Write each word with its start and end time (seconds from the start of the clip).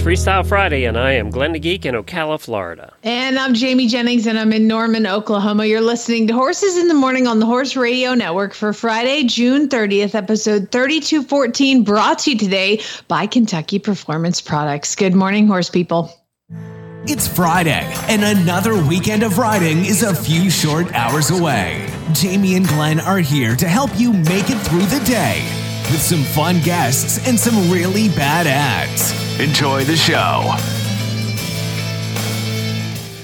It's 0.00 0.06
Freestyle 0.06 0.46
Friday, 0.46 0.84
and 0.84 0.96
I 0.96 1.12
am 1.12 1.28
Glenn 1.28 1.52
the 1.52 1.58
Geek 1.58 1.84
in 1.84 1.94
Ocala, 1.94 2.40
Florida. 2.40 2.94
And 3.02 3.38
I'm 3.38 3.52
Jamie 3.52 3.86
Jennings, 3.86 4.26
and 4.26 4.38
I'm 4.38 4.50
in 4.50 4.66
Norman, 4.66 5.06
Oklahoma. 5.06 5.66
You're 5.66 5.82
listening 5.82 6.26
to 6.28 6.32
Horses 6.32 6.78
in 6.78 6.88
the 6.88 6.94
Morning 6.94 7.26
on 7.26 7.38
the 7.38 7.44
Horse 7.44 7.76
Radio 7.76 8.14
Network 8.14 8.54
for 8.54 8.72
Friday, 8.72 9.24
June 9.24 9.68
30th, 9.68 10.14
episode 10.14 10.72
3214, 10.72 11.84
brought 11.84 12.20
to 12.20 12.30
you 12.30 12.38
today 12.38 12.80
by 13.08 13.26
Kentucky 13.26 13.78
Performance 13.78 14.40
Products. 14.40 14.96
Good 14.96 15.14
morning, 15.14 15.46
horse 15.46 15.68
people. 15.68 16.10
It's 17.04 17.28
Friday, 17.28 17.92
and 18.08 18.24
another 18.24 18.82
weekend 18.82 19.22
of 19.22 19.36
riding 19.36 19.84
is 19.84 20.02
a 20.02 20.14
few 20.14 20.48
short 20.50 20.90
hours 20.94 21.30
away. 21.30 21.86
Jamie 22.14 22.56
and 22.56 22.66
Glenn 22.66 23.00
are 23.00 23.18
here 23.18 23.54
to 23.54 23.68
help 23.68 23.90
you 24.00 24.14
make 24.14 24.48
it 24.48 24.58
through 24.60 24.86
the 24.86 25.04
day 25.04 25.69
with 25.90 26.00
some 26.02 26.22
fun 26.22 26.60
guests 26.60 27.26
and 27.26 27.38
some 27.38 27.70
really 27.70 28.08
bad 28.10 28.46
ads. 28.46 29.12
Enjoy 29.40 29.84
the 29.84 29.96
show. 29.96 30.56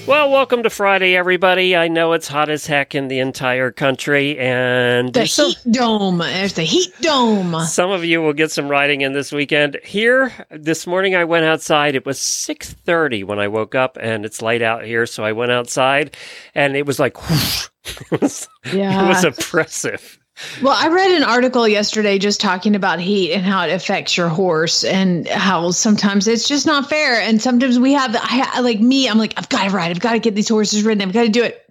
Well, 0.07 0.31
welcome 0.31 0.63
to 0.63 0.71
Friday, 0.71 1.17
everybody. 1.17 1.75
I 1.75 1.89
know 1.89 2.13
it's 2.13 2.29
hot 2.29 2.48
as 2.48 2.65
heck 2.65 2.95
in 2.95 3.09
the 3.09 3.19
entire 3.19 3.73
country, 3.73 4.39
and 4.39 5.13
the 5.13 5.25
heat 5.25 5.59
dome. 5.69 6.19
There's 6.19 6.53
the 6.53 6.63
heat 6.63 6.93
dome. 7.01 7.59
Some 7.65 7.91
of 7.91 8.05
you 8.05 8.23
will 8.23 8.33
get 8.33 8.53
some 8.53 8.69
riding 8.69 9.01
in 9.01 9.15
this 9.15 9.33
weekend. 9.33 9.81
Here 9.83 10.33
this 10.48 10.87
morning, 10.87 11.17
I 11.17 11.25
went 11.25 11.45
outside. 11.45 11.97
It 11.97 12.07
was 12.07 12.20
six 12.20 12.73
thirty 12.73 13.25
when 13.25 13.41
I 13.41 13.48
woke 13.48 13.75
up, 13.75 13.98
and 14.01 14.25
it's 14.25 14.41
light 14.41 14.63
out 14.63 14.85
here, 14.85 15.07
so 15.07 15.25
I 15.25 15.33
went 15.33 15.51
outside, 15.51 16.17
and 16.55 16.77
it 16.77 16.87
was 16.87 17.01
like, 17.01 17.20
whoosh. 17.29 17.69
it 17.85 18.20
was, 18.20 18.48
yeah. 18.73 19.05
it 19.05 19.09
was 19.09 19.25
oppressive. 19.25 20.20
Well, 20.62 20.75
I 20.77 20.89
read 20.89 21.12
an 21.12 21.23
article 21.23 21.67
yesterday 21.67 22.19
just 22.19 22.41
talking 22.41 22.75
about 22.75 23.01
heat 23.01 23.33
and 23.33 23.45
how 23.45 23.67
it 23.67 23.73
affects 23.73 24.17
your 24.17 24.29
horse 24.29 24.84
and 24.84 25.27
how 25.27 25.70
sometimes 25.70 26.29
it's 26.29 26.47
just 26.47 26.67
not 26.67 26.89
fair. 26.89 27.20
And 27.20 27.41
sometimes 27.41 27.79
we 27.79 27.95
have, 27.95 28.15
I, 28.19 28.61
like 28.61 28.81
me, 28.81 29.09
I'm 29.09 29.19
like, 29.19 29.34
I've 29.37 29.48
got 29.48 29.69
to 29.69 29.75
ride. 29.75 29.91
I've 29.91 30.01
got 30.01 30.12
to 30.12 30.19
get 30.19 30.34
these 30.34 30.48
horses 30.48 30.83
ridden. 30.83 31.07
I've 31.07 31.14
got 31.14 31.23
to 31.23 31.29
do 31.29 31.42
it. 31.42 31.66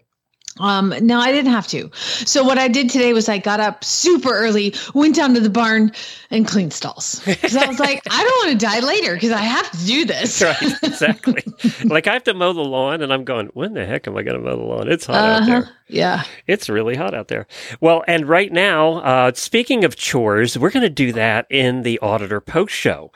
Um, 0.59 0.93
no, 1.01 1.19
I 1.19 1.31
didn't 1.31 1.51
have 1.51 1.67
to. 1.67 1.89
So 1.93 2.43
what 2.43 2.57
I 2.57 2.67
did 2.67 2.89
today 2.89 3.11
was 3.11 3.27
I 3.27 3.37
got 3.37 3.59
up 3.59 3.83
super 3.83 4.33
early, 4.33 4.73
went 4.93 5.15
down 5.15 5.33
to 5.33 5.41
the 5.41 5.49
barn 5.49 5.91
and 6.31 6.47
cleaned 6.47 6.71
stalls. 6.71 7.21
Cause 7.41 7.55
I 7.55 7.67
was 7.67 7.79
like, 7.79 8.01
I 8.09 8.23
don't 8.23 8.47
want 8.47 8.59
to 8.59 8.65
die 8.65 8.79
later 8.79 9.15
because 9.15 9.31
I 9.31 9.41
have 9.41 9.69
to 9.71 9.85
do 9.85 10.05
this. 10.05 10.41
right. 10.41 10.73
Exactly. 10.83 11.43
like 11.83 12.07
I 12.07 12.13
have 12.13 12.23
to 12.25 12.33
mow 12.33 12.53
the 12.53 12.61
lawn 12.61 13.01
and 13.01 13.11
I'm 13.11 13.25
going, 13.25 13.47
when 13.47 13.73
the 13.73 13.85
heck 13.85 14.07
am 14.07 14.15
I 14.15 14.23
going 14.23 14.37
to 14.37 14.43
mow 14.43 14.55
the 14.55 14.63
lawn? 14.63 14.89
It's 14.89 15.05
hot 15.05 15.15
uh-huh. 15.15 15.41
out 15.41 15.45
there. 15.45 15.69
Yeah. 15.87 16.23
It's 16.47 16.67
really 16.67 16.95
hot 16.95 17.13
out 17.13 17.27
there. 17.27 17.45
Well, 17.79 18.03
and 18.07 18.27
right 18.27 18.51
now, 18.51 19.01
uh, 19.01 19.33
speaking 19.35 19.83
of 19.83 19.95
chores, 19.95 20.57
we're 20.57 20.71
going 20.71 20.83
to 20.83 20.89
do 20.89 21.11
that 21.13 21.45
in 21.51 21.83
the 21.83 21.99
auditor 21.99 22.41
post 22.41 22.73
show. 22.73 23.11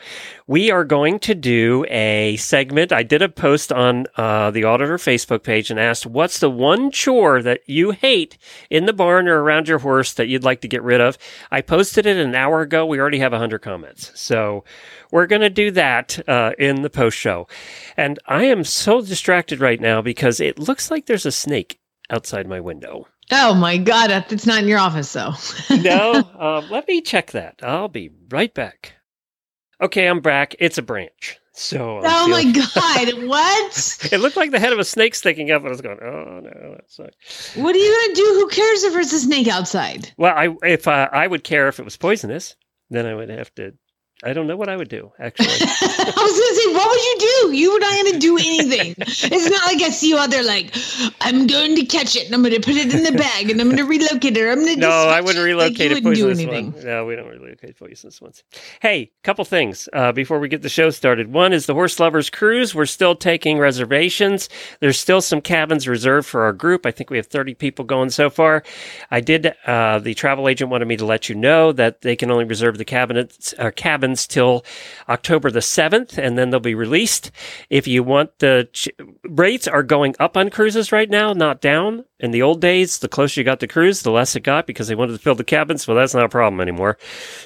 We 0.46 0.70
are 0.70 0.84
going 0.84 1.20
to 1.20 1.34
do 1.34 1.86
a 1.90 2.36
segment. 2.38 2.92
I 2.92 3.02
did 3.04 3.22
a 3.22 3.30
post 3.30 3.72
on 3.72 4.06
uh, 4.18 4.52
the 4.52 4.66
auditor 4.66 4.98
Facebook 4.98 5.42
page 5.44 5.72
and 5.72 5.80
asked, 5.80 6.06
what's 6.06 6.40
the 6.40 6.50
one 6.50 6.92
chore 6.92 7.29
that 7.42 7.62
you 7.68 7.92
hate 7.92 8.38
in 8.70 8.86
the 8.86 8.94
barn 8.94 9.28
or 9.28 9.42
around 9.42 9.68
your 9.68 9.80
horse 9.80 10.14
that 10.14 10.28
you'd 10.28 10.44
like 10.44 10.62
to 10.62 10.68
get 10.68 10.84
rid 10.84 11.02
of? 11.02 11.18
I 11.52 11.62
posted 11.62 12.06
it 12.06 12.18
an 12.18 12.36
hour 12.36 12.62
ago. 12.62 12.86
We 12.86 13.00
already 13.00 13.20
have 13.20 13.32
100 13.32 13.60
comments. 13.60 14.12
So 14.20 14.64
we're 15.12 15.28
going 15.28 15.42
to 15.42 15.50
do 15.50 15.72
that 15.72 16.20
uh, 16.28 16.52
in 16.58 16.82
the 16.82 16.90
post 16.90 17.18
show. 17.18 17.48
And 17.96 18.20
I 18.26 18.46
am 18.46 18.64
so 18.64 19.02
distracted 19.02 19.60
right 19.60 19.80
now 19.80 20.02
because 20.02 20.40
it 20.40 20.60
looks 20.60 20.90
like 20.90 21.06
there's 21.06 21.26
a 21.26 21.32
snake 21.32 21.80
outside 22.10 22.48
my 22.48 22.60
window. 22.60 23.08
Oh 23.32 23.54
my 23.54 23.78
God, 23.78 24.10
it's 24.32 24.48
not 24.48 24.64
in 24.64 24.68
your 24.68 24.80
office 24.80 25.14
though. 25.14 25.34
no, 25.70 26.14
um, 26.40 26.70
let 26.72 26.88
me 26.88 27.02
check 27.02 27.32
that. 27.32 27.60
I'll 27.62 27.88
be 27.88 28.10
right 28.30 28.54
back. 28.54 28.94
Okay, 29.82 30.08
I'm 30.08 30.20
back. 30.20 30.56
It's 30.60 30.78
a 30.78 30.82
branch. 30.82 31.40
So 31.60 32.00
oh 32.02 32.28
my 32.30 32.46
god, 32.46 33.28
what? 33.28 34.08
it 34.14 34.22
looked 34.22 34.38
like 34.38 34.52
the 34.52 34.62
head 34.62 34.72
of 34.72 34.80
a 34.80 34.86
snake 34.86 35.14
sticking 35.14 35.52
up, 35.52 35.60
and 35.60 35.68
I 35.68 35.72
was 35.72 35.82
going, 35.82 35.98
"Oh 36.02 36.40
no, 36.40 36.76
that's 36.76 36.98
not." 36.98 37.14
What 37.56 37.76
are 37.76 37.78
you 37.78 38.02
gonna 38.02 38.16
do? 38.16 38.24
Who 38.40 38.48
cares 38.48 38.84
if 38.84 38.94
there's 38.94 39.12
a 39.12 39.20
snake 39.20 39.50
outside? 39.50 40.10
Well, 40.16 40.34
I 40.34 40.56
if 40.64 40.88
uh, 40.88 41.10
I 41.12 41.28
would 41.28 41.44
care 41.44 41.68
if 41.68 41.78
it 41.78 41.84
was 41.84 41.98
poisonous, 41.98 42.56
then 42.90 43.06
I 43.06 43.14
would 43.14 43.30
have 43.30 43.54
to 43.56 43.74
I 44.22 44.34
don't 44.34 44.48
know 44.48 44.58
what 44.58 44.68
I 44.68 44.76
would 44.76 44.90
do, 44.90 45.12
actually. 45.20 45.48
I 45.48 46.14
was 46.18 46.40
going 46.40 46.54
to 46.54 46.56
say, 46.56 46.74
what 46.74 46.90
would 46.90 47.02
you 47.02 47.18
do? 47.20 47.58
You 47.58 47.74
were 47.74 47.80
not 47.80 47.94
going 47.94 48.14
to 48.14 48.20
do 48.20 48.38
anything. 48.38 48.96
it's 48.98 49.50
not 49.50 49.66
like 49.66 49.82
I 49.82 49.90
see 49.92 50.10
you 50.10 50.18
out 50.18 50.30
there 50.30 50.44
like, 50.44 50.76
I'm 51.22 51.48
going 51.48 51.76
to 51.76 51.86
catch 51.86 52.18
it 52.18 52.26
and 52.26 52.36
I'm 52.36 52.42
going 52.42 52.54
to 52.54 52.60
put 52.60 52.76
it 52.76 52.94
in 52.94 53.04
the 53.04 53.18
bag 53.18 53.50
and 53.50 53.62
I'm 53.62 53.68
going 53.68 53.78
to 53.78 53.86
relocate 53.86 54.36
it. 54.36 54.42
or 54.42 54.50
I'm 54.52 54.60
going 54.60 54.76
to 54.76 54.82
No, 54.82 54.90
I 54.90 55.22
wouldn't 55.22 55.44
relocate 55.46 55.92
like, 55.94 56.02
a 56.02 56.04
poisonous 56.04 56.46
one. 56.46 56.74
No, 56.84 57.06
we 57.06 57.16
don't 57.16 57.28
relocate 57.28 57.78
poisonous 57.78 58.22
ones. 58.22 58.44
Hey, 58.82 59.12
couple 59.24 59.46
things 59.46 59.88
uh, 59.94 60.12
before 60.12 60.40
we 60.40 60.50
get 60.50 60.64
the 60.64 60.70
show 60.70 60.90
started. 60.90 61.32
One 61.32 61.54
is 61.54 61.66
the 61.66 61.74
Horse 61.74 61.98
Lovers 61.98 62.30
Cruise. 62.30 62.76
We're 62.76 62.88
still 62.88 63.16
taking 63.16 63.58
reservations. 63.58 64.50
There's 64.82 65.00
still 65.00 65.22
some 65.22 65.40
cabins 65.40 65.88
reserved 65.88 66.28
for 66.28 66.44
our 66.44 66.54
group. 66.54 66.86
I 66.86 66.92
think 66.92 67.10
we 67.10 67.16
have 67.18 67.28
30 67.28 67.54
people 67.54 67.86
going 67.86 68.10
so 68.10 68.30
far. 68.30 68.64
I 69.12 69.22
did, 69.22 69.54
uh, 69.66 70.00
the 70.00 70.14
travel 70.14 70.50
agent 70.50 70.72
wanted 70.72 70.90
me 70.90 70.98
to 70.98 71.06
let 71.06 71.30
you 71.30 71.36
know 71.36 71.72
that 71.72 72.02
they 72.02 72.18
can 72.18 72.30
only 72.32 72.44
reserve 72.44 72.78
the 72.78 72.86
cabinets, 72.86 73.54
uh, 73.58 73.72
cabins 73.74 74.09
till 74.28 74.66
October 75.08 75.52
the 75.52 75.60
7th, 75.60 76.18
and 76.18 76.38
then 76.38 76.50
they'll 76.50 76.60
be 76.60 76.76
released. 76.76 77.32
If 77.70 77.88
you 77.88 78.04
want 78.04 78.40
the 78.40 78.70
ch- 78.74 78.90
rates 79.24 79.68
are 79.68 79.84
going 79.84 80.16
up 80.20 80.38
on 80.38 80.50
cruises 80.50 80.92
right 80.92 81.10
now, 81.10 81.34
not 81.34 81.62
down. 81.62 82.06
In 82.20 82.32
the 82.32 82.42
old 82.42 82.60
days, 82.60 82.98
the 82.98 83.08
closer 83.08 83.40
you 83.40 83.46
got 83.46 83.62
to 83.62 83.68
cruise, 83.68 84.02
the 84.02 84.12
less 84.12 84.36
it 84.36 84.42
got 84.42 84.68
because 84.68 84.88
they 84.90 84.96
wanted 84.96 85.14
to 85.14 85.20
fill 85.20 85.36
the 85.36 85.44
cabins. 85.44 85.88
Well, 85.88 85.96
that's 85.96 86.14
not 86.14 86.26
a 86.26 86.30
problem 86.30 86.60
anymore. 86.60 86.98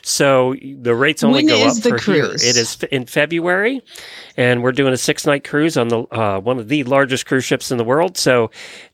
So 0.01 0.55
the 0.61 0.95
rates 0.95 1.23
only 1.23 1.45
when 1.45 1.47
go 1.47 1.67
up 1.67 1.77
for 1.77 1.97
cruise? 1.97 2.41
here. 2.41 2.49
It 2.49 2.57
is 2.57 2.81
in 2.91 3.05
February, 3.05 3.83
and 4.35 4.63
we're 4.63 4.71
doing 4.71 4.91
a 4.91 4.97
six 4.97 5.27
night 5.27 5.43
cruise 5.43 5.77
on 5.77 5.89
the 5.89 5.99
uh, 6.11 6.39
one 6.39 6.57
of 6.57 6.69
the 6.69 6.83
largest 6.85 7.25
cruise 7.27 7.45
ships 7.45 7.71
in 7.71 7.77
the 7.77 7.83
world. 7.83 8.17
So 8.17 8.49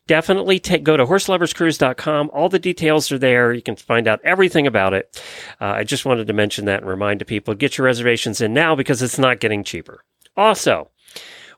definitely 0.06 0.58
take, 0.58 0.82
go 0.82 0.96
to 0.96 1.06
horseloverscruise.com. 1.06 2.30
All 2.32 2.48
the 2.48 2.58
details 2.58 3.10
are 3.10 3.18
there. 3.18 3.52
You 3.52 3.62
can 3.62 3.76
find 3.76 4.06
out 4.06 4.20
everything 4.22 4.66
about 4.66 4.92
it. 4.92 5.22
Uh, 5.60 5.66
I 5.66 5.84
just 5.84 6.04
wanted 6.04 6.26
to 6.26 6.32
mention 6.32 6.66
that 6.66 6.80
and 6.80 6.90
remind 6.90 7.26
people 7.26 7.54
get 7.54 7.78
your 7.78 7.86
reservations 7.86 8.40
in 8.40 8.52
now 8.52 8.74
because 8.74 9.00
it's 9.02 9.18
not 9.18 9.40
getting 9.40 9.64
cheaper. 9.64 10.04
Also, 10.36 10.90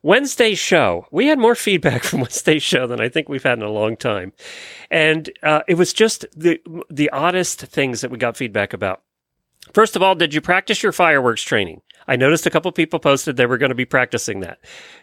Wednesday's 0.02 0.58
show, 0.58 1.06
we 1.10 1.28
had 1.28 1.38
more 1.38 1.54
feedback 1.54 2.02
from 2.04 2.20
Wednesday's 2.20 2.62
show 2.62 2.86
than 2.86 3.00
I 3.00 3.08
think 3.08 3.28
we've 3.28 3.42
had 3.42 3.58
in 3.58 3.64
a 3.64 3.70
long 3.70 3.96
time. 3.96 4.32
And 4.90 5.30
uh, 5.42 5.62
it 5.68 5.74
was 5.74 5.92
just 5.92 6.26
the, 6.36 6.60
the 6.90 7.10
oddest 7.10 7.60
things 7.60 8.00
that 8.00 8.10
we 8.10 8.18
got 8.18 8.36
feedback 8.36 8.72
about. 8.72 9.02
First 9.72 9.96
of 9.96 10.02
all, 10.02 10.14
did 10.14 10.34
you 10.34 10.40
practice 10.40 10.82
your 10.82 10.92
fireworks 10.92 11.42
training? 11.42 11.82
I 12.08 12.16
noticed 12.16 12.46
a 12.46 12.50
couple 12.50 12.70
people 12.72 12.98
posted 12.98 13.36
they 13.36 13.46
were 13.46 13.58
going 13.58 13.70
to 13.70 13.76
be 13.76 13.84
practicing 13.84 14.40
that. 14.40 14.58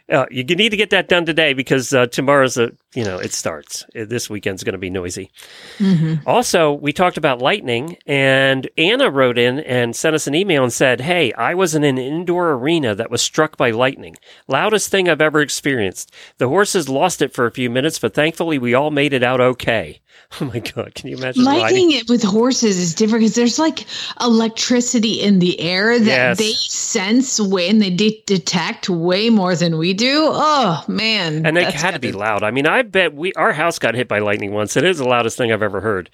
Uh, 0.10 0.26
you 0.32 0.44
need 0.44 0.70
to 0.70 0.78
get 0.78 0.90
that 0.90 1.08
done 1.08 1.26
today 1.26 1.54
because 1.54 1.94
uh, 1.94 2.08
tomorrow's 2.08 2.58
a 2.58 2.72
you 2.96 3.04
know 3.04 3.18
it 3.20 3.32
starts. 3.32 3.86
Uh, 3.96 4.06
this 4.06 4.30
weekend's 4.30 4.64
going 4.64 4.74
to 4.74 4.80
be 4.80 4.90
noisy. 4.90 5.32
Mm-hmm. 5.78 6.28
Also, 6.28 6.74
we 6.74 6.92
talked 6.92 7.18
about 7.18 7.42
lightning, 7.42 7.98
and 8.08 8.68
Anna 8.78 9.12
wrote 9.12 9.38
in 9.38 9.60
and 9.60 9.96
sent 9.96 10.16
us 10.16 10.26
an 10.26 10.34
email 10.34 10.64
and 10.64 10.74
said, 10.74 11.02
"Hey, 11.02 11.32
I 11.34 11.54
was 11.54 11.76
in 11.76 11.84
an 11.84 11.98
indoor 11.98 12.52
arena 12.54 12.96
that 12.96 13.12
was 13.12 13.22
struck 13.22 13.56
by 13.58 13.72
lightning. 13.72 14.16
Loudest 14.48 14.90
thing 14.90 15.08
I've 15.08 15.22
ever 15.22 15.42
experienced. 15.42 16.12
The 16.38 16.50
horses 16.50 16.90
lost 16.90 17.22
it 17.22 17.34
for 17.34 17.46
a 17.46 17.52
few 17.52 17.70
minutes, 17.70 18.00
but 18.00 18.14
thankfully 18.14 18.58
we 18.58 18.74
all 18.74 18.92
made 18.92 19.14
it 19.14 19.24
out 19.24 19.42
okay." 19.42 20.02
Oh 20.42 20.46
my 20.46 20.60
god, 20.60 20.94
can 20.94 21.10
you 21.10 21.18
imagine? 21.18 21.44
Lightning 21.44 21.92
it 21.92 22.08
with 22.08 22.22
horses 22.24 22.78
is 22.78 22.94
different 22.94 23.22
because 23.24 23.36
there's 23.36 23.58
like 23.58 23.86
electricity 24.22 25.14
in 25.14 25.40
the 25.40 25.60
air 25.60 25.98
that 25.98 26.06
yes. 26.06 26.38
they 26.38 26.52
sense 26.54 27.40
when 27.40 27.80
they 27.80 27.90
de- 27.90 28.24
detect 28.28 28.90
way 28.90 29.32
more 29.32 29.56
than 29.56 29.78
we 29.80 29.94
do. 30.00 30.30
Oh 30.32 30.84
man, 30.88 31.46
and 31.46 31.58
it 31.58 31.74
had 31.74 31.92
to 31.92 32.00
be 32.00 32.12
loud. 32.12 32.44
I 32.44 32.52
mean, 32.52 32.66
I 32.66 32.82
bet 32.82 33.14
we 33.14 33.34
our 33.34 33.54
house 33.54 33.80
got 33.80 33.96
hit 33.96 34.08
by 34.08 34.20
lightning 34.20 34.52
once. 34.52 34.76
It 34.78 34.84
is 34.84 34.98
the 34.98 35.08
loudest 35.08 35.38
thing 35.38 35.52
I've 35.52 35.62
ever 35.62 35.82
heard. 35.82 36.10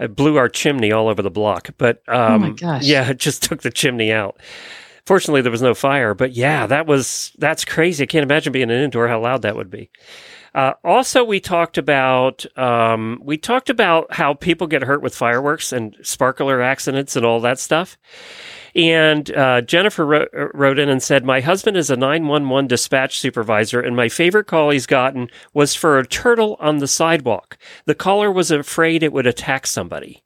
It 0.00 0.14
blew 0.14 0.36
our 0.36 0.48
chimney 0.48 0.92
all 0.92 1.08
over 1.08 1.22
the 1.22 1.30
block. 1.30 1.70
But 1.78 2.02
um, 2.08 2.32
oh 2.32 2.38
my 2.38 2.50
gosh, 2.50 2.84
yeah, 2.84 3.10
it 3.10 3.18
just 3.18 3.42
took 3.44 3.62
the 3.62 3.70
chimney 3.70 4.12
out. 4.12 4.40
Fortunately, 5.06 5.40
there 5.40 5.52
was 5.52 5.62
no 5.62 5.74
fire. 5.74 6.14
But 6.14 6.32
yeah, 6.32 6.66
that 6.66 6.86
was 6.86 7.32
that's 7.38 7.64
crazy. 7.64 8.02
I 8.04 8.06
can't 8.06 8.24
imagine 8.24 8.52
being 8.52 8.70
an 8.70 8.82
indoor 8.82 9.08
how 9.08 9.20
loud 9.20 9.42
that 9.42 9.56
would 9.56 9.70
be. 9.70 9.90
Uh, 10.54 10.72
also, 10.82 11.24
we 11.24 11.40
talked 11.40 11.78
about 11.78 12.44
um, 12.58 13.20
we 13.22 13.36
talked 13.36 13.70
about 13.70 14.12
how 14.12 14.34
people 14.34 14.66
get 14.66 14.82
hurt 14.82 15.02
with 15.02 15.14
fireworks 15.14 15.72
and 15.72 15.96
sparkler 16.02 16.60
accidents 16.60 17.16
and 17.16 17.24
all 17.24 17.40
that 17.40 17.58
stuff 17.58 17.98
And 18.78 19.36
uh, 19.36 19.60
Jennifer 19.62 20.06
wrote, 20.06 20.28
wrote 20.54 20.78
in 20.78 20.88
and 20.88 21.02
said, 21.02 21.24
My 21.24 21.40
husband 21.40 21.76
is 21.76 21.90
a 21.90 21.96
911 21.96 22.68
dispatch 22.68 23.18
supervisor, 23.18 23.80
and 23.80 23.96
my 23.96 24.08
favorite 24.08 24.46
call 24.46 24.70
he's 24.70 24.86
gotten 24.86 25.30
was 25.52 25.74
for 25.74 25.98
a 25.98 26.06
turtle 26.06 26.56
on 26.60 26.78
the 26.78 26.86
sidewalk. 26.86 27.58
The 27.86 27.96
caller 27.96 28.30
was 28.30 28.52
afraid 28.52 29.02
it 29.02 29.12
would 29.12 29.26
attack 29.26 29.66
somebody. 29.66 30.22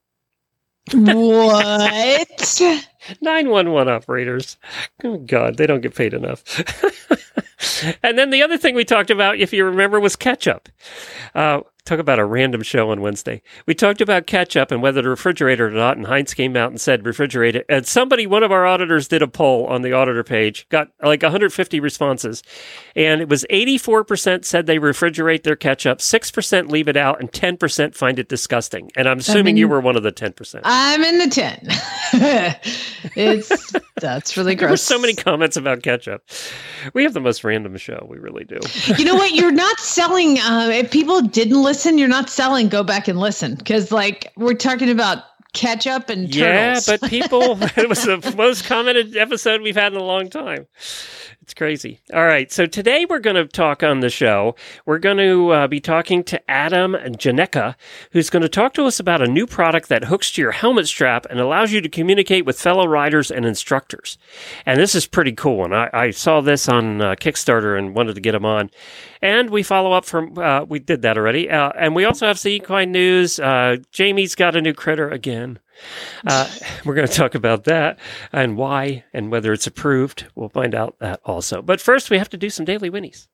what? 0.93 2.61
911 3.23 3.91
operators. 3.91 4.59
Oh, 5.03 5.17
God, 5.17 5.57
they 5.57 5.67
don't 5.67 5.81
get 5.81 5.95
paid 5.95 6.13
enough. 6.13 6.45
and 8.03 8.19
then 8.19 8.29
the 8.29 8.43
other 8.43 8.59
thing 8.59 8.75
we 8.75 8.85
talked 8.85 9.11
about, 9.11 9.39
if 9.39 9.55
you 9.55 9.65
remember, 9.65 9.99
was 9.99 10.15
ketchup. 10.15 10.69
Uh, 11.35 11.61
talk 11.85 11.99
about 11.99 12.19
a 12.19 12.25
random 12.25 12.63
show 12.63 12.91
on 12.91 13.01
Wednesday. 13.01 13.43
We 13.67 13.75
talked 13.75 14.01
about 14.01 14.27
ketchup 14.27 14.71
and 14.71 14.81
whether 14.83 15.03
to 15.03 15.09
refrigerate 15.09 15.55
it 15.55 15.61
or 15.61 15.71
not, 15.71 15.97
and 15.97 16.07
Heinz 16.07 16.33
came 16.33 16.57
out 16.57 16.71
and 16.71 16.81
said 16.81 17.03
refrigerate 17.03 17.55
it. 17.55 17.67
And 17.69 17.87
somebody, 17.87 18.27
one 18.27 18.43
of 18.43 18.53
our 18.53 18.65
auditors, 18.65 19.09
did 19.09 19.21
a 19.23 19.27
poll 19.29 19.67
on 19.67 19.83
the 19.83 19.93
auditor 19.93 20.23
page, 20.23 20.69
got 20.69 20.89
like 21.03 21.23
150 21.23 21.81
responses, 21.81 22.43
and 22.95 23.21
it 23.21 23.29
was 23.29 23.45
84% 23.51 24.45
said 24.45 24.67
they 24.67 24.79
refrigerate 24.79 25.43
their 25.43 25.57
ketchup, 25.57 25.99
6% 25.99 26.71
leave 26.71 26.89
it 26.89 26.97
out, 26.97 27.21
and 27.21 27.33
10% 27.33 27.95
find 27.97 28.19
it 28.19 28.29
disgusting. 28.29 28.91
And 28.97 29.09
I'm 29.09 29.19
assuming 29.19 29.57
you 29.57 29.69
were 29.69 29.81
one 29.81 29.97
of 29.97 30.03
the 30.05 30.13
10%. 30.13 30.61
I'm 30.65 31.03
in 31.03 31.19
the 31.19 31.29
10. 31.29 31.69
it's 33.17 33.73
that's 34.01 34.37
really 34.37 34.55
There 34.55 34.69
were 34.69 34.73
gross. 34.73 34.83
so 34.83 34.99
many 34.99 35.15
comments 35.15 35.57
about 35.57 35.83
ketchup. 35.83 36.23
We 36.95 37.03
have 37.03 37.15
the 37.15 37.21
most 37.21 37.43
random 37.45 37.77
show. 37.77 38.07
We 38.09 38.19
really 38.19 38.45
do. 38.45 38.59
you 38.99 39.05
know 39.05 39.15
what? 39.15 39.33
You're 39.33 39.51
not 39.53 39.79
selling. 39.81 40.39
Uh, 40.39 40.69
if 40.73 40.91
people 40.91 41.23
didn't 41.23 41.61
listen, 41.63 41.72
you're 41.99 42.09
not 42.09 42.29
selling. 42.31 42.69
Go 42.69 42.83
back 42.83 43.09
and 43.09 43.19
listen 43.19 43.55
because, 43.55 43.91
like, 43.93 44.33
we're 44.37 44.55
talking 44.55 44.91
about 44.91 45.25
ketchup 45.53 46.09
and 46.09 46.35
Yeah, 46.35 46.75
turtles. 46.75 46.87
but 46.87 47.11
people, 47.11 47.43
it 47.77 47.89
was 47.89 48.05
the 48.05 48.35
most 48.37 48.65
commented 48.65 49.17
episode 49.17 49.61
we've 49.61 49.77
had 49.77 49.93
in 49.93 49.99
a 50.01 50.05
long 50.05 50.29
time. 50.31 50.67
It's 51.43 51.55
crazy. 51.55 52.01
All 52.15 52.25
right. 52.25 52.51
So 52.53 52.67
today 52.67 53.05
we're 53.05 53.19
going 53.19 53.35
to 53.37 53.47
talk 53.47 53.83
on 53.83 53.99
the 53.99 54.09
show. 54.09 54.55
We're 54.87 55.01
going 55.01 55.17
to 55.17 55.51
uh, 55.51 55.67
be 55.67 55.81
talking 55.81 56.23
to 56.25 56.51
Adam 56.51 56.93
Janecka, 56.95 57.75
who's 58.13 58.31
going 58.31 58.43
to 58.43 58.49
talk 58.49 58.75
to 58.75 58.85
us 58.85 59.01
about 59.01 59.21
a 59.21 59.27
new 59.27 59.47
product 59.49 59.89
that 59.89 60.05
hooks 60.05 60.31
to 60.33 60.41
your 60.41 60.53
helmet 60.53 60.87
strap 60.87 61.27
and 61.29 61.41
allows 61.41 61.73
you 61.73 61.81
to 61.81 61.89
communicate 61.89 62.47
with 62.47 62.61
fellow 62.61 62.87
riders 62.87 63.31
and 63.31 63.45
instructors. 63.45 64.19
And 64.67 64.79
this 64.79 64.95
is 64.95 65.07
pretty 65.07 65.33
cool. 65.33 65.65
And 65.65 65.75
I, 65.75 65.91
I 65.93 66.11
saw 66.13 66.41
this 66.41 66.69
on 66.69 67.03
uh, 67.03 67.17
Kickstarter 67.17 67.77
and 67.77 67.93
wanted 67.95 68.15
to 68.15 68.21
get 68.21 68.33
them 68.33 68.45
on. 68.45 68.71
And 69.23 69.51
we 69.51 69.63
follow 69.63 69.93
up 69.93 70.05
from, 70.05 70.37
uh, 70.37 70.65
we 70.65 70.81
did 70.81 71.03
that 71.03 71.17
already. 71.17 71.49
Uh, 71.49 71.71
and 71.79 71.95
we 71.95 72.05
also 72.05 72.27
have 72.27 72.39
some 72.41 72.51
equine 72.51 72.91
news. 72.91 73.39
Uh, 73.39 73.77
Jamie's 73.93 74.35
got 74.35 74.57
a 74.57 74.61
new 74.61 74.75
critter 74.75 75.09
again. 75.09 75.61
Uh, 76.27 76.51
we're 76.85 76.95
going 76.95 77.07
to 77.07 77.15
talk 77.15 77.37
about 77.37 77.65
that 77.65 77.99
and 78.33 78.57
why 78.57 79.05
and 79.13 79.31
whether 79.31 79.53
it's 79.53 79.67
approved. 79.69 80.27
We'll 80.35 80.49
find 80.49 80.75
out 80.75 80.99
that 80.99 81.21
also. 81.25 81.63
But 81.63 81.81
first, 81.81 82.11
we 82.11 82.19
have 82.19 82.31
to 82.31 82.37
do 82.37 82.51
some 82.51 82.65
daily 82.65 82.91
Whinnies. 82.91 83.29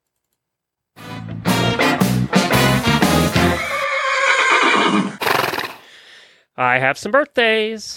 I 6.60 6.80
have 6.80 6.98
some 6.98 7.12
birthdays. 7.12 7.96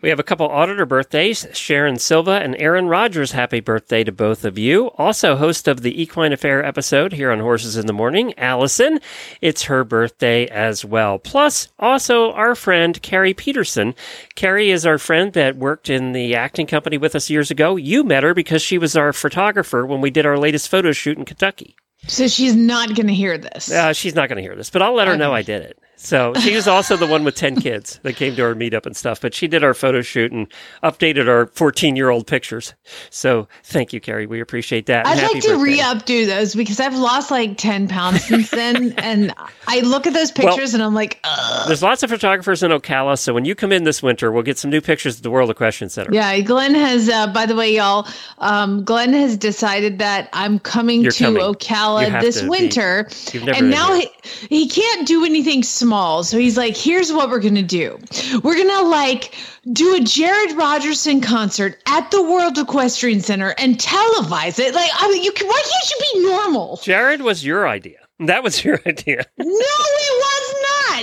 We 0.00 0.10
have 0.10 0.20
a 0.20 0.24
couple 0.24 0.46
auditor 0.46 0.86
birthdays. 0.86 1.44
Sharon 1.52 1.98
Silva 1.98 2.40
and 2.40 2.54
Aaron 2.60 2.86
Rogers, 2.86 3.32
happy 3.32 3.58
birthday 3.58 4.04
to 4.04 4.12
both 4.12 4.44
of 4.44 4.56
you. 4.56 4.92
Also, 4.96 5.34
host 5.34 5.66
of 5.66 5.82
the 5.82 6.00
Equine 6.00 6.32
Affair 6.32 6.64
episode 6.64 7.12
here 7.12 7.32
on 7.32 7.40
Horses 7.40 7.76
in 7.76 7.86
the 7.86 7.92
Morning, 7.92 8.32
Allison. 8.38 9.00
It's 9.40 9.64
her 9.64 9.82
birthday 9.82 10.46
as 10.46 10.84
well. 10.84 11.18
Plus, 11.18 11.68
also 11.80 12.30
our 12.32 12.54
friend 12.54 13.02
Carrie 13.02 13.34
Peterson. 13.34 13.96
Carrie 14.36 14.70
is 14.70 14.86
our 14.86 14.98
friend 14.98 15.32
that 15.32 15.56
worked 15.56 15.90
in 15.90 16.12
the 16.12 16.36
acting 16.36 16.68
company 16.68 16.96
with 16.96 17.16
us 17.16 17.28
years 17.28 17.50
ago. 17.50 17.74
You 17.74 18.04
met 18.04 18.22
her 18.22 18.34
because 18.34 18.62
she 18.62 18.78
was 18.78 18.94
our 18.96 19.12
photographer 19.12 19.84
when 19.84 20.00
we 20.00 20.10
did 20.10 20.26
our 20.26 20.38
latest 20.38 20.68
photo 20.68 20.92
shoot 20.92 21.18
in 21.18 21.24
Kentucky. 21.24 21.74
so 22.06 22.28
she's 22.28 22.54
not 22.54 22.94
going 22.94 23.08
to 23.08 23.14
hear 23.14 23.36
this. 23.36 23.72
Uh, 23.72 23.92
she's 23.92 24.14
not 24.14 24.28
going 24.28 24.36
to 24.36 24.42
hear 24.42 24.54
this, 24.54 24.70
but 24.70 24.80
I'll 24.80 24.94
let 24.94 25.08
her 25.08 25.16
know 25.16 25.34
I 25.34 25.42
did 25.42 25.62
it. 25.62 25.78
So 26.00 26.32
she 26.34 26.54
was 26.54 26.68
also 26.68 26.96
the 26.96 27.08
one 27.08 27.24
with 27.24 27.34
10 27.34 27.60
kids 27.60 27.98
that 28.04 28.14
came 28.14 28.36
to 28.36 28.42
our 28.44 28.54
meetup 28.54 28.86
and 28.86 28.96
stuff, 28.96 29.20
but 29.20 29.34
she 29.34 29.48
did 29.48 29.64
our 29.64 29.74
photo 29.74 30.00
shoot 30.00 30.30
and 30.30 30.46
updated 30.84 31.28
our 31.28 31.46
14 31.48 31.96
year 31.96 32.08
old 32.08 32.28
pictures. 32.28 32.72
So 33.10 33.48
thank 33.64 33.92
you, 33.92 34.00
Carrie. 34.00 34.26
We 34.26 34.40
appreciate 34.40 34.86
that. 34.86 35.08
I'd 35.08 35.20
like 35.20 35.42
to 35.42 35.48
birthday. 35.48 35.62
re-updo 35.62 36.26
those 36.26 36.54
because 36.54 36.78
I've 36.78 36.94
lost 36.96 37.32
like 37.32 37.58
10 37.58 37.88
pounds 37.88 38.24
since 38.24 38.48
then. 38.50 38.94
and 38.98 39.34
I 39.66 39.80
look 39.80 40.06
at 40.06 40.12
those 40.12 40.30
pictures 40.30 40.72
and 40.72 40.84
I'm 40.84 40.94
like, 40.94 41.18
Ugh. 41.24 41.66
There's 41.66 41.82
lots 41.82 42.04
of 42.04 42.10
photographers 42.10 42.62
in 42.62 42.70
Ocala, 42.70 43.18
so 43.18 43.34
when 43.34 43.44
you 43.44 43.56
come 43.56 43.72
in 43.72 43.82
this 43.82 44.00
winter, 44.00 44.30
we'll 44.30 44.44
get 44.44 44.56
some 44.56 44.70
new 44.70 44.80
pictures 44.80 45.16
at 45.16 45.24
the 45.24 45.30
World 45.30 45.50
Equestrian 45.50 45.90
Center. 45.90 46.10
yeah, 46.12 46.38
Glenn 46.40 46.76
has, 46.76 47.08
uh, 47.08 47.26
by 47.32 47.44
the 47.44 47.56
way, 47.56 47.74
y'all, 47.74 48.06
um, 48.38 48.84
Glenn 48.84 49.12
has 49.14 49.36
decided 49.36 49.98
that 49.98 50.28
I'm 50.32 50.60
coming 50.60 51.02
You're 51.02 51.10
to 51.10 51.24
coming. 51.24 51.42
Ocala 51.42 52.20
this 52.20 52.42
be. 52.42 52.48
winter. 52.48 53.08
You've 53.32 53.48
and 53.48 53.68
now 53.68 53.94
he, 53.94 54.08
he 54.48 54.68
can't 54.68 55.04
do 55.06 55.24
anything 55.24 55.64
small. 55.64 55.87
So 55.88 56.38
he's 56.38 56.56
like, 56.56 56.76
here's 56.76 57.12
what 57.12 57.30
we're 57.30 57.40
going 57.40 57.54
to 57.54 57.62
do. 57.62 57.98
We're 58.42 58.56
going 58.56 58.68
to 58.68 58.82
like 58.82 59.34
do 59.72 59.94
a 59.96 60.00
Jared 60.00 60.56
Rogerson 60.56 61.20
concert 61.20 61.80
at 61.86 62.10
the 62.10 62.22
World 62.22 62.58
Equestrian 62.58 63.20
Center 63.20 63.54
and 63.58 63.78
televise 63.78 64.58
it. 64.58 64.74
Like, 64.74 64.90
I 64.94 65.08
mean, 65.10 65.22
you 65.22 65.32
can, 65.32 65.46
why 65.46 65.62
can't 65.62 65.90
you 65.90 66.20
be 66.20 66.28
normal? 66.28 66.78
Jared 66.82 67.22
was 67.22 67.44
your 67.44 67.66
idea. 67.68 67.98
That 68.20 68.42
was 68.42 68.64
your 68.64 68.80
idea. 68.86 69.24
No, 69.38 69.44
it 69.46 69.46
was 69.48 70.47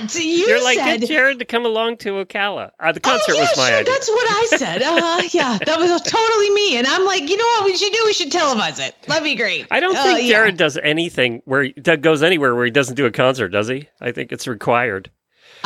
not. 0.01 0.15
You 0.15 0.21
You're 0.47 0.63
like, 0.63 0.77
said. 0.77 1.01
get 1.01 1.07
Jared 1.09 1.39
to 1.39 1.45
come 1.45 1.65
along 1.65 1.97
to 1.97 2.23
Ocala. 2.25 2.71
Uh, 2.79 2.91
the 2.91 2.99
Oh, 3.03 3.09
concert 3.09 3.35
yeah, 3.35 3.41
was 3.41 3.57
my 3.57 3.69
sure, 3.69 3.77
idea. 3.79 3.93
That's 3.93 4.09
what 4.09 4.27
I 4.29 4.45
said. 4.57 4.81
Uh, 4.81 5.21
yeah, 5.31 5.57
that 5.65 5.79
was 5.79 6.01
totally 6.01 6.49
me. 6.51 6.77
And 6.77 6.87
I'm 6.87 7.05
like, 7.05 7.29
you 7.29 7.37
know 7.37 7.45
what 7.57 7.65
we 7.65 7.75
should 7.77 7.91
do? 7.93 8.01
We 8.05 8.13
should 8.13 8.31
televise 8.31 8.85
it. 8.85 8.95
That'd 9.07 9.23
be 9.23 9.35
great. 9.35 9.67
I 9.71 9.79
don't 9.79 9.95
Uh, 9.95 10.03
think 10.03 10.21
yeah. 10.23 10.35
Jared 10.35 10.57
does 10.57 10.77
anything 10.77 11.41
where 11.45 11.63
he 11.63 11.73
that 11.83 12.01
goes 12.01 12.23
anywhere 12.23 12.55
where 12.55 12.65
he 12.65 12.71
doesn't 12.71 12.95
do 12.95 13.05
a 13.05 13.11
concert, 13.11 13.49
does 13.49 13.67
he? 13.67 13.87
I 14.01 14.11
think 14.11 14.31
it's 14.31 14.47
required. 14.47 15.11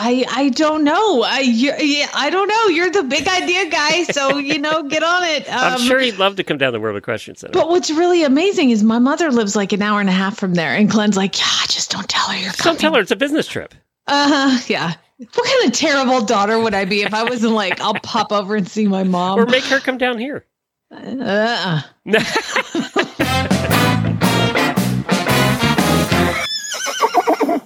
I 0.02 0.24
I 0.32 0.50
don't 0.50 0.86
know. 0.86 1.24
I 1.24 1.40
yeah, 1.42 2.08
I 2.14 2.30
don't 2.30 2.48
know. 2.48 2.68
You're 2.68 2.90
the 2.90 3.04
big 3.04 3.28
idea 3.28 3.70
guy, 3.70 4.04
so 4.04 4.38
you 4.38 4.58
know, 4.58 4.84
get 4.84 5.04
on 5.04 5.24
it. 5.26 5.46
Um, 5.50 5.60
I'm 5.74 5.80
sure 5.80 6.00
he'd 6.00 6.18
love 6.18 6.38
to 6.38 6.44
come 6.46 6.58
down 6.58 6.72
the 6.72 6.80
World 6.80 6.96
Equestrian 6.96 7.36
Center. 7.36 7.52
But 7.52 7.68
what's 7.68 7.90
really 7.92 8.24
amazing 8.24 8.70
is 8.70 8.82
my 8.82 9.00
mother 9.00 9.30
lives 9.30 9.58
like 9.58 9.74
an 9.74 9.82
hour 9.82 10.00
and 10.00 10.08
a 10.08 10.14
half 10.14 10.38
from 10.38 10.54
there, 10.54 10.74
and 10.74 10.90
Glenn's 10.90 11.18
like, 11.18 11.38
yeah, 11.38 11.46
just 11.68 11.92
don't 11.92 12.08
tell 12.08 12.28
her 12.28 12.38
you're 12.38 12.52
coming. 12.54 12.76
Don't 12.76 12.80
tell 12.80 12.94
her 12.96 13.02
it's 13.02 13.12
a 13.12 13.18
business 13.18 13.46
trip. 13.46 13.74
Uh 14.12 14.28
huh. 14.28 14.64
Yeah. 14.68 14.94
What 15.18 15.46
kind 15.46 15.68
of 15.68 15.72
terrible 15.78 16.26
daughter 16.26 16.58
would 16.60 16.74
I 16.74 16.86
be 16.86 17.04
if 17.04 17.14
I 17.14 17.24
wasn't 17.24 17.54
like, 17.54 17.80
I'll 17.80 17.94
pop 17.94 18.32
over 18.32 18.56
and 18.56 18.68
see 18.68 18.88
my 18.88 19.04
mom? 19.04 19.38
Or 19.38 19.46
make 19.46 19.66
her 19.66 19.80
come 19.80 20.00
down 20.00 20.18
here. 20.18 20.46
uh-uh. 20.92 21.82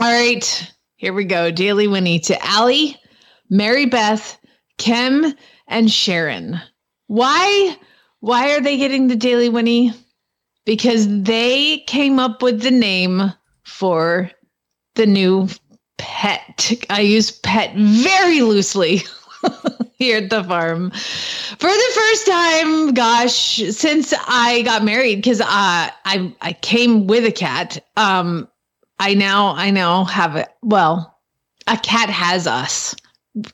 All 0.00 0.12
right, 0.12 0.72
here 0.96 1.12
we 1.12 1.24
go. 1.24 1.50
Daily 1.50 1.88
Whinny 1.88 2.20
to 2.20 2.44
Allie, 2.46 2.96
Mary 3.50 3.86
Beth, 3.86 4.38
Kim, 4.78 5.34
and 5.66 5.90
Sharon. 5.90 6.60
Why? 7.08 7.76
Why 8.20 8.54
are 8.54 8.60
they 8.60 8.76
getting 8.78 9.08
the 9.08 9.16
Daily 9.16 9.48
Whinny? 9.48 9.92
Because 10.64 11.06
they 11.08 11.78
came 11.88 12.18
up 12.20 12.42
with 12.42 12.62
the 12.62 12.70
name 12.70 13.32
for 13.64 14.30
the 14.98 15.06
new 15.06 15.48
pet. 15.96 16.72
I 16.90 17.00
use 17.00 17.30
pet 17.30 17.74
very 17.74 18.42
loosely 18.42 19.02
here 19.98 20.18
at 20.18 20.28
the 20.28 20.44
farm. 20.44 20.90
For 20.90 21.70
the 21.70 21.92
first 21.94 22.26
time, 22.26 22.92
gosh, 22.92 23.56
since 23.70 24.12
I 24.26 24.62
got 24.62 24.84
married, 24.84 25.16
because 25.16 25.40
uh, 25.40 25.46
I 25.48 26.34
I 26.42 26.52
came 26.60 27.06
with 27.06 27.24
a 27.24 27.32
cat. 27.32 27.82
Um, 27.96 28.48
I 28.98 29.14
now 29.14 29.54
I 29.54 29.70
now 29.70 30.04
have 30.04 30.36
a 30.36 30.46
Well, 30.62 31.18
a 31.66 31.78
cat 31.78 32.10
has 32.10 32.46
us, 32.46 32.94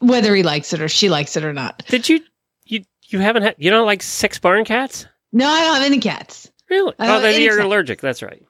whether 0.01 0.35
he 0.35 0.43
likes 0.43 0.73
it 0.73 0.81
or 0.81 0.89
she 0.89 1.09
likes 1.09 1.37
it 1.37 1.45
or 1.45 1.53
not. 1.53 1.85
Did 1.87 2.09
you 2.09 2.21
you 2.65 2.85
you 3.09 3.21
haven't 3.21 3.43
had 3.43 3.55
you 3.59 3.71
don't 3.71 3.87
like 3.87 4.03
six 4.03 4.39
barn 4.39 4.65
cats? 4.65 5.07
No, 5.33 5.47
I 5.47 5.61
don't 5.63 5.75
have 5.77 5.85
any 5.85 6.01
cats. 6.01 6.51
Really? 6.71 6.95
Oh, 6.99 7.21
then 7.21 7.41
you're 7.41 7.61
allergic. 7.61 8.01
That's 8.01 8.23
right. 8.23 8.44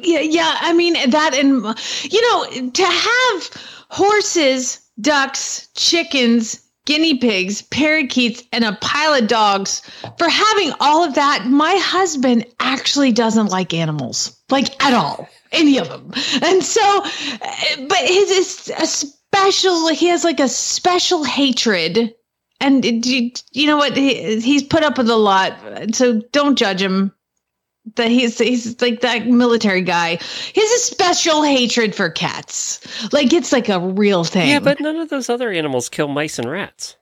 Yeah. 0.00 0.20
Yeah. 0.20 0.56
I 0.60 0.72
mean 0.72 0.94
that, 1.10 1.34
and 1.34 1.62
you 2.10 2.20
know, 2.30 2.70
to 2.70 2.84
have 2.84 3.50
horses, 3.90 4.80
ducks, 5.00 5.68
chickens, 5.74 6.60
guinea 6.84 7.18
pigs, 7.18 7.62
parakeets, 7.62 8.42
and 8.52 8.64
a 8.64 8.76
pile 8.80 9.14
of 9.14 9.28
dogs. 9.28 9.82
For 10.16 10.28
having 10.28 10.72
all 10.80 11.04
of 11.04 11.14
that, 11.14 11.46
my 11.46 11.74
husband 11.76 12.46
actually 12.60 13.12
doesn't 13.12 13.48
like 13.48 13.74
animals, 13.74 14.38
like 14.50 14.82
at 14.82 14.94
all, 14.94 15.28
any 15.52 15.78
of 15.78 15.88
them. 15.88 16.12
And 16.42 16.64
so, 16.64 17.02
but 17.88 17.98
his 17.98 18.30
is 18.30 18.72
a 18.78 18.86
special. 18.86 19.88
He 19.88 20.06
has 20.06 20.24
like 20.24 20.40
a 20.40 20.48
special 20.48 21.24
hatred. 21.24 22.14
And 22.60 22.84
you 23.06 23.66
know 23.66 23.76
what? 23.76 23.96
He, 23.96 24.40
he's 24.40 24.64
put 24.64 24.82
up 24.82 24.98
with 24.98 25.08
a 25.08 25.16
lot. 25.16 25.54
So 25.94 26.22
don't 26.32 26.56
judge 26.56 26.82
him. 26.82 27.12
That 27.96 28.10
he's 28.10 28.38
he's 28.38 28.80
like 28.80 29.00
that 29.00 29.26
military 29.26 29.82
guy. 29.82 30.16
He 30.52 30.60
has 30.60 30.70
a 30.70 30.84
special 30.84 31.42
hatred 31.42 31.94
for 31.94 32.10
cats. 32.10 33.12
Like 33.12 33.32
it's 33.32 33.52
like 33.52 33.68
a 33.68 33.80
real 33.80 34.24
thing. 34.24 34.48
Yeah, 34.48 34.60
but 34.60 34.80
none 34.80 34.96
of 34.96 35.08
those 35.08 35.28
other 35.28 35.50
animals 35.50 35.88
kill 35.88 36.08
mice 36.08 36.38
and 36.38 36.50
rats. 36.50 36.96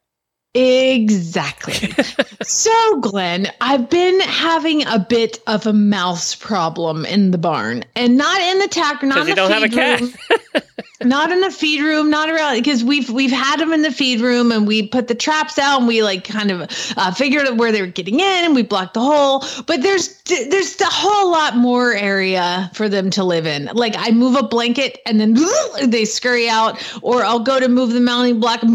Exactly. 0.54 1.75
so, 2.42 3.00
Glenn, 3.00 3.49
I've 3.61 3.90
been 3.90 4.18
having 4.21 4.87
a 4.87 4.99
bit 4.99 5.38
of 5.47 5.66
a 5.66 5.75
mouse 5.75 6.35
problem 6.35 7.04
in 7.04 7.30
the 7.30 7.37
barn, 7.37 7.85
and 7.95 8.16
not 8.16 8.40
in 8.40 8.59
the 8.61 8.68
tack, 8.68 9.02
not 9.02 9.18
in 9.18 9.26
the 9.26 9.35
don't 9.35 9.50
have 9.50 9.62
a 9.64 9.68
cat. 9.68 10.02
not 11.02 11.32
in 11.32 11.40
the 11.40 11.50
feed 11.50 11.82
room, 11.82 12.10
not 12.10 12.30
around 12.30 12.56
because 12.56 12.84
we've 12.84 13.10
we've 13.10 13.32
had 13.32 13.60
them 13.60 13.72
in 13.72 13.82
the 13.82 13.90
feed 13.90 14.20
room, 14.20 14.52
and 14.52 14.66
we 14.66 14.86
put 14.86 15.08
the 15.08 15.14
traps 15.14 15.58
out, 15.58 15.78
and 15.78 15.88
we 15.88 16.02
like 16.02 16.24
kind 16.24 16.50
of 16.50 16.70
uh, 16.96 17.12
figured 17.12 17.46
out 17.46 17.56
where 17.56 17.72
they 17.72 17.80
were 17.80 17.86
getting 17.86 18.20
in, 18.20 18.44
and 18.44 18.54
we 18.54 18.62
blocked 18.62 18.94
the 18.94 19.00
hole. 19.00 19.44
But 19.66 19.82
there's 19.82 20.22
there's 20.22 20.80
a 20.80 20.86
whole 20.86 21.30
lot 21.30 21.56
more 21.56 21.94
area 21.94 22.70
for 22.74 22.88
them 22.88 23.10
to 23.10 23.24
live 23.24 23.46
in. 23.46 23.66
Like 23.72 23.94
I 23.96 24.10
move 24.10 24.36
a 24.36 24.42
blanket, 24.42 24.98
and 25.06 25.20
then 25.20 25.36
they 25.84 26.04
scurry 26.04 26.48
out, 26.48 26.82
or 27.02 27.24
I'll 27.24 27.40
go 27.40 27.60
to 27.60 27.68
move 27.68 27.92
the 27.92 28.00
mounting 28.00 28.40
block. 28.40 28.62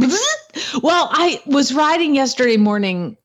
Well, 0.84 1.08
I 1.12 1.42
was 1.46 1.74
riding 1.74 2.14
yesterday 2.14 2.58
morning 2.58 3.16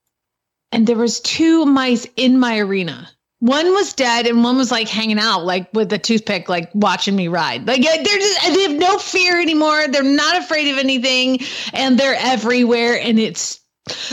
and 0.72 0.86
there 0.86 0.96
was 0.96 1.20
two 1.20 1.64
mice 1.64 2.06
in 2.16 2.38
my 2.38 2.58
arena. 2.58 3.08
One 3.46 3.72
was 3.72 3.92
dead 3.92 4.26
and 4.26 4.42
one 4.42 4.56
was 4.56 4.72
like 4.72 4.88
hanging 4.88 5.20
out 5.20 5.44
like 5.44 5.72
with 5.72 5.92
a 5.92 5.98
toothpick 5.98 6.48
like 6.48 6.70
watching 6.74 7.14
me 7.14 7.28
ride. 7.28 7.66
Like 7.66 7.82
they're 7.82 8.02
just 8.02 8.54
they 8.54 8.62
have 8.62 8.72
no 8.72 8.98
fear 8.98 9.40
anymore. 9.40 9.86
They're 9.88 10.02
not 10.02 10.36
afraid 10.36 10.72
of 10.72 10.78
anything 10.78 11.40
and 11.72 11.96
they're 11.96 12.16
everywhere 12.18 12.98
and 13.00 13.20
it's 13.20 13.60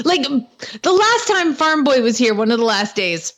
like 0.06 0.22
the 0.22 0.94
last 0.94 1.28
time 1.28 1.56
Farm 1.56 1.84
Boy 1.84 2.02
was 2.02 2.16
here 2.16 2.36
one 2.36 2.52
of 2.52 2.60
the 2.60 2.66
last 2.66 2.96
days 2.96 3.34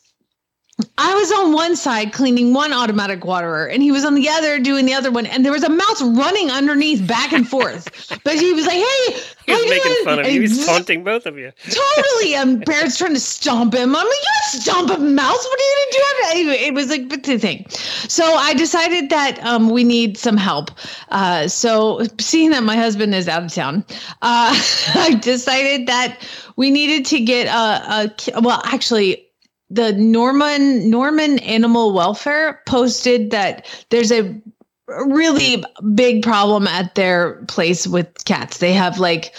I 0.98 1.14
was 1.14 1.30
on 1.30 1.52
one 1.52 1.76
side 1.76 2.12
cleaning 2.12 2.54
one 2.54 2.72
automatic 2.72 3.24
waterer, 3.24 3.66
and 3.66 3.82
he 3.82 3.92
was 3.92 4.04
on 4.04 4.14
the 4.14 4.28
other 4.28 4.58
doing 4.58 4.86
the 4.86 4.94
other 4.94 5.10
one, 5.10 5.26
and 5.26 5.44
there 5.44 5.52
was 5.52 5.62
a 5.62 5.68
mouse 5.68 6.02
running 6.02 6.50
underneath 6.50 7.06
back 7.06 7.32
and 7.32 7.46
forth. 7.46 7.88
but 8.24 8.34
he 8.34 8.52
was 8.54 8.66
like, 8.66 8.76
"Hey, 8.76 9.12
He 9.46 9.52
how 9.52 9.60
was 9.60 9.70
making 9.70 9.92
doing?" 9.92 10.04
fun 10.04 10.18
of 10.20 10.24
And 10.24 10.34
you. 10.34 10.42
He 10.42 10.48
he 10.48 10.64
taunting 10.64 11.04
both 11.04 11.26
of 11.26 11.36
you. 11.36 11.52
totally. 11.68 12.34
And 12.34 12.64
Barrett's 12.64 12.96
trying 12.96 13.14
to 13.14 13.20
stomp 13.20 13.74
him. 13.74 13.94
I'm 13.94 14.06
like, 14.06 14.06
you 14.06 14.60
stomp 14.60 14.90
a 14.90 14.98
mouse. 14.98 15.44
What 15.44 15.60
are 15.60 15.62
you 15.62 15.76
gonna 15.78 15.92
do? 15.92 16.06
Anyway, 16.30 16.64
It 16.64 16.74
was 16.74 16.88
like 16.88 17.08
the 17.08 17.38
thing. 17.38 17.66
So 17.70 18.24
I 18.24 18.54
decided 18.54 19.10
that 19.10 19.38
um, 19.44 19.70
we 19.70 19.84
need 19.84 20.16
some 20.16 20.36
help. 20.36 20.70
Uh, 21.10 21.46
so 21.48 22.02
seeing 22.18 22.50
that 22.50 22.62
my 22.62 22.76
husband 22.76 23.14
is 23.14 23.28
out 23.28 23.44
of 23.44 23.52
town, 23.52 23.84
uh, 24.22 24.52
I 24.94 25.18
decided 25.20 25.88
that 25.88 26.26
we 26.56 26.70
needed 26.70 27.04
to 27.06 27.20
get 27.20 27.48
a, 27.48 28.12
a 28.34 28.40
well, 28.40 28.62
actually 28.64 29.25
the 29.70 29.92
Norman 29.92 30.90
Norman 30.90 31.38
Animal 31.40 31.92
Welfare 31.92 32.60
posted 32.66 33.30
that 33.30 33.66
there's 33.90 34.12
a 34.12 34.40
really 34.88 35.64
big 35.94 36.22
problem 36.22 36.66
at 36.66 36.94
their 36.94 37.44
place 37.46 37.86
with 37.86 38.24
cats. 38.24 38.58
They 38.58 38.72
have 38.72 38.98
like 38.98 39.34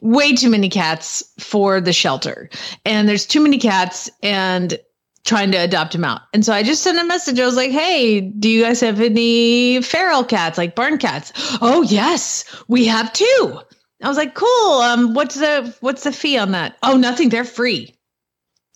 way 0.00 0.34
too 0.34 0.50
many 0.50 0.68
cats 0.68 1.22
for 1.38 1.80
the 1.80 1.92
shelter, 1.92 2.48
and 2.84 3.08
there's 3.08 3.26
too 3.26 3.40
many 3.40 3.58
cats 3.58 4.10
and 4.22 4.78
trying 5.24 5.52
to 5.52 5.58
adopt 5.58 5.92
them 5.92 6.04
out. 6.04 6.22
And 6.32 6.44
so 6.44 6.52
I 6.52 6.62
just 6.62 6.82
sent 6.82 6.98
a 6.98 7.04
message. 7.04 7.38
I 7.40 7.46
was 7.46 7.56
like, 7.56 7.70
"Hey, 7.70 8.20
do 8.20 8.48
you 8.48 8.62
guys 8.62 8.80
have 8.80 9.00
any 9.00 9.82
feral 9.82 10.24
cats, 10.24 10.58
like 10.58 10.76
barn 10.76 10.98
cats?" 10.98 11.32
Oh 11.60 11.82
yes, 11.82 12.44
we 12.68 12.86
have 12.86 13.12
two. 13.12 13.60
I 14.02 14.08
was 14.08 14.16
like, 14.16 14.34
"Cool. 14.34 14.80
Um, 14.80 15.14
what's 15.14 15.36
the 15.36 15.74
what's 15.80 16.04
the 16.04 16.12
fee 16.12 16.38
on 16.38 16.52
that?" 16.52 16.76
Oh, 16.82 16.96
nothing. 16.96 17.28
They're 17.28 17.44
free. 17.44 17.94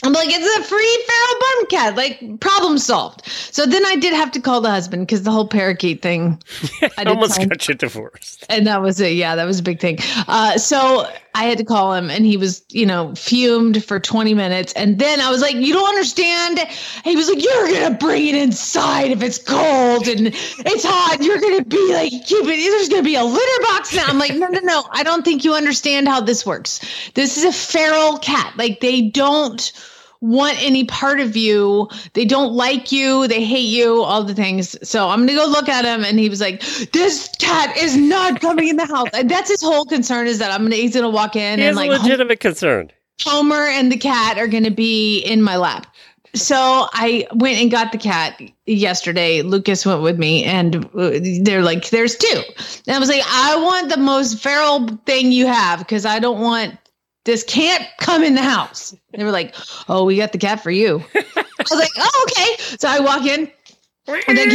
I'm 0.05 0.13
like, 0.13 0.29
it's 0.31 0.59
a 0.59 0.63
free 0.69 1.05
feral 1.09 1.41
barn 1.41 1.67
cat, 1.71 1.97
like 1.97 2.41
problem 2.41 2.77
solved. 2.79 3.27
So 3.27 3.65
then 3.65 3.85
I 3.87 3.97
did 3.97 4.13
have 4.13 4.31
to 4.33 4.41
call 4.41 4.61
the 4.61 4.71
husband 4.71 5.07
because 5.07 5.23
the 5.23 5.31
whole 5.31 5.49
parakeet 5.49 6.03
thing. 6.03 6.41
I 6.99 7.05
Almost 7.05 7.39
got 7.49 7.67
you 7.67 7.75
divorced. 7.75 8.45
and 8.51 8.67
that 8.67 8.83
was 8.83 9.01
it. 9.01 9.15
Yeah, 9.15 9.37
that 9.37 9.47
was 9.47 9.59
a 9.59 9.63
big 9.63 9.81
thing. 9.81 9.99
Uh, 10.29 10.59
so 10.59 11.11
I 11.35 11.45
had 11.45 11.57
to 11.59 11.65
call 11.65 11.95
him, 11.95 12.11
and 12.11 12.27
he 12.27 12.37
was, 12.37 12.63
you 12.71 12.85
know, 12.85 13.15
fumed 13.15 13.83
for 13.85 13.99
20 13.99 14.35
minutes. 14.35 14.75
And 14.75 14.99
then 14.99 15.19
I 15.21 15.31
was 15.31 15.41
like, 15.41 15.55
"You 15.57 15.73
don't 15.73 15.89
understand." 15.89 16.59
He 17.05 17.17
was 17.17 17.29
like, 17.29 17.43
"You're 17.43 17.69
gonna 17.73 17.97
bring 17.97 18.27
it 18.27 18.35
inside 18.35 19.11
if 19.13 19.23
it's 19.23 19.39
cold 19.39 20.09
and 20.09 20.27
it's 20.29 20.85
hot. 20.85 21.23
You're 21.23 21.41
gonna 21.41 21.65
be 21.65 21.93
like, 21.95 22.11
keep 22.11 22.45
it. 22.45 22.71
There's 22.71 22.91
gonna 22.91 23.03
be 23.03 23.17
a 23.17 23.25
litter 23.25 23.63
box 23.63 23.95
now." 23.95 24.05
I'm 24.07 24.19
like, 24.19 24.35
"No, 24.35 24.47
no, 24.49 24.61
no. 24.61 24.85
I 24.91 25.03
don't 25.03 25.25
think 25.25 25.43
you 25.43 25.55
understand 25.55 26.07
how 26.07 26.21
this 26.21 26.45
works. 26.45 26.81
This 27.15 27.39
is 27.39 27.45
a 27.45 27.53
feral 27.53 28.19
cat. 28.19 28.53
Like 28.59 28.81
they 28.81 29.01
don't." 29.01 29.73
Want 30.21 30.63
any 30.63 30.85
part 30.85 31.21
of 31.21 31.37
you. 31.37 31.89
They 32.15 32.25
don't 32.25 32.53
like 32.53 32.93
you. 32.93 33.29
They 33.29 33.45
hate 33.45 33.69
you, 33.69 34.03
all 34.03 34.23
the 34.23 34.35
things. 34.35 34.77
So 34.89 35.09
I'm 35.09 35.27
going 35.27 35.29
to 35.29 35.35
go 35.35 35.47
look 35.47 35.69
at 35.69 35.85
him. 35.85 36.05
And 36.05 36.19
he 36.19 36.29
was 36.29 36.41
like, 36.41 36.61
this 36.93 37.29
cat 37.39 37.77
is 37.77 37.97
not 37.97 38.41
coming 38.41 38.69
in 38.69 38.77
the 38.77 38.87
house. 38.87 39.09
And 39.13 39.31
that's 39.31 39.51
his 39.51 39.63
whole 39.63 39.85
concern 39.85 40.27
is 40.27 40.39
that 40.39 40.51
I'm 40.51 40.61
going 40.61 40.73
to, 40.73 40.77
he's 40.77 40.95
going 40.95 41.05
to 41.05 41.11
walk 41.11 41.37
in 41.37 41.59
He 41.59 41.65
and 41.65 41.77
like 41.77 41.91
legitimate 41.91 42.41
concern. 42.41 42.91
Homer 43.23 43.67
and 43.67 43.91
the 43.91 43.97
cat 43.97 44.39
are 44.39 44.47
going 44.47 44.65
to 44.65 44.71
be 44.71 45.21
in 45.21 45.43
my 45.43 45.57
lap. 45.57 45.87
So 46.35 46.87
I 46.93 47.27
went 47.33 47.59
and 47.63 47.71
got 47.71 47.93
the 47.93 47.99
cat 47.99 48.41
yesterday. 48.67 49.41
Lucas 49.41 49.87
went 49.87 50.03
with 50.03 50.19
me, 50.19 50.45
and 50.45 50.85
uh, 50.95 51.19
they're 51.43 51.63
like, 51.63 51.89
"There's 51.89 52.15
two. 52.15 52.43
And 52.87 52.95
I 52.95 52.99
was 52.99 53.09
like, 53.09 53.23
"I 53.25 53.57
want 53.57 53.89
the 53.89 53.97
most 53.97 54.43
feral 54.43 54.87
thing 55.07 55.33
you 55.33 55.47
have 55.47 55.79
because 55.79 56.05
I 56.05 56.19
don't 56.19 56.41
want 56.41 56.77
this 57.27 57.45
can't 57.45 57.85
come 57.99 58.25
in 58.25 58.35
the 58.35 58.43
house." 58.43 58.97
They 59.13 59.23
were 59.23 59.31
like, 59.31 59.55
"Oh, 59.89 60.05
we 60.05 60.17
got 60.17 60.33
the 60.33 60.39
cat 60.39 60.63
for 60.63 60.71
you." 60.71 61.05
I 61.15 61.45
was 61.59 61.71
like, 61.73 61.91
"Oh, 61.99 62.27
okay." 62.31 62.77
So 62.79 62.89
I 62.89 63.01
walk 63.01 63.27
in, 63.27 63.53
And 64.29 64.39
then 64.39 64.51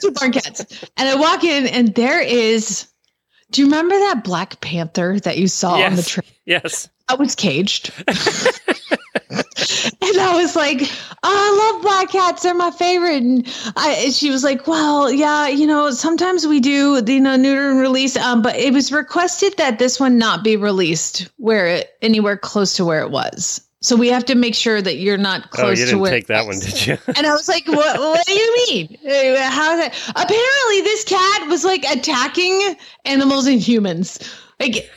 two 0.00 0.10
barn 0.12 0.32
cats, 0.32 0.64
and 0.96 1.08
I 1.08 1.16
walk 1.16 1.42
in, 1.42 1.66
and 1.66 1.94
there 1.94 2.20
is. 2.20 2.86
Do 3.50 3.62
you 3.62 3.66
remember 3.66 3.98
that 3.98 4.22
Black 4.22 4.60
Panther 4.60 5.18
that 5.20 5.36
you 5.36 5.48
saw 5.48 5.72
on 5.72 5.96
the 5.96 5.96
yes. 5.96 6.08
train? 6.08 6.28
yes. 6.46 6.88
That 7.08 7.18
was 7.18 7.34
caged. 7.34 7.90
was 10.40 10.56
like, 10.56 10.80
oh, 10.82 11.16
I 11.22 11.72
love 11.72 11.82
black 11.82 12.10
cats. 12.10 12.42
They're 12.42 12.54
my 12.54 12.70
favorite. 12.70 13.22
And, 13.22 13.46
I, 13.76 14.10
she 14.10 14.30
was 14.30 14.44
like, 14.44 14.66
well, 14.66 15.10
yeah, 15.10 15.48
you 15.48 15.66
know, 15.66 15.90
sometimes 15.90 16.46
we 16.46 16.60
do, 16.60 17.02
you 17.06 17.20
know, 17.20 17.36
neuter 17.36 17.70
and 17.70 17.80
release. 17.80 18.16
Um, 18.16 18.42
but 18.42 18.56
it 18.56 18.72
was 18.72 18.92
requested 18.92 19.56
that 19.58 19.78
this 19.78 20.00
one 20.00 20.18
not 20.18 20.44
be 20.44 20.56
released 20.56 21.28
where 21.36 21.66
it 21.66 21.90
anywhere 22.02 22.36
close 22.36 22.74
to 22.76 22.84
where 22.84 23.02
it 23.02 23.10
was. 23.10 23.66
So 23.82 23.96
we 23.96 24.08
have 24.08 24.26
to 24.26 24.34
make 24.34 24.54
sure 24.54 24.82
that 24.82 24.96
you're 24.96 25.16
not 25.16 25.50
close 25.50 25.64
Oh, 25.64 25.70
you 25.70 25.76
to 25.76 25.84
didn't 25.86 26.00
where 26.00 26.10
take 26.10 26.26
that 26.26 26.44
one, 26.44 26.58
did 26.58 26.86
you? 26.86 26.98
And 27.16 27.26
I 27.26 27.32
was 27.32 27.48
like, 27.48 27.66
what, 27.66 27.98
what 27.98 28.26
do 28.26 28.34
you 28.34 28.66
mean? 28.68 28.98
How 29.38 29.72
is 29.72 29.80
that? 29.80 29.94
Apparently, 30.10 30.80
this 30.82 31.04
cat 31.04 31.48
was 31.48 31.64
like 31.64 31.84
attacking 31.84 32.76
animals 33.06 33.46
and 33.46 33.58
humans. 33.58 34.18
Like 34.60 34.90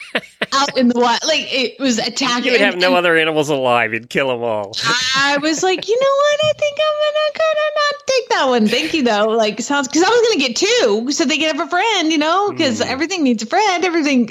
out 0.51 0.77
in 0.77 0.89
the 0.89 0.99
wild. 0.99 1.21
Like 1.25 1.47
it 1.51 1.79
was 1.79 1.97
attacking. 1.97 2.45
You 2.45 2.51
would 2.51 2.61
have 2.61 2.73
and- 2.73 2.81
no 2.81 2.89
and 2.89 2.97
other 2.97 3.17
animals 3.17 3.49
alive. 3.49 3.93
You'd 3.93 4.09
kill 4.09 4.27
them 4.27 4.43
all. 4.43 4.75
I 5.15 5.37
was 5.41 5.63
like, 5.63 5.87
you 5.87 5.95
know 5.99 6.15
what? 6.15 6.39
I 6.43 6.53
think 6.59 6.77
I'm 6.79 6.97
gonna 7.33 7.71
not 7.75 8.07
take 8.07 8.29
that 8.29 8.45
one. 8.49 8.67
Thank 8.67 8.93
you 8.93 9.03
though. 9.03 9.35
Like 9.37 9.61
sounds 9.61 9.87
because 9.87 10.03
I 10.03 10.09
was 10.09 10.21
gonna 10.29 10.47
get 10.47 10.55
two 10.57 11.11
so 11.11 11.25
they 11.25 11.37
could 11.37 11.55
have 11.55 11.65
a 11.65 11.69
friend, 11.69 12.11
you 12.11 12.17
know, 12.17 12.51
because 12.51 12.81
Mm. 12.81 12.87
everything 12.87 13.23
needs 13.23 13.41
a 13.43 13.45
friend. 13.45 13.85
Everything, 13.85 14.29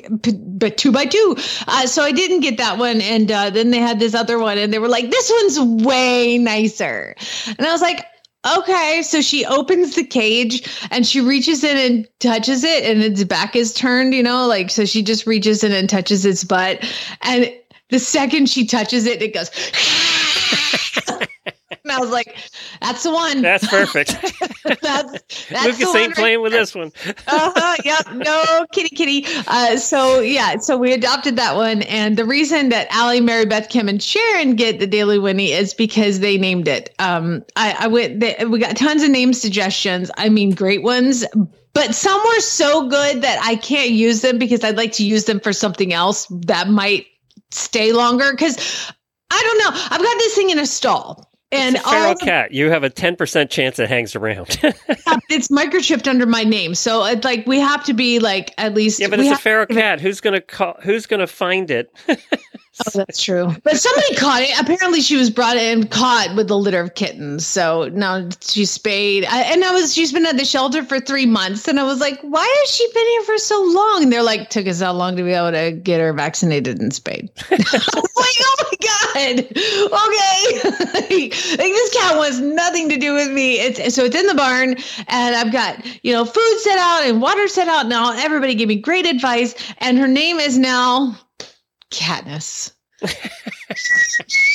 but 0.59 0.77
two 0.77 0.93
by 0.93 1.07
two. 1.07 1.37
Uh, 1.67 1.87
so 1.87 2.03
I 2.03 2.13
didn't 2.13 2.41
get 2.41 2.59
that 2.59 2.79
one, 2.79 3.01
and 3.01 3.31
uh, 3.33 3.51
then 3.51 3.71
they 3.71 3.79
had 3.79 3.99
this 3.99 4.15
other 4.15 4.39
one, 4.39 4.59
and 4.59 4.73
they 4.73 4.79
were 4.79 4.89
like, 4.89 5.11
this 5.11 5.31
one's 5.43 5.85
way 5.85 6.39
nicer, 6.39 7.15
and 7.47 7.67
I 7.67 7.73
was 7.73 7.81
like. 7.83 8.05
Okay, 8.45 9.03
so 9.03 9.21
she 9.21 9.47
opens 9.47 9.95
the 9.95 10.05
cage 10.05 10.69
and 10.91 11.07
she 11.07 11.21
reaches 11.21 11.63
in 11.63 11.77
and 11.77 12.09
touches 12.19 12.65
it, 12.65 12.85
and 12.85 13.01
its 13.01 13.23
back 13.23 13.55
is 13.55 13.73
turned, 13.73 14.15
you 14.15 14.23
know, 14.23 14.47
like 14.49 14.71
so 14.71 14.85
she 14.85 15.03
just 15.03 15.27
reaches 15.27 15.63
in 15.63 15.71
and 15.71 15.89
touches 15.89 16.25
its 16.25 16.43
butt. 16.43 16.85
And 17.21 17.53
the 17.91 18.01
second 18.01 18.49
she 18.49 18.67
touches 18.67 19.07
it, 19.07 19.23
it 19.23 19.33
goes. 19.33 19.51
I 21.93 22.01
was 22.01 22.11
like, 22.11 22.37
"That's 22.81 23.03
the 23.03 23.13
one. 23.13 23.43
That's 23.43 23.67
perfect. 23.67 24.11
that's 24.65 25.47
that's 25.49 25.79
the 25.79 25.85
Lucas 25.85 25.95
ain't 25.95 26.09
right 26.09 26.15
playing 26.17 26.43
with 26.43 26.53
this 26.53 26.75
one. 26.75 26.93
uh-huh, 27.07 27.77
yep. 27.85 28.13
No 28.15 28.67
kitty 28.73 28.95
kitty. 28.95 29.25
Uh, 29.47 29.77
so 29.77 30.21
yeah, 30.21 30.57
so 30.59 30.77
we 30.77 30.93
adopted 30.93 31.37
that 31.37 31.57
one. 31.57 31.83
And 31.83 32.17
the 32.17 32.25
reason 32.25 32.71
that 32.71 32.89
Allie, 32.91 33.21
Mary 33.21 33.47
Beth, 33.47 33.69
Kim, 33.69 33.89
and 33.89 34.03
Sharon 34.03 34.57
get 34.57 34.79
the 34.79 34.87
Daily 34.87 35.19
Whinny 35.19 35.53
is 35.53 35.75
because 35.75 36.21
they 36.21 36.39
named 36.39 36.69
it. 36.69 36.95
Um, 36.99 37.45
I, 37.57 37.77
I 37.81 37.87
went 37.89 38.21
they, 38.21 38.45
we 38.47 38.59
got 38.59 38.77
tons 38.77 39.03
of 39.03 39.11
name 39.11 39.33
suggestions. 39.33 40.11
I 40.17 40.29
mean 40.29 40.51
great 40.55 40.83
ones. 40.83 41.25
But 41.75 41.95
some 41.95 42.21
were 42.23 42.41
so 42.41 42.89
good 42.89 43.23
that 43.23 43.39
I 43.43 43.57
can't 43.57 43.91
use 43.91 44.21
them 44.21 44.39
because 44.39 44.63
I'd 44.63 44.77
like 44.77 44.93
to 44.93 45.05
use 45.05 45.25
them 45.25 45.41
for 45.41 45.53
something 45.53 45.93
else 45.93 46.27
that 46.31 46.69
might 46.69 47.07
stay 47.51 47.93
longer. 47.93 48.31
Because 48.31 48.93
I 49.31 49.43
don't 49.43 49.59
know. 49.59 49.81
I've 49.85 50.03
got 50.03 50.19
this 50.19 50.35
thing 50.35 50.51
in 50.51 50.59
a 50.59 50.67
stall. 50.67 51.32
And 51.53 51.77
It's 51.77 51.85
a 51.85 51.89
feral 51.89 52.15
the 52.15 52.25
cat. 52.25 52.53
You 52.53 52.71
have 52.71 52.83
a 52.83 52.89
10% 52.89 53.51
chance 53.51 53.79
it 53.79 53.89
hangs 53.89 54.17
around. 54.17 54.59
it's 55.29 55.49
microchipped 55.49 56.09
under 56.09 56.25
my 56.25 56.45
name. 56.45 56.75
So 56.75 57.05
it's 57.05 57.25
like 57.25 57.47
we 57.47 57.61
have 57.61 57.85
to 57.85 57.93
be 57.93 58.19
like 58.19 58.55
at 58.57 58.73
least 58.75 59.01
yeah, 59.01 59.09
but 59.09 59.21
it's 59.21 59.29
a 59.29 59.37
feral 59.37 59.67
cat. 59.67 60.01
Who's 60.01 60.21
gonna 60.21 60.41
call? 60.41 60.77
Who's 60.83 61.07
gonna 61.07 61.27
find 61.27 61.71
it? 61.71 61.95
Oh, 62.81 62.91
that's 62.95 63.23
true. 63.23 63.55
But 63.65 63.77
somebody 63.77 64.15
caught 64.15 64.43
it. 64.43 64.59
Apparently, 64.59 65.03
she 65.03 65.17
was 65.17 65.29
brought 65.29 65.59
in 65.59 65.89
caught 65.89 66.35
with 66.35 66.51
a 66.51 66.55
litter 66.55 66.81
of 66.81 66.95
kittens. 66.95 67.47
So 67.47 67.91
now 67.93 68.29
she's 68.41 68.71
spayed. 68.71 69.27
I, 69.27 69.43
and 69.43 69.63
I 69.63 69.73
was 69.73 69.93
she's 69.93 70.11
been 70.11 70.25
at 70.25 70.39
the 70.39 70.47
shelter 70.47 70.83
for 70.83 70.99
three 70.99 71.27
months, 71.27 71.69
and 71.69 71.79
I 71.79 71.85
was 71.85 72.01
like, 72.01 72.19
"Why 72.23 72.47
has 72.61 72.75
she 72.75 72.87
been 72.95 73.07
here 73.07 73.23
for 73.23 73.39
so 73.39 73.63
long?" 73.63 74.05
And 74.05 74.13
they're 74.13 74.23
like, 74.23 74.49
"Took 74.49 74.67
us 74.67 74.81
how 74.81 74.93
long 74.93 75.17
to 75.17 75.23
be 75.23 75.33
able 75.33 75.53
to 75.53 75.73
get 75.73 76.01
her 76.01 76.15
vaccinated 76.15 76.81
and 76.81 76.95
spayed." 76.95 77.31
I'm 77.51 77.59
like, 77.59 78.37
"Oh 78.41 78.57
my 78.65 78.77
god, 78.81 79.39
okay." 79.93 80.71
like, 81.59 81.73
this 81.73 81.95
cat 81.95 82.17
wants 82.17 82.39
nothing 82.39 82.89
to 82.89 82.97
do 82.97 83.13
with 83.13 83.31
me. 83.31 83.61
It's 83.61 83.95
so 83.95 84.05
it's 84.05 84.17
in 84.17 84.27
the 84.27 84.35
barn, 84.35 84.77
and 85.09 85.37
I've 85.37 85.53
got 85.53 85.85
you 86.03 86.15
know 86.15 86.25
food 86.25 86.59
set 86.61 86.79
out 86.79 87.03
and 87.05 87.21
water 87.21 87.49
set 87.49 87.69
out 87.69 87.87
now. 87.87 88.15
Everybody 88.17 88.55
gave 88.55 88.69
me 88.69 88.77
great 88.77 89.05
advice, 89.05 89.55
and 89.79 89.99
her 89.99 90.09
name 90.09 90.39
is 90.39 90.57
now 90.57 91.19
Katniss. 91.93 92.73
of 93.03 93.09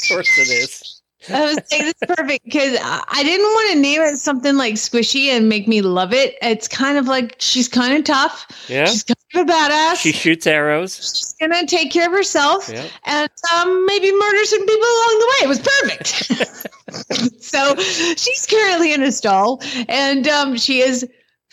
course 0.10 0.38
it 0.38 0.50
is. 0.50 0.94
I 1.30 1.42
was 1.44 1.56
like, 1.56 1.68
this 1.70 1.94
is 2.02 2.16
perfect 2.16 2.46
because 2.46 2.78
I 2.82 3.22
didn't 3.24 3.46
want 3.48 3.74
to 3.74 3.80
name 3.80 4.02
it 4.02 4.16
something 4.16 4.56
like 4.56 4.76
squishy 4.76 5.26
and 5.28 5.50
make 5.50 5.68
me 5.68 5.82
love 5.82 6.14
it. 6.14 6.36
It's 6.42 6.70
kind 6.70 6.98
of 6.98 7.08
like 7.08 7.36
she's 7.40 7.68
kind 7.68 7.98
of 7.98 8.06
tough. 8.06 8.46
Yeah. 8.70 8.86
She's 8.86 9.04
kind 9.04 9.18
of 9.36 9.50
a 9.50 9.52
badass. 9.52 9.96
She 9.98 10.14
shoots 10.14 10.48
arrows. 10.48 10.96
she's 10.96 11.36
gonna 11.40 11.66
take 11.68 11.92
care 11.92 12.06
of 12.08 12.14
herself 12.14 12.70
Yeah. 12.70 12.86
and 13.06 13.30
um, 13.56 13.86
maybe 13.88 14.10
murder 14.14 14.46
some 14.46 14.66
people 14.66 14.88
along 14.88 15.20
the 15.20 15.28
way. 15.28 15.44
It 15.44 15.48
was 15.50 15.60
perfect. 15.60 17.42
so 17.44 17.76
she's 17.76 18.46
currently 18.50 18.94
in 18.94 19.04
a 19.04 19.12
stall, 19.12 19.62
and 19.90 20.28
um, 20.30 20.56
she 20.56 20.80
is 20.80 21.06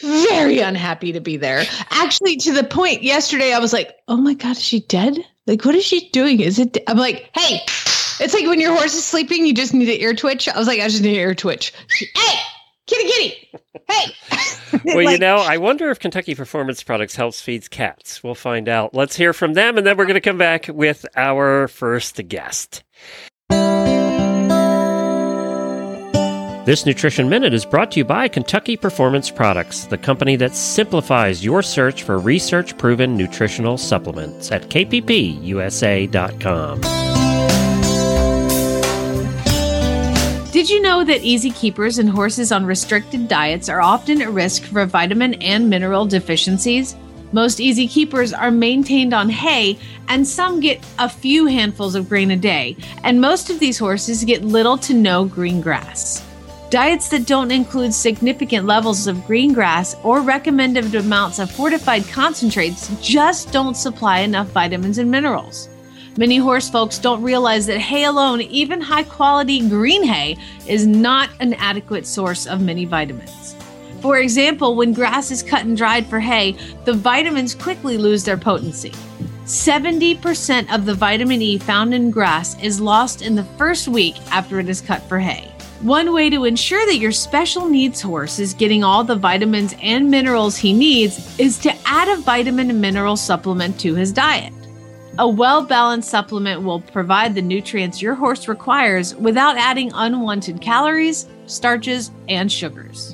very 0.03 0.61
unhappy 0.61 1.11
to 1.13 1.21
be 1.21 1.37
there. 1.37 1.65
Actually, 1.91 2.37
to 2.37 2.53
the 2.53 2.63
point 2.65 3.03
yesterday, 3.03 3.53
I 3.53 3.59
was 3.59 3.73
like, 3.73 3.97
"Oh 4.07 4.17
my 4.19 4.35
god, 4.35 4.53
is 4.57 4.63
she 4.63 4.81
dead? 4.81 5.19
Like, 5.47 5.65
what 5.65 5.75
is 5.75 5.85
she 5.85 6.09
doing? 6.11 6.41
Is 6.41 6.59
it?" 6.59 6.79
I'm 6.89 6.97
like, 6.99 7.31
"Hey." 7.35 7.61
It's 8.21 8.33
like 8.33 8.47
when 8.47 8.61
your 8.61 8.73
horse 8.73 8.95
is 8.95 9.05
sleeping, 9.05 9.45
you 9.45 9.53
just 9.53 9.75
need 9.75 9.89
an 9.89 10.01
ear 10.01 10.15
twitch. 10.15 10.49
I 10.49 10.57
was 10.57 10.69
like, 10.69 10.79
I 10.79 10.87
just 10.87 11.03
need 11.03 11.17
an 11.17 11.21
ear 11.21 11.35
twitch. 11.35 11.73
She- 11.89 12.07
hey, 12.15 12.39
kitty, 12.87 13.09
kitty. 13.11 13.49
Hey. 13.89 14.13
Well, 14.85 15.11
you 15.11 15.19
know, 15.19 15.37
I 15.37 15.57
wonder 15.59 15.91
if 15.91 15.99
Kentucky 16.01 16.35
Performance 16.35 16.83
Products 16.83 17.15
helps 17.15 17.41
feeds 17.41 17.69
cats. 17.69 18.23
We'll 18.25 18.35
find 18.35 18.69
out. 18.69 18.93
Let's 18.95 19.15
hear 19.17 19.33
from 19.33 19.55
them, 19.55 19.79
and 19.79 19.87
then 19.87 19.97
we're 19.97 20.05
going 20.05 20.15
to 20.15 20.21
come 20.21 20.37
back 20.39 20.67
with 20.69 21.07
our 21.17 21.69
first 21.69 22.27
guest. 22.29 22.83
This 26.65 26.87
Nutrition 26.87 27.29
Minute 27.29 27.53
is 27.53 27.67
brought 27.67 27.91
to 27.91 27.99
you 27.99 28.07
by 28.07 28.27
Kentucky 28.27 28.79
Performance 28.79 29.31
Products, 29.31 29.85
the 29.85 29.99
company 29.99 30.35
that 30.37 30.55
simplifies 30.55 31.45
your 31.45 31.61
search 31.61 32.05
for 32.05 32.19
research 32.19 32.79
proven 32.79 33.19
nutritional 33.19 33.77
supplements 33.77 34.51
at 34.51 34.71
kppusa.com. 34.71 36.81
Did 40.53 40.71
you 40.71 40.81
know 40.81 41.05
that 41.05 41.21
easy 41.21 41.51
keepers 41.51 41.99
and 41.99 42.09
horses 42.09 42.51
on 42.51 42.65
restricted 42.65 43.29
diets 43.29 43.69
are 43.69 43.83
often 43.83 44.23
at 44.23 44.31
risk 44.31 44.63
for 44.63 44.87
vitamin 44.87 45.35
and 45.43 45.69
mineral 45.69 46.07
deficiencies? 46.07 46.97
Most 47.33 47.61
easy 47.61 47.87
keepers 47.87 48.33
are 48.33 48.51
maintained 48.51 49.13
on 49.13 49.29
hay, 49.29 49.79
and 50.09 50.27
some 50.27 50.61
get 50.61 50.83
a 50.99 51.11
few 51.11 51.45
handfuls 51.45 51.95
of 51.95 52.09
grain 52.09 52.31
a 52.31 52.37
day, 52.37 52.75
and 53.03 53.21
most 53.21 53.51
of 53.51 53.61
these 53.61 53.77
horses 53.77 54.25
get 54.25 54.43
little 54.43 54.79
to 54.79 54.95
no 54.95 55.27
green 55.27 55.61
grass. 55.61 56.25
Diets 56.71 57.09
that 57.11 57.27
don't 57.27 57.53
include 57.53 57.95
significant 57.95 58.67
levels 58.67 59.07
of 59.07 59.25
green 59.27 59.53
grass 59.53 59.95
or 60.03 60.21
recommended 60.21 60.95
amounts 60.95 61.39
of 61.39 61.51
fortified 61.51 62.07
concentrates 62.09 62.91
just 63.01 63.53
don't 63.53 63.77
supply 63.77 64.21
enough 64.21 64.49
vitamins 64.49 64.99
and 64.99 65.11
minerals. 65.11 65.69
Many 66.17 66.37
horse 66.37 66.71
folks 66.71 66.99
don't 66.99 67.23
realize 67.23 67.67
that 67.67 67.79
hay 67.79 68.05
alone, 68.05 68.41
even 68.41 68.81
high 68.81 69.03
quality 69.03 69.69
green 69.69 70.03
hay, 70.05 70.37
is 70.67 70.87
not 70.87 71.31
an 71.41 71.55
adequate 71.55 72.07
source 72.07 72.47
of 72.47 72.61
many 72.61 72.85
vitamins. 72.85 73.55
For 74.01 74.19
example, 74.19 74.75
when 74.75 74.93
grass 74.93 75.31
is 75.31 75.43
cut 75.43 75.65
and 75.65 75.77
dried 75.77 76.07
for 76.07 76.21
hay, 76.21 76.57
the 76.85 76.93
vitamins 76.93 77.55
quickly 77.55 77.99
lose 77.99 78.25
their 78.25 78.37
potency. 78.37 78.93
70% 79.45 80.75
of 80.75 80.87
the 80.87 80.95
vitamin 80.95 81.43
E 81.43 81.59
found 81.59 81.95
in 81.95 82.11
grass 82.11 82.61
is 82.63 82.81
lost 82.81 83.23
in 83.23 83.35
the 83.35 83.45
first 83.59 83.89
week 83.89 84.17
after 84.31 84.59
it 84.59 84.69
is 84.69 84.81
cut 84.81 85.03
for 85.03 85.19
hay. 85.19 85.54
One 85.85 86.15
way 86.15 86.31
to 86.31 86.47
ensure 86.47 86.87
that 86.87 86.97
your 86.97 87.13
special 87.13 87.69
needs 87.69 88.01
horse 88.01 88.39
is 88.39 88.55
getting 88.55 88.83
all 88.83 89.05
the 89.05 89.17
vitamins 89.17 89.75
and 89.83 90.11
minerals 90.11 90.57
he 90.57 90.73
needs 90.73 91.39
is 91.39 91.59
to 91.59 91.75
add 91.85 92.09
a 92.09 92.23
vitamin 92.23 92.71
and 92.71 92.81
mineral 92.81 93.19
supplement 93.19 93.79
to 93.81 93.95
his 93.95 94.11
diet. 94.11 94.55
A 95.19 95.29
well 95.29 95.63
balanced 95.63 96.09
supplement 96.09 96.63
will 96.63 96.81
provide 96.81 97.35
the 97.35 97.43
nutrients 97.43 98.01
your 98.01 98.15
horse 98.15 98.49
requires 98.49 99.15
without 99.17 99.59
adding 99.59 99.91
unwanted 99.93 100.63
calories, 100.63 101.27
starches, 101.45 102.11
and 102.31 102.51
sugars. 102.51 103.14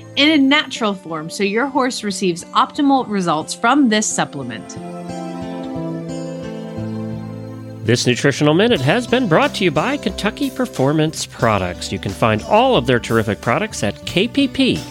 in 0.15 0.31
a 0.31 0.37
natural 0.37 0.93
form 0.93 1.29
so 1.29 1.43
your 1.43 1.67
horse 1.67 2.03
receives 2.03 2.43
optimal 2.45 3.07
results 3.07 3.53
from 3.53 3.89
this 3.89 4.07
supplement. 4.07 4.77
This 7.85 8.05
Nutritional 8.05 8.53
Minute 8.53 8.81
has 8.81 9.07
been 9.07 9.27
brought 9.27 9.55
to 9.55 9.63
you 9.63 9.71
by 9.71 9.97
Kentucky 9.97 10.51
Performance 10.51 11.25
Products. 11.25 11.91
You 11.91 11.97
can 11.97 12.11
find 12.11 12.43
all 12.43 12.75
of 12.75 12.85
their 12.85 12.99
terrific 12.99 13.41
products 13.41 13.83
at 13.83 13.95
kppusa.com. 14.05 14.81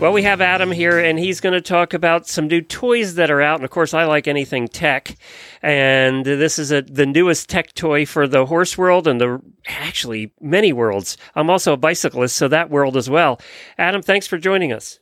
Well, 0.00 0.12
we 0.12 0.22
have 0.22 0.40
Adam 0.40 0.72
here, 0.72 0.98
and 0.98 1.18
he's 1.18 1.40
going 1.40 1.52
to 1.52 1.60
talk 1.60 1.92
about 1.92 2.26
some 2.26 2.48
new 2.48 2.62
toys 2.62 3.16
that 3.16 3.30
are 3.30 3.42
out. 3.42 3.56
And 3.56 3.64
of 3.64 3.70
course, 3.70 3.92
I 3.92 4.06
like 4.06 4.26
anything 4.26 4.66
tech. 4.66 5.14
And 5.62 6.24
this 6.24 6.58
is 6.58 6.72
a, 6.72 6.82
the 6.82 7.06
newest 7.06 7.48
tech 7.48 7.74
toy 7.74 8.06
for 8.06 8.26
the 8.26 8.46
horse 8.46 8.78
world 8.78 9.06
and 9.06 9.20
the 9.20 9.40
actually 9.66 10.32
many 10.40 10.72
worlds. 10.72 11.16
I'm 11.34 11.50
also 11.50 11.74
a 11.74 11.76
bicyclist, 11.76 12.36
so 12.36 12.48
that 12.48 12.70
world 12.70 12.96
as 12.96 13.10
well. 13.10 13.40
Adam, 13.78 14.02
thanks 14.02 14.26
for 14.26 14.38
joining 14.38 14.72
us. 14.72 14.98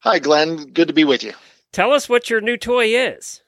Hi, 0.00 0.18
Glenn. 0.18 0.66
Good 0.72 0.88
to 0.88 0.94
be 0.94 1.04
with 1.04 1.22
you. 1.22 1.32
Tell 1.72 1.92
us 1.92 2.08
what 2.08 2.30
your 2.30 2.40
new 2.40 2.56
toy 2.56 2.86
is. 2.86 3.42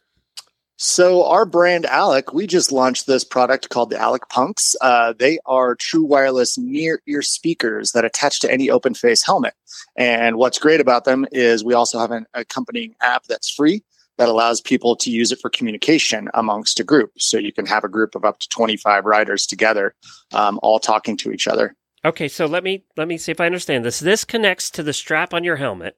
So, 0.81 1.25
our 1.25 1.45
brand 1.45 1.87
Aleck, 1.91 2.33
we 2.33 2.47
just 2.47 2.71
launched 2.71 3.09
this 3.09 3.25
product 3.25 3.69
called 3.69 3.91
the 3.91 3.97
Aleck 3.97 4.29
Punks. 4.29 4.77
Uh, 4.81 5.13
they 5.19 5.41
are 5.45 5.75
true 5.75 6.05
wireless 6.05 6.57
near 6.57 7.03
ear 7.09 7.21
speakers 7.21 7.93
that 7.93 8.05
attach 8.05 8.39
to 8.41 8.53
any 8.53 8.71
open 8.71 8.95
face 8.95 9.25
helmet. 9.25 9.55
And 9.97 10.37
what's 10.37 10.61
great 10.61 10.81
about 10.81 11.05
them 11.05 11.27
is 11.33 11.65
we 11.65 11.75
also 11.75 11.99
have 11.99 12.13
an 12.13 12.27
accompanying 12.33 12.95
app 13.01 13.25
that's 13.25 13.51
free 13.51 13.83
that 14.19 14.29
allows 14.29 14.61
people 14.61 14.95
to 14.97 15.11
use 15.11 15.33
it 15.33 15.41
for 15.41 15.49
communication 15.49 16.29
amongst 16.35 16.79
a 16.81 16.85
group. 16.85 17.13
So, 17.19 17.39
you 17.39 17.53
can 17.53 17.67
have 17.67 17.85
a 17.85 17.89
group 17.89 18.15
of 18.15 18.25
up 18.25 18.39
to 18.41 18.49
25 18.49 19.05
riders 19.05 19.47
together, 19.47 19.95
um, 20.33 20.61
all 20.63 20.79
talking 20.79 21.17
to 21.19 21.33
each 21.33 21.49
other. 21.49 21.75
Okay, 22.05 22.29
so 22.29 22.47
let 22.47 22.63
me 22.63 22.85
let 22.97 23.09
me 23.09 23.19
see 23.19 23.33
if 23.33 23.41
I 23.41 23.47
understand 23.47 23.85
this. 23.85 23.99
This 23.99 24.25
connects 24.25 24.71
to 24.71 24.83
the 24.83 24.93
strap 24.93 25.35
on 25.35 25.43
your 25.43 25.57
helmet. 25.57 25.97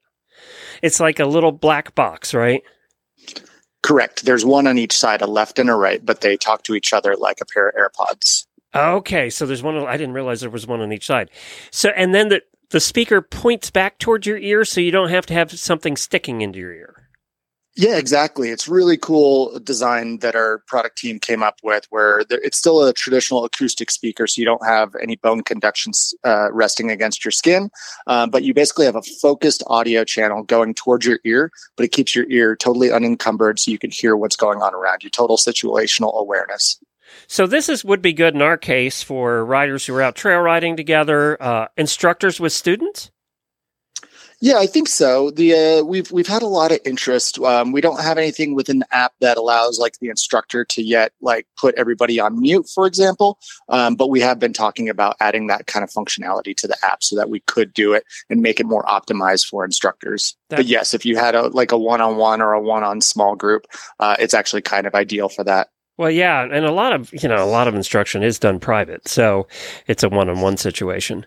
It's 0.82 1.00
like 1.00 1.20
a 1.20 1.26
little 1.26 1.52
black 1.52 1.94
box, 1.94 2.32
right? 2.32 2.62
Correct. 3.82 4.24
There's 4.24 4.44
one 4.44 4.66
on 4.66 4.78
each 4.78 4.96
side, 4.96 5.22
a 5.22 5.26
left 5.26 5.58
and 5.58 5.70
a 5.70 5.74
right, 5.74 6.04
but 6.04 6.20
they 6.20 6.36
talk 6.36 6.62
to 6.64 6.74
each 6.74 6.92
other 6.92 7.16
like 7.16 7.40
a 7.40 7.46
pair 7.46 7.68
of 7.68 7.74
AirPods. 7.74 8.46
Okay, 8.74 9.30
so 9.30 9.46
there's 9.46 9.62
one. 9.62 9.76
I 9.76 9.96
didn't 9.96 10.14
realize 10.14 10.40
there 10.40 10.50
was 10.50 10.66
one 10.66 10.80
on 10.80 10.92
each 10.92 11.06
side. 11.06 11.30
So, 11.70 11.90
and 11.90 12.14
then 12.14 12.28
the 12.28 12.42
the 12.70 12.80
speaker 12.80 13.20
points 13.20 13.70
back 13.70 13.98
towards 13.98 14.26
your 14.26 14.38
ear, 14.38 14.64
so 14.64 14.80
you 14.80 14.92
don't 14.92 15.10
have 15.10 15.26
to 15.26 15.34
have 15.34 15.50
something 15.58 15.96
sticking 15.96 16.40
into 16.40 16.58
your 16.58 16.72
ear. 16.72 16.99
Yeah, 17.80 17.96
exactly. 17.96 18.50
It's 18.50 18.68
really 18.68 18.98
cool 18.98 19.58
design 19.60 20.18
that 20.18 20.34
our 20.34 20.58
product 20.66 20.98
team 20.98 21.18
came 21.18 21.42
up 21.42 21.60
with, 21.62 21.86
where 21.88 22.22
it's 22.28 22.58
still 22.58 22.84
a 22.84 22.92
traditional 22.92 23.42
acoustic 23.46 23.90
speaker, 23.90 24.26
so 24.26 24.38
you 24.38 24.44
don't 24.44 24.66
have 24.66 24.94
any 25.00 25.16
bone 25.16 25.42
conduction 25.42 25.92
uh, 26.22 26.52
resting 26.52 26.90
against 26.90 27.24
your 27.24 27.32
skin, 27.32 27.70
uh, 28.06 28.26
but 28.26 28.42
you 28.42 28.52
basically 28.52 28.84
have 28.84 28.96
a 28.96 29.02
focused 29.22 29.62
audio 29.68 30.04
channel 30.04 30.42
going 30.42 30.74
towards 30.74 31.06
your 31.06 31.20
ear, 31.24 31.50
but 31.78 31.84
it 31.84 31.92
keeps 31.92 32.14
your 32.14 32.28
ear 32.28 32.54
totally 32.54 32.92
unencumbered, 32.92 33.58
so 33.58 33.70
you 33.70 33.78
can 33.78 33.90
hear 33.90 34.14
what's 34.14 34.36
going 34.36 34.60
on 34.60 34.74
around 34.74 35.02
you. 35.02 35.08
Total 35.08 35.38
situational 35.38 36.14
awareness. 36.20 36.78
So 37.28 37.46
this 37.46 37.70
is 37.70 37.82
would 37.82 38.02
be 38.02 38.12
good 38.12 38.34
in 38.34 38.42
our 38.42 38.58
case 38.58 39.02
for 39.02 39.42
riders 39.42 39.86
who 39.86 39.94
are 39.94 40.02
out 40.02 40.16
trail 40.16 40.40
riding 40.40 40.76
together, 40.76 41.42
uh, 41.42 41.68
instructors 41.78 42.38
with 42.38 42.52
students. 42.52 43.10
Yeah, 44.42 44.56
I 44.56 44.66
think 44.66 44.88
so. 44.88 45.30
The 45.30 45.52
uh, 45.54 45.84
we've 45.84 46.10
we've 46.10 46.26
had 46.26 46.40
a 46.40 46.46
lot 46.46 46.72
of 46.72 46.78
interest. 46.86 47.38
Um, 47.40 47.72
we 47.72 47.82
don't 47.82 48.00
have 48.00 48.16
anything 48.16 48.54
within 48.54 48.78
the 48.78 48.94
app 48.94 49.12
that 49.20 49.36
allows 49.36 49.78
like 49.78 49.98
the 50.00 50.08
instructor 50.08 50.64
to 50.64 50.82
yet 50.82 51.12
like 51.20 51.46
put 51.58 51.74
everybody 51.74 52.18
on 52.18 52.40
mute, 52.40 52.66
for 52.74 52.86
example. 52.86 53.38
Um, 53.68 53.96
but 53.96 54.08
we 54.08 54.20
have 54.20 54.38
been 54.38 54.54
talking 54.54 54.88
about 54.88 55.16
adding 55.20 55.48
that 55.48 55.66
kind 55.66 55.84
of 55.84 55.90
functionality 55.90 56.56
to 56.56 56.66
the 56.66 56.76
app 56.82 57.02
so 57.04 57.16
that 57.16 57.28
we 57.28 57.40
could 57.40 57.74
do 57.74 57.92
it 57.92 58.04
and 58.30 58.40
make 58.40 58.60
it 58.60 58.66
more 58.66 58.84
optimized 58.84 59.46
for 59.46 59.62
instructors. 59.62 60.34
That- 60.48 60.56
but 60.56 60.66
yes, 60.66 60.94
if 60.94 61.04
you 61.04 61.16
had 61.16 61.34
a 61.34 61.48
like 61.48 61.70
a 61.70 61.78
one 61.78 62.00
on 62.00 62.16
one 62.16 62.40
or 62.40 62.54
a 62.54 62.60
one 62.62 62.82
on 62.82 63.02
small 63.02 63.36
group, 63.36 63.66
uh, 63.98 64.16
it's 64.18 64.32
actually 64.32 64.62
kind 64.62 64.86
of 64.86 64.94
ideal 64.94 65.28
for 65.28 65.44
that. 65.44 65.68
Well, 65.96 66.10
yeah, 66.10 66.44
and 66.44 66.64
a 66.64 66.72
lot 66.72 66.94
of 66.94 67.12
you 67.12 67.28
know 67.28 67.44
a 67.44 67.46
lot 67.46 67.68
of 67.68 67.74
instruction 67.74 68.22
is 68.22 68.38
done 68.38 68.58
private, 68.58 69.06
so 69.06 69.46
it's 69.86 70.02
a 70.02 70.08
one-on-one 70.08 70.56
situation. 70.56 71.26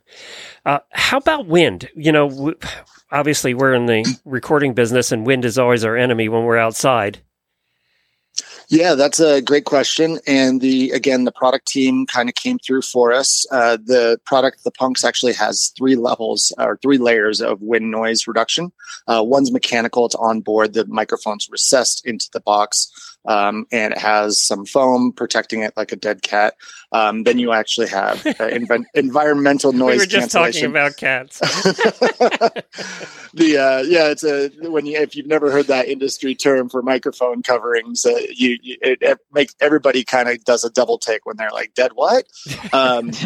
Uh, 0.66 0.80
how 0.92 1.18
about 1.18 1.46
wind? 1.46 1.90
You 1.96 2.12
know, 2.12 2.30
w- 2.30 2.58
obviously 3.12 3.54
we're 3.54 3.74
in 3.74 3.86
the 3.86 4.06
recording 4.26 4.74
business, 4.74 5.12
and 5.12 5.28
wind 5.28 5.46
is 5.46 5.60
always 5.60 5.86
our 5.86 5.96
enemy 5.96 6.28
when 6.28 6.44
we're 6.44 6.58
outside. 6.58 7.22
Yeah, 8.70 8.96
that's 8.96 9.20
a 9.20 9.42
great 9.42 9.66
question. 9.66 10.20
And 10.26 10.62
the 10.62 10.92
again, 10.92 11.26
the 11.26 11.32
product 11.32 11.68
team 11.68 12.08
kind 12.08 12.30
of 12.30 12.36
came 12.36 12.58
through 12.58 12.82
for 12.82 13.14
us. 13.14 13.46
Uh, 13.52 13.78
the 13.78 14.20
product, 14.26 14.64
the 14.64 14.72
Punks, 14.72 15.04
actually 15.04 15.34
has 15.34 15.72
three 15.78 15.96
levels 15.96 16.52
or 16.58 16.80
three 16.82 16.98
layers 16.98 17.42
of 17.42 17.62
wind 17.62 17.92
noise 17.92 18.26
reduction. 18.26 18.72
Uh, 19.08 19.22
one's 19.24 19.52
mechanical; 19.52 20.06
it's 20.06 20.16
on 20.16 20.42
board. 20.42 20.74
The 20.74 20.86
microphone's 20.88 21.50
recessed 21.52 22.06
into 22.08 22.30
the 22.34 22.40
box, 22.40 23.13
um, 23.26 23.66
and 23.72 23.94
it 23.94 24.00
has 24.00 24.42
some 24.42 24.66
foam 24.66 25.12
protecting 25.12 25.62
it 25.62 25.74
like 25.78 25.92
a 25.92 25.96
dead 25.96 26.22
cat. 26.22 26.56
Um, 26.92 27.24
then 27.24 27.40
you 27.40 27.52
actually 27.54 27.88
have 27.88 28.26
uh, 28.26 28.34
env- 28.40 28.86
environmental 28.94 29.74
noise 29.74 29.94
we 29.94 29.98
were 29.98 30.06
just 30.06 30.32
talking 30.32 30.66
about 30.66 30.98
cats. 30.98 31.40
the 33.34 33.58
uh, 33.58 33.82
yeah, 33.84 34.10
it's 34.10 34.24
a 34.24 34.50
when 34.70 34.86
you 34.86 35.00
if 35.00 35.16
you've 35.16 35.26
never 35.26 35.52
heard 35.52 35.68
that 35.68 35.88
industry 35.88 36.36
term 36.36 36.70
for 36.70 36.82
microphone 36.82 37.42
coverings, 37.42 38.06
uh, 38.06 38.20
you, 38.30 38.58
you 38.62 38.78
it, 38.82 39.00
it 39.02 39.20
makes 39.34 39.56
everybody 39.60 40.04
kind 40.04 40.30
of 40.30 40.44
does 40.44 40.64
a 40.64 40.70
double 40.70 40.98
take 40.98 41.26
when 41.26 41.38
they're 41.38 41.52
like 41.52 41.74
dead 41.74 41.94
what. 41.94 42.26
Um, 42.72 43.12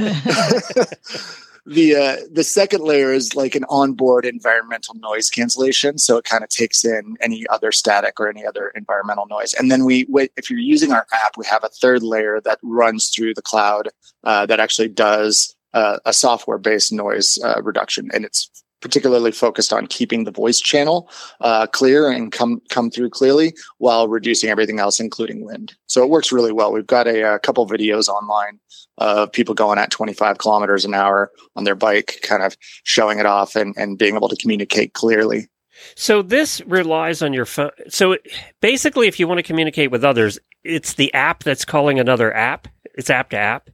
the 1.68 1.96
uh, 1.96 2.16
the 2.32 2.46
second 2.46 2.82
layer 2.82 3.12
is 3.12 3.36
like 3.36 3.54
an 3.54 3.66
onboard 3.70 4.26
environmental 4.26 4.96
noise 4.96 5.30
cancellation, 5.30 5.98
so 5.98 6.18
it 6.18 6.24
kind 6.24 6.44
of 6.44 6.50
takes 6.50 6.86
in 6.86 7.18
any 7.20 7.46
other 7.50 7.74
static 7.74 8.20
or 8.20 8.30
any 8.30 8.46
other 8.46 8.70
environmental 8.70 9.28
noise. 9.28 9.54
And 9.54 9.70
then 9.70 9.84
we, 9.84 10.08
if 10.38 10.50
you're 10.50 10.60
using 10.60 10.94
our 10.94 11.06
app, 11.12 11.38
we 11.38 11.46
have 11.46 11.66
a 11.66 11.70
third 11.70 12.04
layer 12.04 12.40
that 12.42 12.60
runs 12.64 13.10
through 13.10 13.34
the 13.34 13.42
cloud 13.42 13.90
uh, 14.24 14.46
that 14.46 14.62
actually 14.62 14.88
does 14.88 15.56
uh, 15.74 16.00
a 16.06 16.14
software 16.14 16.58
based 16.58 16.94
noise 16.94 17.38
uh, 17.44 17.62
reduction, 17.62 18.10
and 18.14 18.24
it's 18.24 18.50
particularly 18.82 19.32
focused 19.32 19.74
on 19.74 19.88
keeping 19.88 20.24
the 20.24 20.32
voice 20.32 20.60
channel 20.60 21.10
uh, 21.42 21.68
clear 21.68 22.10
and 22.10 22.32
come 22.32 22.62
come 22.70 22.90
through 22.92 23.10
clearly 23.10 23.56
while 23.80 24.08
reducing 24.08 24.50
everything 24.50 24.80
else, 24.80 25.00
including 25.00 25.46
wind. 25.46 25.76
So 25.88 26.04
it 26.04 26.10
works 26.10 26.32
really 26.32 26.52
well. 26.52 26.72
We've 26.72 26.86
got 26.86 27.08
a, 27.08 27.36
a 27.36 27.40
couple 27.40 27.68
videos 27.68 28.08
online 28.08 28.60
of 29.00 29.32
people 29.32 29.54
going 29.54 29.78
at 29.78 29.92
25 29.92 30.38
kilometers 30.40 30.86
an 30.86 30.94
hour 30.94 31.32
on 31.56 31.64
their 31.64 31.76
bike, 31.76 32.20
kind 32.24 32.44
of 32.44 32.58
showing 32.84 33.20
it 33.20 33.26
off 33.26 33.56
and, 33.56 33.76
and 33.78 33.98
being 33.98 34.16
able 34.16 34.30
to 34.30 34.36
communicate 34.36 34.94
clearly. 34.94 35.48
So 35.96 36.24
this 36.24 36.62
relies 36.62 37.22
on 37.22 37.34
your 37.34 37.46
phone. 37.46 37.70
So 37.90 38.14
it- 38.14 38.28
basically, 38.62 39.08
if 39.08 39.20
you 39.20 39.28
want 39.28 39.38
to 39.38 39.44
communicate 39.44 39.92
with 39.92 40.04
others, 40.04 40.40
it's 40.64 40.94
the 40.94 41.14
app 41.14 41.44
that's 41.44 41.66
calling 41.66 42.00
another 42.00 42.34
app. 42.36 42.68
It's 42.96 43.12
app 43.12 43.30
to 43.30 43.38
app, 43.38 43.70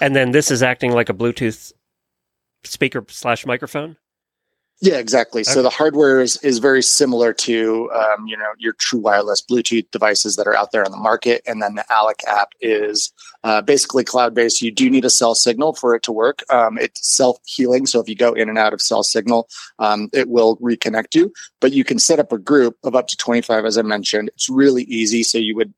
and 0.00 0.16
then 0.16 0.30
this 0.30 0.50
is 0.50 0.62
acting 0.62 0.92
like 0.92 1.10
a 1.10 1.14
Bluetooth 1.14 1.72
speaker 2.64 3.04
slash 3.08 3.44
microphone. 3.44 3.96
Yeah, 4.82 4.96
exactly. 4.96 5.42
Okay. 5.42 5.50
So 5.52 5.62
the 5.62 5.70
hardware 5.70 6.20
is, 6.20 6.38
is 6.38 6.58
very 6.58 6.82
similar 6.82 7.32
to 7.34 7.88
um, 7.92 8.26
you 8.26 8.36
know 8.36 8.50
your 8.58 8.72
true 8.72 8.98
wireless 8.98 9.40
Bluetooth 9.40 9.88
devices 9.92 10.34
that 10.34 10.48
are 10.48 10.56
out 10.56 10.72
there 10.72 10.84
on 10.84 10.90
the 10.90 10.96
market, 10.96 11.40
and 11.46 11.62
then 11.62 11.76
the 11.76 11.84
Aleck 11.88 12.24
app 12.26 12.48
is 12.60 13.12
uh, 13.44 13.62
basically 13.62 14.02
cloud 14.02 14.34
based. 14.34 14.60
You 14.60 14.72
do 14.72 14.90
need 14.90 15.04
a 15.04 15.10
cell 15.10 15.36
signal 15.36 15.74
for 15.74 15.94
it 15.94 16.02
to 16.02 16.12
work. 16.12 16.42
Um, 16.50 16.78
it's 16.78 17.08
self 17.08 17.38
healing, 17.46 17.86
so 17.86 18.00
if 18.00 18.08
you 18.08 18.16
go 18.16 18.32
in 18.32 18.48
and 18.48 18.58
out 18.58 18.72
of 18.72 18.82
cell 18.82 19.04
signal, 19.04 19.48
um, 19.78 20.10
it 20.12 20.28
will 20.28 20.56
reconnect 20.56 21.14
you. 21.14 21.32
But 21.60 21.72
you 21.72 21.84
can 21.84 22.00
set 22.00 22.18
up 22.18 22.32
a 22.32 22.38
group 22.38 22.76
of 22.82 22.96
up 22.96 23.06
to 23.06 23.16
twenty 23.16 23.40
five, 23.40 23.64
as 23.64 23.78
I 23.78 23.82
mentioned. 23.82 24.30
It's 24.34 24.48
really 24.48 24.82
easy. 24.84 25.22
So 25.22 25.38
you 25.38 25.54
would. 25.54 25.72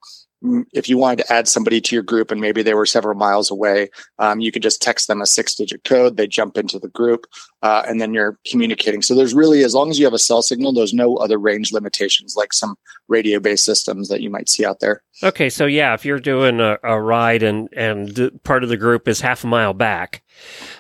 If 0.72 0.88
you 0.88 0.98
wanted 0.98 1.24
to 1.24 1.32
add 1.32 1.48
somebody 1.48 1.80
to 1.80 1.96
your 1.96 2.02
group 2.02 2.30
and 2.30 2.40
maybe 2.40 2.62
they 2.62 2.74
were 2.74 2.86
several 2.86 3.16
miles 3.16 3.50
away, 3.50 3.88
um, 4.18 4.40
you 4.40 4.52
could 4.52 4.62
just 4.62 4.82
text 4.82 5.08
them 5.08 5.22
a 5.22 5.26
six 5.26 5.54
digit 5.54 5.84
code. 5.84 6.16
They 6.16 6.26
jump 6.26 6.58
into 6.58 6.78
the 6.78 6.88
group 6.88 7.26
uh, 7.62 7.82
and 7.86 8.00
then 8.00 8.12
you're 8.12 8.38
communicating. 8.46 9.00
So 9.02 9.14
there's 9.14 9.34
really, 9.34 9.64
as 9.64 9.74
long 9.74 9.90
as 9.90 9.98
you 9.98 10.04
have 10.04 10.14
a 10.14 10.18
cell 10.18 10.42
signal, 10.42 10.72
there's 10.72 10.92
no 10.92 11.16
other 11.16 11.38
range 11.38 11.72
limitations 11.72 12.34
like 12.36 12.52
some 12.52 12.76
radio 13.08 13.40
based 13.40 13.64
systems 13.64 14.08
that 14.08 14.20
you 14.20 14.30
might 14.30 14.48
see 14.48 14.64
out 14.64 14.80
there. 14.80 15.02
Okay, 15.22 15.48
so 15.48 15.66
yeah, 15.66 15.94
if 15.94 16.04
you're 16.04 16.20
doing 16.20 16.60
a, 16.60 16.78
a 16.82 17.00
ride 17.00 17.42
and 17.42 17.68
and 17.72 18.30
part 18.42 18.62
of 18.62 18.68
the 18.68 18.76
group 18.76 19.08
is 19.08 19.20
half 19.20 19.44
a 19.44 19.46
mile 19.46 19.72
back, 19.72 20.22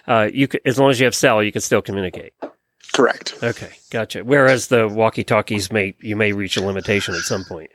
uh, 0.06 0.28
you 0.32 0.48
could, 0.48 0.60
as 0.64 0.78
long 0.78 0.90
as 0.90 1.00
you 1.00 1.06
have 1.06 1.14
cell, 1.14 1.42
you 1.42 1.52
can 1.52 1.60
still 1.60 1.82
communicate. 1.82 2.34
Correct. 2.92 3.34
Okay, 3.42 3.72
gotcha. 3.90 4.22
Whereas 4.22 4.68
the 4.68 4.88
walkie 4.88 5.24
talkies 5.24 5.72
may 5.72 5.96
you 6.00 6.16
may 6.16 6.32
reach 6.32 6.56
a 6.56 6.64
limitation 6.64 7.14
at 7.14 7.22
some 7.22 7.44
point. 7.44 7.70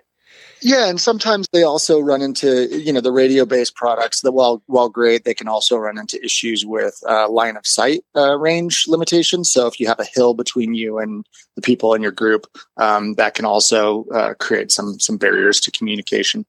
Yeah, 0.61 0.89
and 0.89 0.99
sometimes 0.99 1.47
they 1.53 1.63
also 1.63 1.99
run 1.99 2.21
into 2.21 2.67
you 2.67 2.91
know 2.91 3.01
the 3.01 3.11
radio 3.11 3.45
based 3.45 3.75
products 3.75 4.21
that 4.21 4.33
while 4.33 4.61
while 4.65 4.89
great, 4.89 5.23
they 5.23 5.33
can 5.33 5.47
also 5.47 5.77
run 5.77 5.97
into 5.97 6.23
issues 6.23 6.65
with 6.65 6.99
uh, 7.07 7.29
line 7.29 7.55
of 7.55 7.65
sight 7.65 8.01
uh, 8.15 8.37
range 8.37 8.85
limitations. 8.87 9.49
So 9.51 9.67
if 9.67 9.79
you 9.79 9.87
have 9.87 9.99
a 9.99 10.05
hill 10.05 10.33
between 10.33 10.73
you 10.73 10.99
and 10.99 11.25
the 11.55 11.61
people 11.61 11.93
in 11.93 12.01
your 12.01 12.11
group, 12.11 12.45
um, 12.77 13.15
that 13.15 13.35
can 13.35 13.45
also 13.45 14.05
uh, 14.13 14.33
create 14.39 14.71
some 14.71 14.99
some 14.99 15.17
barriers 15.17 15.61
to 15.61 15.71
communication. 15.71 16.45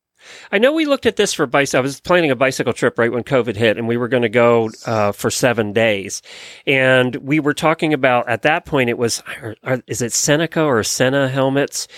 I 0.52 0.59
know 0.59 0.72
we 0.72 0.87
looked 0.87 1.06
at 1.06 1.16
this 1.16 1.33
for 1.33 1.46
bicycle. 1.46 1.80
I 1.80 1.83
was 1.83 2.00
planning 2.00 2.30
a 2.30 2.37
bicycle 2.37 2.72
trip 2.72 2.98
right 2.98 3.12
when 3.12 3.24
COVID 3.24 3.56
hit, 3.56 3.76
and 3.78 3.87
we 3.88 3.96
were 3.96 4.09
going 4.09 4.22
to 4.22 4.28
go 4.28 4.70
uh, 4.87 5.12
for 5.12 5.30
seven 5.30 5.72
days. 5.72 6.22
And 6.66 7.16
we 7.16 7.40
were 7.40 7.54
talking 7.54 7.92
about 7.92 8.28
at 8.28 8.42
that 8.42 8.64
point 8.66 8.90
it 8.90 8.98
was 8.98 9.22
are, 9.42 9.56
are- 9.62 9.83
is 9.87 10.02
it 10.02 10.12
Seneca 10.12 10.62
or 10.62 10.83
Sena 10.83 11.28
helmets 11.28 11.88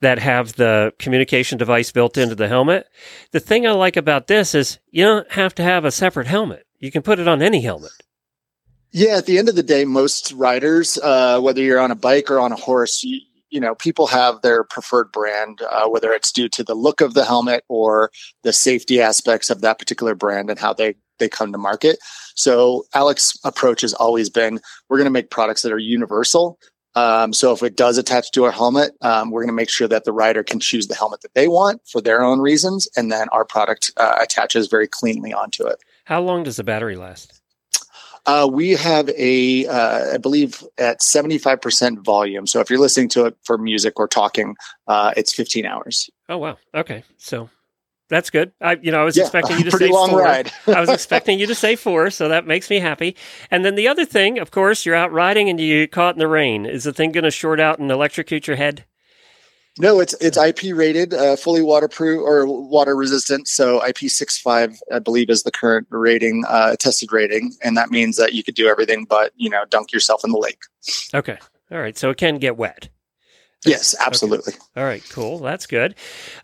that 0.00 0.18
have 0.18 0.54
the 0.54 0.92
communication 0.98 1.58
device 1.58 1.92
built 1.92 2.16
into 2.16 2.34
the 2.34 2.48
helmet. 2.48 2.86
The 3.32 3.40
thing 3.40 3.66
I 3.66 3.72
like 3.72 3.96
about 3.96 4.26
this 4.26 4.54
is 4.54 4.78
you 4.90 5.04
don't 5.04 5.30
have 5.32 5.54
to 5.56 5.62
have 5.62 5.84
a 5.84 5.90
separate 5.90 6.26
helmet. 6.26 6.66
You 6.78 6.90
can 6.90 7.02
put 7.02 7.18
it 7.18 7.28
on 7.28 7.42
any 7.42 7.60
helmet. 7.60 7.92
Yeah, 8.92 9.16
at 9.18 9.26
the 9.26 9.38
end 9.38 9.48
of 9.48 9.54
the 9.54 9.62
day, 9.62 9.84
most 9.84 10.32
riders, 10.32 10.98
uh, 11.00 11.40
whether 11.40 11.62
you're 11.62 11.78
on 11.78 11.92
a 11.92 11.96
bike 11.96 12.28
or 12.30 12.40
on 12.40 12.50
a 12.50 12.56
horse, 12.56 13.04
you, 13.04 13.20
you 13.50 13.60
know, 13.60 13.74
people 13.74 14.06
have 14.06 14.42
their 14.42 14.64
preferred 14.64 15.12
brand, 15.12 15.60
uh, 15.62 15.88
whether 15.88 16.12
it's 16.12 16.32
due 16.32 16.48
to 16.48 16.64
the 16.64 16.74
look 16.74 17.00
of 17.00 17.14
the 17.14 17.24
helmet 17.24 17.64
or 17.68 18.10
the 18.42 18.52
safety 18.52 19.00
aspects 19.00 19.50
of 19.50 19.60
that 19.60 19.78
particular 19.78 20.14
brand 20.14 20.50
and 20.50 20.58
how 20.58 20.72
they 20.72 20.94
they 21.18 21.28
come 21.28 21.52
to 21.52 21.58
market. 21.58 21.98
So 22.34 22.86
Aleck's 22.94 23.38
approach 23.44 23.82
has 23.82 23.92
always 23.92 24.30
been: 24.30 24.60
we're 24.88 24.96
going 24.96 25.04
to 25.06 25.10
make 25.10 25.30
products 25.30 25.62
that 25.62 25.72
are 25.72 25.78
universal. 25.78 26.58
Um, 26.96 27.32
so 27.32 27.52
if 27.52 27.62
it 27.62 27.76
does 27.76 27.98
attach 27.98 28.32
to 28.32 28.46
a 28.46 28.50
helmet, 28.50 28.92
um, 29.00 29.30
we're 29.30 29.42
going 29.42 29.48
to 29.48 29.54
make 29.54 29.70
sure 29.70 29.86
that 29.86 30.04
the 30.04 30.12
rider 30.12 30.42
can 30.42 30.58
choose 30.58 30.88
the 30.88 30.96
helmet 30.96 31.20
that 31.20 31.34
they 31.34 31.46
want 31.46 31.82
for 31.86 32.00
their 32.00 32.22
own 32.22 32.40
reasons, 32.40 32.88
and 32.96 33.12
then 33.12 33.28
our 33.32 33.44
product 33.44 33.92
uh, 33.96 34.16
attaches 34.20 34.66
very 34.66 34.88
cleanly 34.88 35.32
onto 35.32 35.66
it. 35.66 35.78
How 36.04 36.20
long 36.20 36.42
does 36.42 36.56
the 36.56 36.64
battery 36.64 36.96
last? 36.96 37.39
Uh, 38.30 38.46
we 38.46 38.70
have 38.70 39.08
a, 39.10 39.66
uh, 39.66 40.14
I 40.14 40.18
believe, 40.18 40.62
at 40.78 41.00
75% 41.00 42.04
volume. 42.04 42.46
So 42.46 42.60
if 42.60 42.70
you're 42.70 42.78
listening 42.78 43.08
to 43.10 43.24
it 43.26 43.36
for 43.42 43.58
music 43.58 43.98
or 43.98 44.06
talking, 44.06 44.54
uh, 44.86 45.12
it's 45.16 45.34
15 45.34 45.66
hours. 45.66 46.08
Oh 46.28 46.38
wow. 46.38 46.56
Okay, 46.72 47.02
so 47.18 47.50
that's 48.08 48.30
good. 48.30 48.52
I 48.60 48.72
you 48.80 48.92
know 48.92 49.00
I 49.00 49.04
was 49.04 49.16
Yeah, 49.16 49.24
expecting 49.24 49.58
you 49.58 49.64
to 49.70 49.70
pretty 49.70 49.86
say 49.86 49.92
long 49.92 50.10
four. 50.10 50.20
ride. 50.20 50.52
I 50.68 50.80
was 50.80 50.90
expecting 50.98 51.40
you 51.40 51.46
to 51.48 51.54
say 51.56 51.74
four, 51.76 52.10
so 52.10 52.28
that 52.28 52.46
makes 52.46 52.70
me 52.70 52.78
happy. 52.78 53.16
And 53.50 53.64
then 53.64 53.74
the 53.74 53.88
other 53.88 54.04
thing, 54.04 54.38
of 54.38 54.50
course, 54.52 54.86
you're 54.86 54.94
out 54.94 55.12
riding 55.12 55.48
and 55.48 55.58
you 55.60 55.82
get 55.82 55.92
caught 55.92 56.14
in 56.14 56.20
the 56.20 56.28
rain. 56.28 56.66
Is 56.66 56.84
the 56.84 56.92
thing 56.92 57.10
going 57.12 57.24
to 57.24 57.30
short 57.32 57.58
out 57.58 57.78
and 57.80 57.90
electrocute 57.90 58.46
your 58.46 58.56
head? 58.56 58.84
No, 59.80 59.98
it's 59.98 60.14
it's 60.20 60.36
IP 60.36 60.76
rated, 60.76 61.14
uh, 61.14 61.36
fully 61.36 61.62
waterproof 61.62 62.20
or 62.20 62.46
water 62.46 62.94
resistant. 62.94 63.48
So 63.48 63.80
IP65, 63.80 64.76
I 64.92 64.98
believe, 64.98 65.30
is 65.30 65.42
the 65.42 65.50
current 65.50 65.86
rating, 65.90 66.44
uh, 66.46 66.76
tested 66.76 67.12
rating, 67.12 67.54
and 67.62 67.78
that 67.78 67.90
means 67.90 68.18
that 68.18 68.34
you 68.34 68.44
could 68.44 68.54
do 68.54 68.68
everything 68.68 69.06
but 69.06 69.32
you 69.36 69.48
know 69.48 69.64
dunk 69.70 69.90
yourself 69.92 70.22
in 70.22 70.32
the 70.32 70.38
lake. 70.38 70.60
Okay. 71.14 71.38
All 71.70 71.78
right. 71.78 71.96
So 71.96 72.10
it 72.10 72.18
can 72.18 72.38
get 72.38 72.58
wet. 72.58 72.90
Yes, 73.64 73.94
absolutely. 73.98 74.54
All 74.76 74.84
right. 74.84 75.02
Cool. 75.10 75.38
That's 75.38 75.66
good. 75.66 75.94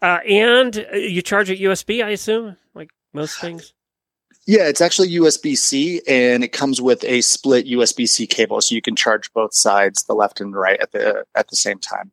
Uh, 0.00 0.18
and 0.28 0.86
uh, 0.92 0.96
you 0.96 1.22
charge 1.22 1.50
it 1.50 1.58
USB, 1.58 2.04
I 2.04 2.10
assume, 2.10 2.56
like 2.74 2.90
most 3.12 3.38
things. 3.38 3.72
Yeah, 4.46 4.68
it's 4.68 4.80
actually 4.80 5.10
USB 5.10 5.58
C, 5.58 6.00
and 6.06 6.44
it 6.44 6.52
comes 6.52 6.80
with 6.80 7.02
a 7.04 7.20
split 7.20 7.66
USB 7.66 8.08
C 8.08 8.26
cable, 8.26 8.60
so 8.60 8.74
you 8.74 8.80
can 8.80 8.94
charge 8.94 9.32
both 9.32 9.54
sides, 9.54 10.04
the 10.04 10.14
left 10.14 10.40
and 10.40 10.54
the 10.54 10.58
right, 10.58 10.80
at 10.80 10.92
the 10.92 11.24
at 11.34 11.48
the 11.48 11.56
same 11.56 11.78
time. 11.78 12.12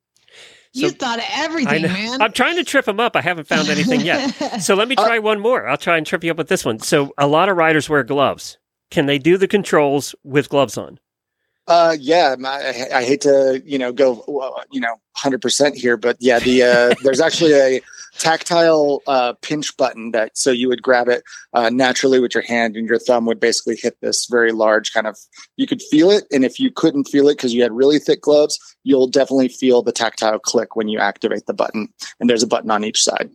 You 0.73 0.89
So- 0.89 0.95
thought 0.95 1.19
of 1.19 1.25
everything, 1.33 1.83
man. 1.83 2.21
I'm 2.21 2.31
trying 2.33 2.55
to 2.57 2.63
trip 2.63 2.85
them 2.85 2.99
up. 2.99 3.15
I 3.15 3.21
haven't 3.21 3.47
found 3.47 3.69
anything 3.69 4.01
yet. 4.01 4.29
So 4.61 4.75
let 4.75 4.87
me 4.87 4.95
try 5.07 5.19
one 5.19 5.39
more. 5.39 5.67
I'll 5.67 5.77
try 5.77 5.97
and 5.97 6.05
trip 6.05 6.23
you 6.23 6.31
up 6.31 6.37
with 6.37 6.49
this 6.49 6.65
one. 6.65 6.79
So 6.79 7.13
a 7.17 7.27
lot 7.27 7.49
of 7.49 7.57
riders 7.57 7.89
wear 7.89 8.03
gloves. 8.03 8.57
Can 8.91 9.05
they 9.05 9.17
do 9.17 9.37
the 9.37 9.47
controls 9.47 10.13
with 10.23 10.49
gloves 10.49 10.77
on? 10.77 10.99
Uh, 11.65 11.95
yeah, 11.97 12.35
I, 12.43 12.87
I 12.93 13.03
hate 13.05 13.21
to 13.21 13.61
you 13.65 13.77
know 13.77 13.93
go 13.93 14.23
you 14.71 14.81
know 14.81 14.89
100 14.89 15.41
percent 15.41 15.75
here, 15.77 15.95
but 15.95 16.17
yeah, 16.19 16.39
the 16.39 16.61
uh, 16.63 16.95
there's 17.03 17.21
actually 17.21 17.53
a 17.53 17.81
tactile 18.19 19.01
uh, 19.07 19.33
pinch 19.41 19.75
button 19.77 20.11
that 20.11 20.37
so 20.37 20.51
you 20.51 20.67
would 20.69 20.81
grab 20.81 21.07
it 21.07 21.23
uh, 21.53 21.69
naturally 21.69 22.19
with 22.19 22.33
your 22.33 22.43
hand 22.43 22.75
and 22.75 22.87
your 22.87 22.99
thumb 22.99 23.25
would 23.25 23.39
basically 23.39 23.75
hit 23.75 23.97
this 24.01 24.27
very 24.27 24.51
large 24.51 24.93
kind 24.93 25.07
of 25.07 25.17
you 25.57 25.67
could 25.67 25.81
feel 25.81 26.09
it. 26.09 26.25
And 26.31 26.45
if 26.45 26.59
you 26.59 26.71
couldn't 26.71 27.05
feel 27.05 27.27
it 27.27 27.37
because 27.37 27.53
you 27.53 27.61
had 27.61 27.71
really 27.71 27.99
thick 27.99 28.21
gloves 28.21 28.59
you'll 28.83 29.07
definitely 29.07 29.47
feel 29.47 29.81
the 29.81 29.91
tactile 29.91 30.39
click 30.39 30.75
when 30.75 30.87
you 30.87 30.99
activate 30.99 31.45
the 31.45 31.53
button. 31.53 31.87
And 32.19 32.29
there's 32.29 32.43
a 32.43 32.47
button 32.47 32.71
on 32.71 32.83
each 32.83 33.03
side. 33.03 33.29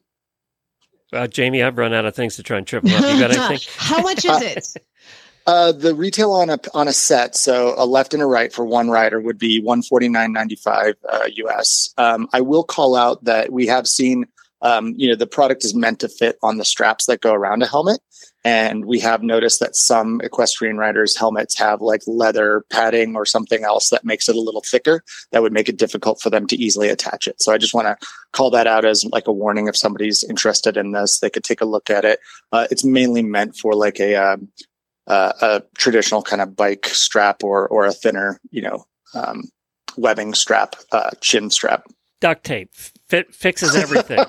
Uh, 1.11 1.27
jamie 1.27 1.63
i've 1.63 1.79
run 1.79 1.95
out 1.95 2.05
of 2.05 2.15
things 2.15 2.37
to 2.37 2.43
try 2.43 2.59
and 2.59 2.67
triple 2.67 2.91
up. 2.91 3.01
You 3.01 3.21
got 3.21 3.31
anything? 3.51 3.71
How 3.77 4.03
much 4.03 4.25
is 4.25 4.43
it? 4.43 4.85
Uh, 5.49 5.73
the 5.73 5.95
retail 5.95 6.33
on 6.33 6.51
a 6.51 6.59
on 6.75 6.89
a 6.89 6.93
set, 6.93 7.35
so 7.35 7.75
a 7.79 7.87
left 7.87 8.13
and 8.13 8.23
a 8.23 8.27
right 8.27 8.53
for 8.53 8.67
one 8.67 8.91
rider 8.91 9.19
would 9.19 9.39
be 9.39 9.63
one 9.63 9.81
forty 9.81 10.07
nine 10.07 10.31
ninety 10.31 10.57
five 10.57 10.95
uh, 11.11 11.27
US. 11.37 11.89
Um, 11.97 12.29
I 12.35 12.43
will 12.43 12.63
call 12.63 12.95
out 12.95 13.25
that 13.25 13.51
we 13.51 13.67
have 13.67 13.89
seen 13.89 14.27
um, 14.63 14.95
you 14.97 15.09
know, 15.09 15.15
the 15.15 15.27
product 15.27 15.65
is 15.65 15.75
meant 15.75 16.01
to 16.01 16.09
fit 16.09 16.39
on 16.43 16.59
the 16.59 16.65
straps 16.65 17.07
that 17.07 17.21
go 17.21 17.33
around 17.33 17.63
a 17.63 17.67
helmet. 17.67 18.01
And 18.45 18.87
we 18.87 19.01
have 19.01 19.23
noticed 19.23 19.61
that 19.61 19.77
some 19.77 20.21
equestrian 20.23 20.79
riders' 20.79 21.17
helmets 21.17 21.59
have 21.59 21.81
like 21.81 22.03
leather 22.07 22.65
padding 22.71 23.15
or 23.15 23.27
something 23.27 23.65
else 23.65 23.91
that 23.91 24.05
makes 24.05 24.29
it 24.29 24.37
a 24.37 24.41
little 24.41 24.63
thicker 24.63 25.03
that 25.33 25.43
would 25.43 25.53
make 25.53 25.69
it 25.69 25.77
difficult 25.77 26.21
for 26.21 26.31
them 26.31 26.47
to 26.47 26.57
easily 26.57 26.89
attach 26.89 27.27
it. 27.27 27.43
So 27.43 27.53
I 27.53 27.59
just 27.59 27.75
want 27.75 27.87
to 27.87 28.07
call 28.33 28.51
that 28.51 28.67
out 28.67 28.85
as 28.85 29.05
like 29.05 29.27
a 29.27 29.33
warning 29.33 29.69
if 29.69 29.77
somebody's 29.77 30.25
interested 30.25 30.77
in 30.77 30.93
this, 30.93 31.19
they 31.19 31.31
could 31.31 31.45
take 31.45 31.61
a 31.61 31.67
look 31.67 31.91
at 31.91 32.05
it. 32.05 32.21
Uh, 32.53 32.67
it's 32.71 32.85
mainly 32.85 33.23
meant 33.23 33.57
for 33.57 33.75
like 33.75 34.01
a, 34.01 34.15
um, 34.15 34.49
uh, 35.07 35.33
a 35.41 35.63
traditional 35.77 36.23
kind 36.23 36.41
of 36.41 36.57
bike 36.57 36.87
strap 36.87 37.43
or, 37.43 37.67
or 37.69 37.87
a 37.87 37.93
thinner, 37.93 38.41
you 38.51 38.63
know, 38.63 38.87
um, 39.15 39.45
webbing 39.97 40.33
strap, 40.33 40.77
uh, 40.93 41.11
chin 41.21 41.51
strap 41.51 41.85
duct 42.21 42.45
tape 42.45 42.73
fit, 43.09 43.35
fixes 43.35 43.75
everything. 43.75 44.25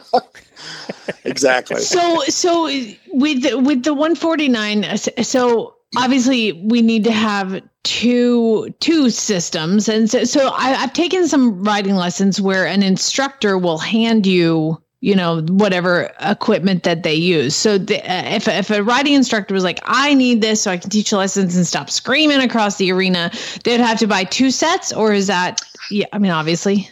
exactly. 1.23 1.81
So 1.81 2.21
so 2.23 2.65
with 3.11 3.43
the, 3.43 3.59
with 3.59 3.83
the 3.83 3.93
149 3.93 4.97
so 4.97 5.75
obviously 5.97 6.53
we 6.53 6.81
need 6.81 7.03
to 7.03 7.11
have 7.11 7.61
two 7.83 8.69
two 8.79 9.09
systems 9.09 9.89
and 9.89 10.09
so, 10.09 10.23
so 10.23 10.49
I, 10.51 10.69
have 10.69 10.93
taken 10.93 11.27
some 11.27 11.63
riding 11.63 11.95
lessons 11.95 12.39
where 12.39 12.67
an 12.67 12.83
instructor 12.83 13.57
will 13.57 13.79
hand 13.79 14.27
you 14.27 14.81
you 15.01 15.15
know 15.15 15.41
whatever 15.43 16.11
equipment 16.19 16.83
that 16.83 17.03
they 17.03 17.15
use 17.15 17.55
so 17.55 17.77
the, 17.77 17.97
uh, 17.99 18.35
if, 18.35 18.47
if 18.47 18.69
a 18.69 18.83
riding 18.83 19.13
instructor 19.13 19.53
was 19.53 19.63
like 19.63 19.79
i 19.85 20.13
need 20.13 20.41
this 20.41 20.61
so 20.61 20.71
i 20.71 20.77
can 20.77 20.89
teach 20.89 21.11
lessons 21.11 21.55
and 21.55 21.65
stop 21.65 21.89
screaming 21.89 22.41
across 22.41 22.77
the 22.77 22.91
arena 22.91 23.31
they'd 23.63 23.79
have 23.79 23.97
to 23.97 24.07
buy 24.07 24.25
two 24.25 24.51
sets 24.51 24.91
or 24.91 25.13
is 25.13 25.27
that 25.27 25.61
yeah 25.89 26.05
i 26.11 26.19
mean 26.19 26.31
obviously 26.31 26.89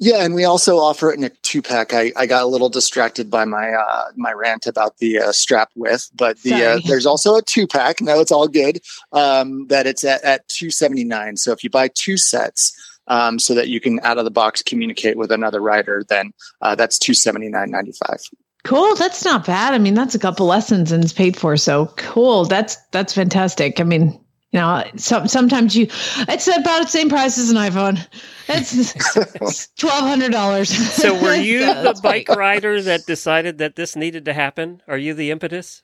yeah, 0.00 0.24
and 0.24 0.34
we 0.34 0.44
also 0.44 0.78
offer 0.78 1.10
it 1.12 1.18
in 1.18 1.24
a 1.24 1.28
two 1.28 1.60
pack. 1.60 1.92
I, 1.92 2.10
I 2.16 2.24
got 2.24 2.42
a 2.42 2.46
little 2.46 2.70
distracted 2.70 3.30
by 3.30 3.44
my 3.44 3.70
uh, 3.70 4.06
my 4.16 4.32
rant 4.32 4.66
about 4.66 4.96
the 4.96 5.18
uh, 5.18 5.32
strap 5.32 5.70
width, 5.76 6.10
but 6.14 6.38
the 6.38 6.54
uh, 6.54 6.80
there's 6.86 7.04
also 7.04 7.36
a 7.36 7.42
two 7.42 7.66
pack. 7.66 8.00
No, 8.00 8.18
it's 8.18 8.32
all 8.32 8.48
good. 8.48 8.80
Um, 9.12 9.66
that 9.66 9.86
it's 9.86 10.02
at, 10.02 10.24
at 10.24 10.48
two 10.48 10.70
seventy 10.70 11.04
nine. 11.04 11.36
So 11.36 11.52
if 11.52 11.62
you 11.62 11.68
buy 11.68 11.88
two 11.94 12.16
sets, 12.16 12.74
um, 13.08 13.38
so 13.38 13.54
that 13.54 13.68
you 13.68 13.78
can 13.78 14.00
out 14.02 14.16
of 14.16 14.24
the 14.24 14.30
box 14.30 14.62
communicate 14.62 15.18
with 15.18 15.30
another 15.30 15.60
rider, 15.60 16.02
then 16.08 16.32
uh, 16.62 16.74
that's 16.74 16.98
two 16.98 17.12
seventy 17.12 17.50
nine 17.50 17.70
ninety 17.70 17.92
five. 17.92 18.20
Cool. 18.64 18.94
That's 18.94 19.24
not 19.24 19.46
bad. 19.46 19.74
I 19.74 19.78
mean, 19.78 19.94
that's 19.94 20.14
a 20.14 20.18
couple 20.18 20.46
lessons 20.46 20.92
and 20.92 21.04
it's 21.04 21.12
paid 21.12 21.36
for. 21.36 21.58
So 21.58 21.92
cool. 21.96 22.46
That's 22.46 22.76
that's 22.90 23.12
fantastic. 23.12 23.80
I 23.80 23.84
mean, 23.84 24.18
you 24.52 24.58
know, 24.60 24.84
some, 24.96 25.28
sometimes 25.28 25.76
you, 25.76 25.86
it's 26.28 26.48
about 26.48 26.82
the 26.82 26.88
same 26.88 27.08
price 27.08 27.38
as 27.38 27.50
an 27.50 27.56
iPhone. 27.56 28.04
It's 28.48 29.68
twelve 29.78 30.02
hundred 30.08 30.32
dollars. 30.32 30.68
So, 30.70 31.14
were 31.20 31.34
you 31.40 31.60
so 31.60 31.82
the 31.82 32.00
bike 32.02 32.28
rider 32.28 32.82
that 32.82 33.06
decided 33.06 33.58
that 33.58 33.76
this 33.76 33.94
needed 33.94 34.24
to 34.24 34.32
happen? 34.32 34.82
Are 34.88 34.98
you 34.98 35.14
the 35.14 35.30
impetus? 35.30 35.82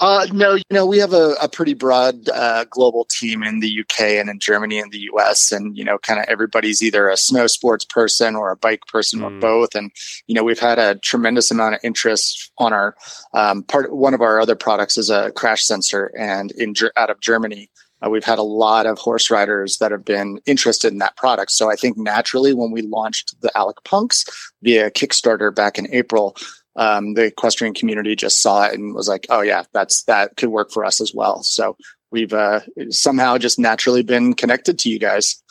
Uh, 0.00 0.26
no, 0.32 0.54
you 0.54 0.62
know, 0.72 0.84
we 0.84 0.98
have 0.98 1.12
a, 1.12 1.34
a 1.40 1.48
pretty 1.48 1.72
broad 1.72 2.28
uh, 2.30 2.64
global 2.68 3.06
team 3.10 3.44
in 3.44 3.60
the 3.60 3.80
UK 3.80 4.00
and 4.00 4.28
in 4.28 4.40
Germany 4.40 4.78
and 4.80 4.90
the 4.90 5.08
US. 5.12 5.52
And, 5.52 5.78
you 5.78 5.84
know, 5.84 5.98
kind 5.98 6.18
of 6.18 6.26
everybody's 6.28 6.82
either 6.82 7.08
a 7.08 7.16
snow 7.16 7.46
sports 7.46 7.84
person 7.84 8.34
or 8.34 8.50
a 8.50 8.56
bike 8.56 8.86
person 8.88 9.20
mm. 9.20 9.24
or 9.24 9.40
both. 9.40 9.74
And, 9.74 9.92
you 10.26 10.34
know, 10.34 10.42
we've 10.42 10.58
had 10.58 10.80
a 10.80 10.96
tremendous 10.96 11.50
amount 11.50 11.76
of 11.76 11.80
interest 11.84 12.50
on 12.58 12.72
our 12.72 12.96
um, 13.34 13.62
part. 13.62 13.94
One 13.94 14.14
of 14.14 14.20
our 14.20 14.40
other 14.40 14.56
products 14.56 14.98
is 14.98 15.10
a 15.10 15.30
crash 15.32 15.62
sensor. 15.62 16.10
And 16.18 16.50
in 16.52 16.74
out 16.96 17.10
of 17.10 17.20
Germany, 17.20 17.70
uh, 18.04 18.10
we've 18.10 18.24
had 18.24 18.38
a 18.38 18.42
lot 18.42 18.86
of 18.86 18.98
horse 18.98 19.30
riders 19.30 19.78
that 19.78 19.92
have 19.92 20.04
been 20.04 20.40
interested 20.44 20.92
in 20.92 20.98
that 20.98 21.16
product. 21.16 21.52
So 21.52 21.70
I 21.70 21.76
think 21.76 21.96
naturally, 21.96 22.52
when 22.52 22.72
we 22.72 22.82
launched 22.82 23.40
the 23.40 23.50
Aleck 23.54 23.82
Punks 23.84 24.24
via 24.62 24.90
Kickstarter 24.90 25.54
back 25.54 25.78
in 25.78 25.86
April, 25.94 26.36
um, 26.76 27.14
the 27.14 27.24
equestrian 27.24 27.74
community 27.74 28.16
just 28.16 28.42
saw 28.42 28.66
it 28.66 28.74
and 28.74 28.94
was 28.94 29.08
like, 29.08 29.26
"Oh 29.30 29.40
yeah, 29.40 29.64
that's 29.72 30.04
that 30.04 30.36
could 30.36 30.48
work 30.48 30.70
for 30.70 30.84
us 30.84 31.00
as 31.00 31.12
well." 31.14 31.42
So 31.42 31.76
we've 32.10 32.32
uh, 32.32 32.60
somehow 32.90 33.38
just 33.38 33.58
naturally 33.58 34.02
been 34.02 34.34
connected 34.34 34.78
to 34.80 34.88
you 34.88 34.98
guys. 34.98 35.42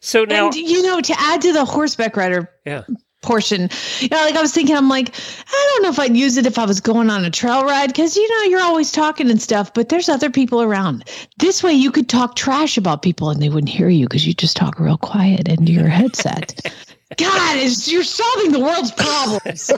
So 0.00 0.24
now, 0.24 0.46
and, 0.46 0.56
you 0.56 0.82
know, 0.82 1.00
to 1.00 1.14
add 1.18 1.42
to 1.42 1.52
the 1.52 1.64
horseback 1.64 2.16
rider 2.16 2.50
yeah. 2.64 2.84
portion, 3.22 3.68
you 3.98 4.08
know, 4.08 4.18
like 4.18 4.34
I 4.34 4.40
was 4.40 4.52
thinking, 4.52 4.76
I'm 4.76 4.88
like, 4.88 5.14
I 5.46 5.70
don't 5.72 5.82
know 5.82 5.90
if 5.90 5.98
I'd 5.98 6.16
use 6.16 6.36
it 6.36 6.46
if 6.46 6.58
I 6.58 6.64
was 6.64 6.80
going 6.80 7.10
on 7.10 7.24
a 7.24 7.30
trail 7.30 7.64
ride 7.64 7.88
because 7.88 8.16
you 8.16 8.28
know 8.28 8.50
you're 8.50 8.62
always 8.62 8.92
talking 8.92 9.30
and 9.30 9.40
stuff, 9.40 9.72
but 9.74 9.88
there's 9.88 10.08
other 10.08 10.30
people 10.30 10.62
around. 10.62 11.08
This 11.38 11.62
way, 11.62 11.72
you 11.72 11.90
could 11.90 12.08
talk 12.08 12.34
trash 12.34 12.76
about 12.76 13.02
people 13.02 13.30
and 13.30 13.42
they 13.42 13.48
wouldn't 13.48 13.68
hear 13.68 13.88
you 13.88 14.06
because 14.06 14.26
you 14.26 14.34
just 14.34 14.56
talk 14.56 14.78
real 14.78 14.98
quiet 14.98 15.48
into 15.48 15.72
your 15.72 15.88
headset. 15.88 16.72
God, 17.16 17.56
is 17.58 17.90
you're 17.90 18.04
solving 18.04 18.52
the 18.52 18.60
world's 18.60 18.92
problems. 18.92 19.70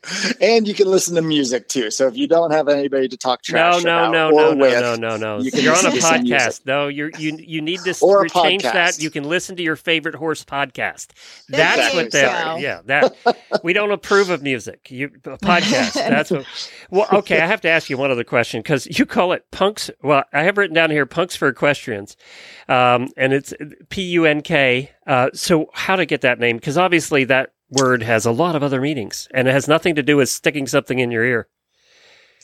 and 0.40 0.68
you 0.68 0.74
can 0.74 0.88
listen 0.88 1.14
to 1.14 1.22
music 1.22 1.68
too. 1.68 1.90
So 1.90 2.06
if 2.06 2.16
you 2.16 2.26
don't 2.26 2.50
have 2.50 2.68
anybody 2.68 3.08
to 3.08 3.16
talk 3.16 3.42
trash 3.42 3.82
no, 3.82 3.90
no, 3.90 3.98
about 3.98 4.12
no, 4.12 4.30
no, 4.30 4.56
with, 4.56 4.80
no, 4.80 4.94
no, 4.94 5.16
no, 5.16 5.38
no. 5.38 5.42
You 5.42 5.70
are 5.70 5.76
on 5.76 5.86
a 5.86 5.90
podcast. 5.90 6.66
No, 6.66 6.88
you're 6.88 7.10
you 7.18 7.36
you 7.38 7.60
need 7.60 7.80
to 7.80 7.94
or 8.02 8.26
change 8.26 8.62
that. 8.62 9.02
You 9.02 9.10
can 9.10 9.24
listen 9.24 9.56
to 9.56 9.62
your 9.62 9.76
favorite 9.76 10.14
horse 10.14 10.44
podcast. 10.44 11.08
That's 11.48 11.94
what 11.94 12.10
that. 12.12 12.60
Yeah, 12.60 12.80
that 12.86 13.14
we 13.62 13.72
don't 13.72 13.90
approve 13.90 14.30
of 14.30 14.42
music. 14.42 14.90
You 14.90 15.08
podcast. 15.08 15.94
That's 15.94 16.30
what. 16.30 16.46
Well, 16.90 17.08
okay. 17.12 17.40
I 17.40 17.46
have 17.46 17.60
to 17.62 17.68
ask 17.68 17.88
you 17.88 17.96
one 17.96 18.10
other 18.10 18.24
question 18.24 18.60
because 18.60 18.86
you 18.98 19.06
call 19.06 19.32
it 19.32 19.50
punks. 19.50 19.90
Well, 20.02 20.24
I 20.32 20.42
have 20.42 20.58
written 20.58 20.74
down 20.74 20.90
here 20.90 21.06
punks 21.06 21.36
for 21.36 21.48
equestrians, 21.48 22.16
um, 22.70 23.08
and 23.16 23.32
it's 23.32 23.52
P 23.88 24.02
U 24.02 24.24
N 24.24 24.40
K 24.40 24.90
uh, 25.06 25.28
so, 25.34 25.68
how 25.74 25.96
to 25.96 26.06
get 26.06 26.20
that 26.20 26.38
name? 26.38 26.56
Because 26.56 26.78
obviously, 26.78 27.24
that 27.24 27.52
word 27.68 28.02
has 28.04 28.24
a 28.24 28.30
lot 28.30 28.54
of 28.54 28.62
other 28.62 28.80
meanings, 28.80 29.26
and 29.34 29.48
it 29.48 29.50
has 29.50 29.66
nothing 29.66 29.96
to 29.96 30.04
do 30.04 30.16
with 30.16 30.28
sticking 30.28 30.68
something 30.68 31.00
in 31.00 31.10
your 31.10 31.24
ear. 31.24 31.48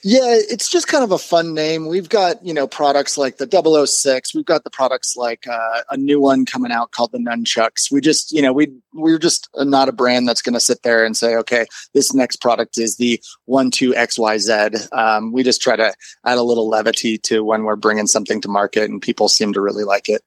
Yeah, 0.09 0.21
it's 0.29 0.69
just 0.69 0.87
kind 0.87 1.03
of 1.03 1.11
a 1.11 1.19
fun 1.19 1.53
name. 1.53 1.88
We've 1.88 2.09
got, 2.09 2.47
you 2.47 2.55
know, 2.55 2.69
products 2.69 3.19
like 3.19 3.38
the 3.38 3.87
006. 3.87 4.37
We've 4.37 4.45
got 4.45 4.62
the 4.62 4.71
products 4.71 5.16
like 5.16 5.49
uh, 5.49 5.83
a 5.90 5.97
new 5.97 6.21
one 6.21 6.47
coming 6.47 6.71
out 6.71 6.92
called 6.92 7.11
the 7.11 7.19
Nunchucks. 7.19 7.90
We 7.90 8.01
just, 8.01 8.31
you 8.31 8.40
know, 8.40 8.53
we 8.53 8.73
we're 8.95 9.19
just 9.19 9.49
not 9.57 9.88
a 9.88 9.92
brand 9.92 10.29
that's 10.29 10.42
going 10.42 10.53
to 10.53 10.61
sit 10.61 10.85
there 10.85 11.05
and 11.05 11.16
say, 11.16 11.35
okay, 11.35 11.66
this 11.92 12.14
next 12.14 12.37
product 12.37 12.79
is 12.79 12.99
the 12.99 13.21
one 13.47 13.73
two 13.73 13.95
XYZ. 13.95 14.97
Um, 14.97 15.33
we 15.33 15.42
just 15.42 15.61
try 15.61 15.75
to 15.75 15.92
add 16.25 16.38
a 16.38 16.42
little 16.45 16.69
levity 16.69 17.19
to 17.25 17.42
when 17.42 17.64
we're 17.64 17.75
bringing 17.75 18.07
something 18.07 18.40
to 18.42 18.49
market, 18.49 18.88
and 18.88 19.03
people 19.03 19.29
seem 19.29 19.53
to 19.55 19.61
really 19.61 19.83
like 19.83 20.09
it. 20.09 20.23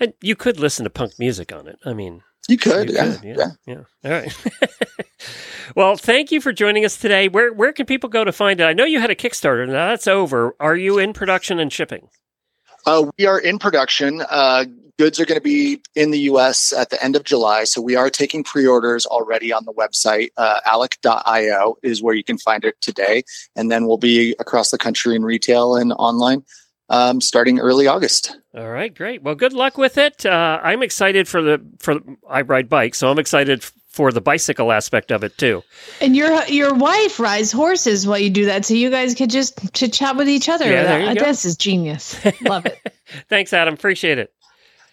And 0.00 0.14
you 0.22 0.36
could 0.36 0.58
listen 0.58 0.84
to 0.84 0.90
punk 0.90 1.18
music 1.18 1.52
on 1.52 1.68
it. 1.68 1.78
I 1.84 1.92
mean, 1.92 2.22
you 2.48 2.58
could, 2.58 2.90
you 2.90 2.96
yeah, 2.96 3.14
could 3.14 3.24
yeah, 3.24 3.34
yeah, 3.36 3.74
yeah. 4.02 4.10
All 4.10 4.10
right. 4.10 4.50
well, 5.76 5.96
thank 5.96 6.32
you 6.32 6.40
for 6.40 6.52
joining 6.52 6.84
us 6.84 6.96
today. 6.96 7.28
Where 7.28 7.52
where 7.52 7.72
can 7.72 7.86
people 7.86 8.10
go 8.10 8.24
to 8.24 8.32
find 8.32 8.60
it? 8.60 8.64
I 8.64 8.72
know 8.72 8.84
you 8.84 9.00
had 9.00 9.10
a 9.10 9.14
Kickstarter. 9.14 9.66
Now 9.66 9.90
that's 9.90 10.06
over. 10.06 10.54
Are 10.58 10.76
you 10.76 10.98
in 10.98 11.12
production 11.12 11.58
and 11.58 11.72
shipping? 11.72 12.08
Uh, 12.84 13.10
we 13.16 13.26
are 13.26 13.38
in 13.38 13.58
production. 13.58 14.22
Uh, 14.28 14.64
goods 14.98 15.18
are 15.18 15.26
going 15.26 15.38
to 15.38 15.42
be 15.42 15.80
in 15.94 16.10
the 16.10 16.18
US 16.20 16.72
at 16.72 16.90
the 16.90 17.02
end 17.02 17.16
of 17.16 17.24
July. 17.24 17.64
So 17.64 17.80
we 17.80 17.96
are 17.96 18.10
taking 18.10 18.44
pre 18.44 18.66
orders 18.66 19.06
already 19.06 19.52
on 19.52 19.64
the 19.64 19.72
website. 19.72 20.28
Uh, 20.36 20.60
aleck.io 20.70 21.76
is 21.82 22.02
where 22.02 22.14
you 22.14 22.24
can 22.24 22.38
find 22.38 22.64
it 22.64 22.80
today. 22.80 23.22
And 23.56 23.70
then 23.70 23.86
we'll 23.86 23.98
be 23.98 24.34
across 24.38 24.70
the 24.70 24.78
country 24.78 25.14
in 25.14 25.24
retail 25.24 25.76
and 25.76 25.92
online 25.94 26.44
um, 26.88 27.20
starting 27.20 27.58
early 27.58 27.86
August. 27.86 28.36
All 28.54 28.68
right, 28.68 28.94
great. 28.94 29.22
Well, 29.22 29.34
good 29.34 29.52
luck 29.52 29.78
with 29.78 29.98
it. 29.98 30.26
Uh, 30.26 30.60
I'm 30.62 30.82
excited 30.82 31.26
for 31.26 31.42
the 31.42 31.64
for 31.78 32.00
I 32.28 32.42
ride 32.42 32.68
bikes, 32.68 32.98
so 32.98 33.10
I'm 33.10 33.18
excited 33.18 33.64
for 33.92 34.10
the 34.10 34.20
bicycle 34.20 34.72
aspect 34.72 35.10
of 35.10 35.22
it 35.22 35.36
too. 35.38 35.62
And 36.00 36.16
your 36.16 36.44
your 36.44 36.74
wife 36.74 37.20
rides 37.20 37.52
horses 37.52 38.06
while 38.06 38.18
you 38.18 38.30
do 38.30 38.46
that, 38.46 38.64
so 38.64 38.74
you 38.74 38.90
guys 38.90 39.14
could 39.14 39.30
just 39.30 39.72
chit 39.74 39.92
chat 39.92 40.16
with 40.16 40.28
each 40.28 40.48
other. 40.48 40.66
Yeah, 40.66 40.84
there 40.84 41.00
you 41.00 41.06
that, 41.06 41.18
go. 41.18 41.24
This 41.24 41.44
is 41.44 41.56
genius. 41.56 42.18
Love 42.42 42.66
it. 42.66 42.78
Thanks, 43.28 43.52
Adam. 43.52 43.74
Appreciate 43.74 44.18
it. 44.18 44.32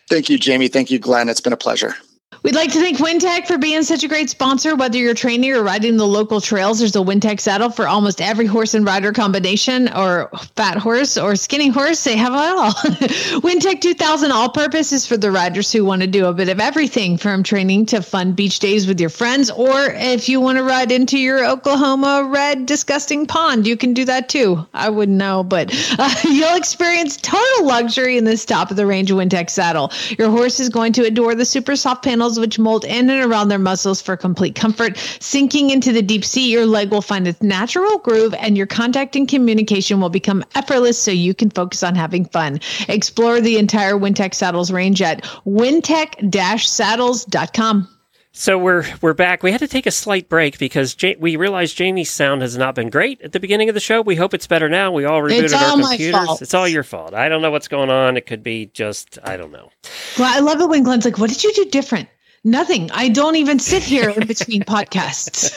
Thank 0.10 0.30
you, 0.30 0.38
Jamie. 0.38 0.67
Thank 0.67 0.91
you, 0.91 0.99
Glenn. 0.99 1.30
It's 1.30 1.41
been 1.41 1.54
a 1.54 1.58
pleasure. 1.58 1.95
We'd 2.41 2.56
like 2.56 2.71
to 2.71 2.80
thank 2.80 2.99
Wintec 2.99 3.47
for 3.47 3.58
being 3.58 3.84
such 3.84 4.04
a 4.04 4.08
great 4.08 4.30
sponsor. 4.30 4.73
Whether 4.73 4.97
you're 4.97 5.13
training 5.13 5.52
or 5.52 5.62
riding 5.62 5.97
the 5.97 6.08
local 6.08 6.39
trails, 6.39 6.80
there's 6.80 6.95
a 6.95 6.99
Wintec 6.99 7.41
saddle 7.41 7.69
for 7.69 7.86
almost 7.86 8.21
every 8.21 8.45
horse 8.45 8.73
and 8.73 8.86
rider 8.86 9.12
combination, 9.12 9.89
or 9.93 10.30
fat 10.56 10.78
horse 10.78 11.17
or 11.17 11.36
skinny 11.36 11.67
horse. 11.67 12.02
They 12.06 12.15
have 12.15 12.34
it 12.34 12.38
all. 12.38 12.71
Wintec 13.41 13.82
2000 13.82 14.32
All 14.32 14.49
Purpose 14.49 14.93
is 14.93 15.06
for 15.06 15.17
the 15.17 15.32
riders 15.32 15.69
who 15.69 15.84
want 15.84 16.02
to 16.02 16.08
do 16.08 16.28
a 16.28 16.34
bit 16.34 16.47
of 16.47 16.62
everything 16.62 17.17
from 17.17 17.43
training 17.43 17.88
to 17.88 18.02
fun 18.02 18.32
beach 18.32 18.60
days 18.60 18.88
with 18.88 19.02
your 19.02 19.10
friends, 19.10 19.52
or 19.52 19.88
if 19.88 20.30
you 20.30 20.39
want 20.39 20.58
to 20.58 20.63
ride 20.63 20.93
into 20.93 21.19
your 21.19 21.45
Oklahoma 21.45 22.30
red 22.32 22.65
disgusting 22.65 23.25
pond, 23.25 23.67
you 23.67 23.75
can 23.75 23.93
do 23.93 24.06
that 24.06 24.30
too. 24.30 24.65
I 24.73 24.89
wouldn't 24.89 25.17
know, 25.17 25.43
but 25.43 25.73
uh, 25.99 26.15
you'll 26.23 26.56
experience 26.56 27.17
total 27.17 27.65
luxury 27.65 28.17
in 28.17 28.23
this 28.23 28.45
top 28.45 28.71
of 28.71 28.78
the 28.78 28.86
range 28.86 29.12
Wintec 29.12 29.49
saddle. 29.49 29.91
Your 30.17 30.30
horse 30.30 30.62
is 30.62 30.69
going 30.69 30.93
to 30.93 31.04
adore 31.04 31.36
the 31.36 31.45
super 31.45 31.75
soft 31.75 32.06
panels 32.06 32.29
which 32.38 32.60
mold 32.60 32.84
in 32.84 33.10
and 33.10 33.32
around 33.32 33.48
their 33.48 33.58
muscles 33.58 34.02
for 34.02 34.18
complete 34.18 34.56
comfort. 34.56 34.98
Sinking 35.22 35.70
into 35.70 35.94
the 35.94 36.02
deep 36.02 36.26
sea, 36.26 36.52
your 36.52 36.65
leg 36.65 36.92
will 36.92 37.02
find 37.02 37.30
its 37.30 37.42
natural 37.42 37.98
groove 38.00 38.34
and 38.39 38.58
your 38.58 38.68
contact 38.68 39.15
and 39.15 39.26
communication 39.28 40.02
will 40.02 40.10
become 40.10 40.44
effortless 40.56 41.02
so 41.02 41.12
you 41.12 41.34
can 41.34 41.50
focus 41.50 41.82
on 41.82 41.96
having 41.96 42.26
fun. 42.26 42.60
Explore 42.89 43.39
the 43.39 43.58
entire 43.58 43.94
Wintec 43.94 44.34
saddles 44.34 44.70
range 44.72 45.02
at 45.02 45.24
wintec-saddles.com. 45.46 47.88
So 48.32 48.60
we're 48.60 48.86
we're 49.02 49.15
back. 49.15 49.42
We 49.42 49.52
had 49.52 49.60
to 49.60 49.68
take 49.68 49.88
a 49.88 49.92
slight 49.92 50.30
break 50.30 50.60
because 50.60 50.96
ja- 51.02 51.15
we 51.20 51.36
realized 51.36 51.76
Jamie's 51.76 52.12
sound 52.12 52.44
has 52.44 52.56
not 52.58 52.76
been 52.76 52.89
great 52.89 53.20
at 53.22 53.32
the 53.32 53.39
beginning 53.39 53.70
of 53.70 53.74
the 53.74 53.82
show. 53.82 54.02
We 54.02 54.15
hope 54.15 54.36
it's 54.36 54.46
better 54.46 54.70
now. 54.70 54.92
We 54.92 55.04
all 55.04 55.22
rebooted 55.22 55.46
It's 55.46 55.54
our 55.54 55.78
computers. 55.78 56.42
It's 56.42 56.54
all 56.54 56.68
your 56.68 56.84
fault. 56.84 57.15
I 57.15 57.28
don't 57.28 57.42
know 57.42 57.50
what's 57.50 57.68
going 57.68 57.89
on. 57.89 58.18
It 58.18 58.28
could 58.28 58.44
be 58.44 58.68
just 58.68 59.18
I 59.24 59.36
don't 59.36 59.52
know. 59.52 59.72
Well, 60.18 60.32
I 60.34 60.39
love 60.39 60.62
it 60.62 60.70
when 60.70 60.84
Glenn's 60.84 61.06
like, 61.06 61.18
What 61.18 61.30
did 61.30 61.44
you 61.44 61.52
do 61.54 61.65
different? 61.65 62.08
Nothing. 62.43 62.89
I 62.91 63.10
don't 63.10 63.36
even 63.36 63.60
sit 63.60 63.84
here 63.84 64.10
in 64.10 64.25
between 64.25 64.63
podcasts. 64.63 65.52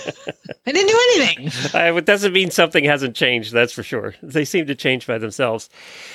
I 0.67 0.73
didn't 0.73 0.89
do 0.89 0.99
anything. 1.15 1.51
It 2.03 2.05
doesn't 2.05 2.33
mean 2.33 2.51
something 2.51 2.85
hasn't 2.85 3.15
changed. 3.15 3.53
That's 3.53 3.73
for 3.73 3.83
sure. 3.83 4.15
They 4.23 4.45
seem 4.45 4.67
to 4.67 4.75
change 4.75 5.07
by 5.07 5.19
themselves. 5.19 5.69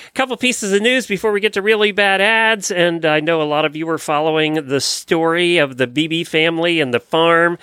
A 0.08 0.12
couple 0.12 0.36
pieces 0.38 0.73
of 0.73 0.82
news 0.82 1.08
before 1.08 1.32
we 1.32 1.39
get 1.39 1.53
to 1.53 1.62
really 1.62 1.91
bad 1.91 2.19
ads, 2.19 2.71
and 2.71 3.06
I 3.06 3.19
know 3.19 3.41
a 3.41 3.43
lot 3.43 3.65
of 3.65 3.75
you 3.75 3.88
are 3.89 3.97
following 3.97 4.67
the 4.67 4.82
story 4.82 5.58
of 5.58 5.77
the 5.77 5.88
Beebe 5.88 6.23
family 6.23 6.82
and 6.82 6.93
the 6.93 6.99
farm, 6.99 7.58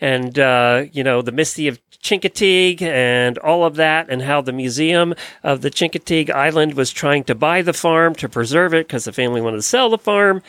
and 0.00 0.38
uh, 0.38 0.84
you 0.92 1.04
know 1.04 1.22
the 1.22 1.32
Misty 1.32 1.68
of 1.68 1.78
Chincoteague 2.02 2.80
and 2.80 3.38
all 3.38 3.64
of 3.64 3.74
that, 3.76 4.08
and 4.08 4.22
how 4.22 4.40
the 4.40 4.52
Museum 4.52 5.14
of 5.42 5.60
the 5.60 5.70
Chincoteague 5.70 6.30
Island 6.30 6.74
was 6.74 6.90
trying 6.90 7.24
to 7.24 7.34
buy 7.34 7.60
the 7.60 7.72
farm 7.72 8.14
to 8.16 8.28
preserve 8.28 8.72
it 8.72 8.86
because 8.86 9.04
the 9.04 9.12
family 9.12 9.40
wanted 9.40 9.58
to 9.58 9.62
sell 9.62 9.90
the 9.90 9.98
farm, 9.98 10.42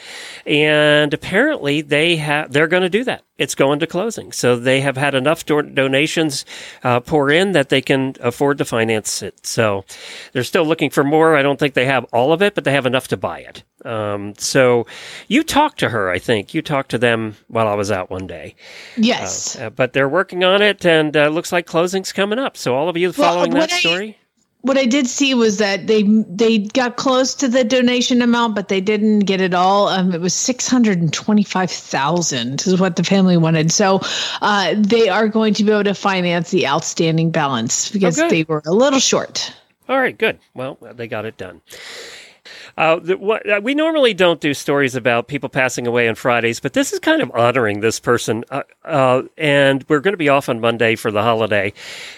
and 0.45 1.13
apparently 1.13 1.81
they 1.81 1.98
have 2.17 2.51
they're 2.51 2.67
going 2.67 2.83
to 2.83 2.89
do 2.89 3.03
that. 3.05 3.23
It's 3.37 3.55
going 3.55 3.79
to 3.79 3.87
closing, 3.87 4.31
so 4.33 4.57
they 4.57 4.81
have 4.81 4.97
had 4.97 5.15
enough 5.15 5.45
do- 5.45 5.61
donations 5.61 6.43
uh, 6.83 6.99
pour 6.99 7.31
in 7.31 7.53
that 7.53 7.69
they 7.69 7.81
can 7.81 8.15
afford 8.19 8.57
to 8.57 8.65
finance 8.65 9.21
it. 9.21 9.45
So 9.47 9.85
they're 10.33 10.43
still 10.43 10.65
looking 10.65 10.89
for 10.89 11.03
more. 11.05 11.37
I 11.37 11.41
don't 11.41 11.57
think 11.57 11.73
they 11.73 11.85
have 11.85 12.03
all 12.11 12.33
of 12.33 12.41
it, 12.41 12.53
but 12.53 12.65
they 12.65 12.73
have 12.73 12.85
enough 12.85 13.07
to 13.09 13.17
buy 13.17 13.39
it. 13.39 13.63
Um, 13.85 14.33
so 14.37 14.85
you 15.29 15.41
talked 15.43 15.79
to 15.79 15.89
her, 15.89 16.09
I 16.09 16.19
think. 16.19 16.53
You 16.53 16.61
talked 16.61 16.91
to 16.91 16.97
them 16.97 17.37
while 17.47 17.67
I 17.67 17.75
was 17.75 17.91
out 17.91 18.09
one 18.09 18.27
day. 18.27 18.55
Yes. 18.97 19.55
Uh, 19.57 19.69
but 19.69 19.93
they're 19.93 20.09
working 20.09 20.43
on 20.43 20.61
it, 20.61 20.85
and 20.85 21.15
uh, 21.15 21.29
looks 21.29 21.53
like 21.53 21.65
closing's 21.65 22.11
coming 22.11 22.39
up. 22.39 22.57
So 22.57 22.75
all 22.75 22.89
of 22.89 22.97
you 22.97 23.13
following 23.13 23.51
what 23.53 23.69
that 23.69 23.73
I- 23.73 23.79
story, 23.79 24.17
what 24.61 24.77
I 24.77 24.85
did 24.85 25.07
see 25.07 25.33
was 25.33 25.57
that 25.59 25.87
they 25.87 26.03
they 26.03 26.59
got 26.59 26.97
close 26.97 27.33
to 27.35 27.47
the 27.47 27.63
donation 27.63 28.21
amount, 28.21 28.55
but 28.55 28.67
they 28.67 28.81
didn't 28.81 29.19
get 29.21 29.39
it 29.41 29.53
all. 29.53 29.87
Um, 29.87 30.13
it 30.13 30.19
was 30.21 30.33
six 30.33 30.67
hundred 30.67 30.99
and 30.99 31.13
twenty 31.13 31.43
five 31.43 31.71
thousand 31.71 32.65
is 32.67 32.79
what 32.79 32.95
the 32.97 33.03
family 33.03 33.37
wanted. 33.37 33.71
So 33.71 34.01
uh, 34.41 34.75
they 34.77 35.07
are 35.09 35.27
going 35.27 35.53
to 35.55 35.63
be 35.63 35.71
able 35.71 35.85
to 35.85 35.93
finance 35.93 36.51
the 36.51 36.67
outstanding 36.67 37.31
balance 37.31 37.89
because 37.89 38.19
Oh, 38.19 38.23
good. 38.23 38.31
they 38.31 38.43
were 38.43 38.61
a 38.65 38.73
little 38.73 38.99
short. 38.99 39.53
all 39.87 39.97
right, 39.99 40.17
good. 40.17 40.39
Well, 40.53 40.77
they 40.81 41.07
got 41.07 41.25
it 41.25 41.37
done. 41.37 41.61
Uh, 42.79 42.97
the, 42.97 43.17
what, 43.17 43.47
uh, 43.49 43.59
we 43.61 43.75
normally 43.75 44.13
don't 44.13 44.39
do 44.39 44.53
stories 44.53 44.95
about 44.95 45.27
people 45.27 45.49
passing 45.49 45.85
away 45.85 46.07
on 46.07 46.15
Fridays, 46.15 46.61
but 46.61 46.71
this 46.71 46.93
is 46.93 46.99
kind 46.99 47.21
of 47.21 47.29
honoring 47.35 47.81
this 47.81 47.99
person. 47.99 48.45
Uh, 48.49 48.63
uh, 48.85 49.21
and 49.37 49.83
we're 49.89 49.99
going 49.99 50.13
to 50.13 50.17
be 50.17 50.29
off 50.29 50.47
on 50.47 50.61
Monday 50.61 50.95
for 50.95 51.11
the 51.11 51.21
holiday. 51.21 51.73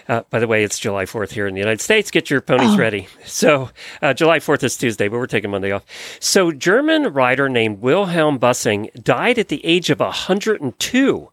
Uh, 0.07 0.21
by 0.29 0.37
the 0.37 0.47
way, 0.47 0.63
it's 0.63 0.77
July 0.77 1.05
4th 1.05 1.31
here 1.31 1.47
in 1.47 1.55
the 1.55 1.59
United 1.59 1.81
States. 1.81 2.11
Get 2.11 2.29
your 2.29 2.41
ponies 2.41 2.77
ready. 2.77 3.07
So, 3.25 3.71
uh, 4.03 4.13
July 4.13 4.37
4th 4.37 4.61
is 4.63 4.77
Tuesday, 4.77 5.07
but 5.07 5.17
we're 5.17 5.25
taking 5.25 5.49
Monday 5.49 5.71
off. 5.71 5.83
So, 6.19 6.51
German 6.51 7.11
writer 7.11 7.49
named 7.49 7.81
Wilhelm 7.81 8.37
Büsing 8.37 8.91
died 9.03 9.39
at 9.39 9.47
the 9.47 9.65
age 9.65 9.89
of 9.89 9.99
102. 9.99 11.29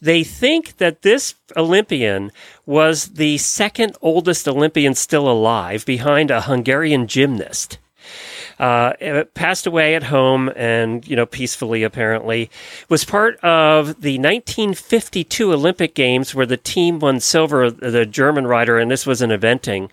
They 0.00 0.24
think 0.24 0.78
that 0.78 1.02
this 1.02 1.36
Olympian 1.56 2.32
was 2.66 3.10
the 3.10 3.38
second 3.38 3.96
oldest 4.02 4.48
Olympian 4.48 4.94
still 4.96 5.30
alive 5.30 5.86
behind 5.86 6.32
a 6.32 6.40
Hungarian 6.40 7.06
gymnast 7.06 7.78
uh, 8.58 8.92
passed 9.34 9.66
away 9.66 9.94
at 9.94 10.04
home 10.04 10.50
and 10.56 11.06
you 11.06 11.16
know 11.16 11.26
peacefully 11.26 11.82
apparently 11.82 12.50
was 12.88 13.04
part 13.04 13.36
of 13.44 14.00
the 14.00 14.18
1952 14.18 15.52
olympic 15.52 15.94
games 15.94 16.34
where 16.34 16.46
the 16.46 16.56
team 16.56 16.98
won 16.98 17.20
silver 17.20 17.70
the 17.70 18.06
german 18.06 18.46
rider 18.46 18.78
and 18.78 18.90
this 18.90 19.06
was 19.06 19.20
an 19.22 19.30
eventing 19.30 19.88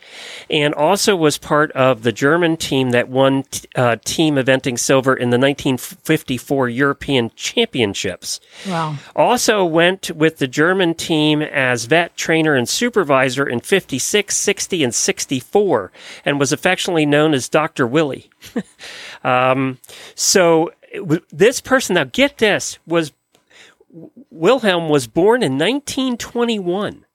and 0.49 0.73
also 0.73 1.15
was 1.15 1.37
part 1.37 1.71
of 1.73 2.03
the 2.03 2.11
german 2.11 2.55
team 2.57 2.91
that 2.91 3.09
won 3.09 3.43
t- 3.43 3.67
uh, 3.75 3.95
team 4.05 4.35
eventing 4.35 4.77
silver 4.77 5.13
in 5.13 5.29
the 5.29 5.37
1954 5.37 6.69
european 6.69 7.31
championships 7.35 8.39
Wow. 8.67 8.95
also 9.15 9.63
went 9.63 10.11
with 10.11 10.37
the 10.37 10.47
German 10.47 10.93
team 10.93 11.41
as 11.41 11.85
vet, 11.85 12.15
trainer, 12.17 12.55
and 12.55 12.67
supervisor 12.67 13.47
in 13.47 13.59
56, 13.59 14.35
60, 14.35 14.83
and 14.83 14.93
64, 14.93 15.91
and 16.25 16.39
was 16.39 16.51
affectionately 16.51 17.05
known 17.05 17.33
as 17.33 17.47
Dr. 17.49 17.87
Willie. 17.87 18.29
um, 19.23 19.77
so 20.15 20.71
this 21.31 21.61
person, 21.61 21.95
now 21.95 22.05
get 22.05 22.37
this, 22.37 22.79
was 22.85 23.11
Wilhelm 24.29 24.89
was 24.89 25.07
born 25.07 25.41
in 25.41 25.53
1921. 25.53 27.05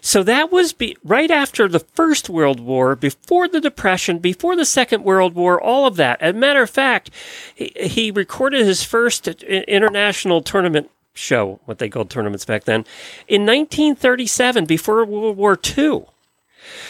So 0.00 0.22
that 0.22 0.52
was 0.52 0.74
be, 0.74 0.96
right 1.02 1.30
after 1.30 1.66
the 1.66 1.78
First 1.78 2.28
World 2.28 2.60
War, 2.60 2.94
before 2.94 3.48
the 3.48 3.60
Depression, 3.60 4.18
before 4.18 4.54
the 4.54 4.66
Second 4.66 5.02
World 5.02 5.34
War, 5.34 5.58
all 5.58 5.86
of 5.86 5.96
that. 5.96 6.20
As 6.20 6.34
a 6.34 6.38
matter 6.38 6.62
of 6.62 6.68
fact, 6.68 7.10
he, 7.54 7.72
he 7.74 8.10
recorded 8.10 8.66
his 8.66 8.82
first 8.82 9.26
international 9.26 10.42
tournament 10.42 10.90
show, 11.14 11.60
what 11.64 11.78
they 11.78 11.88
called 11.88 12.10
tournaments 12.10 12.44
back 12.44 12.64
then, 12.64 12.84
in 13.26 13.46
1937, 13.46 14.66
before 14.66 15.06
World 15.06 15.38
War 15.38 15.58
II. 15.76 16.04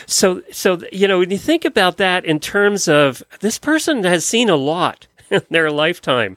So, 0.07 0.43
so 0.53 0.79
you 0.93 1.09
know, 1.09 1.19
when 1.19 1.31
you 1.31 1.39
think 1.39 1.65
about 1.65 1.97
that 1.99 2.25
in 2.25 2.41
terms 2.41 2.89
of 2.89 3.23
this 3.41 3.59
person 3.59 4.05
has 4.05 4.25
seen 4.25 4.49
a 4.49 4.57
lot 4.57 5.07
in 5.31 5.43
their 5.51 5.71
lifetime. 5.71 6.37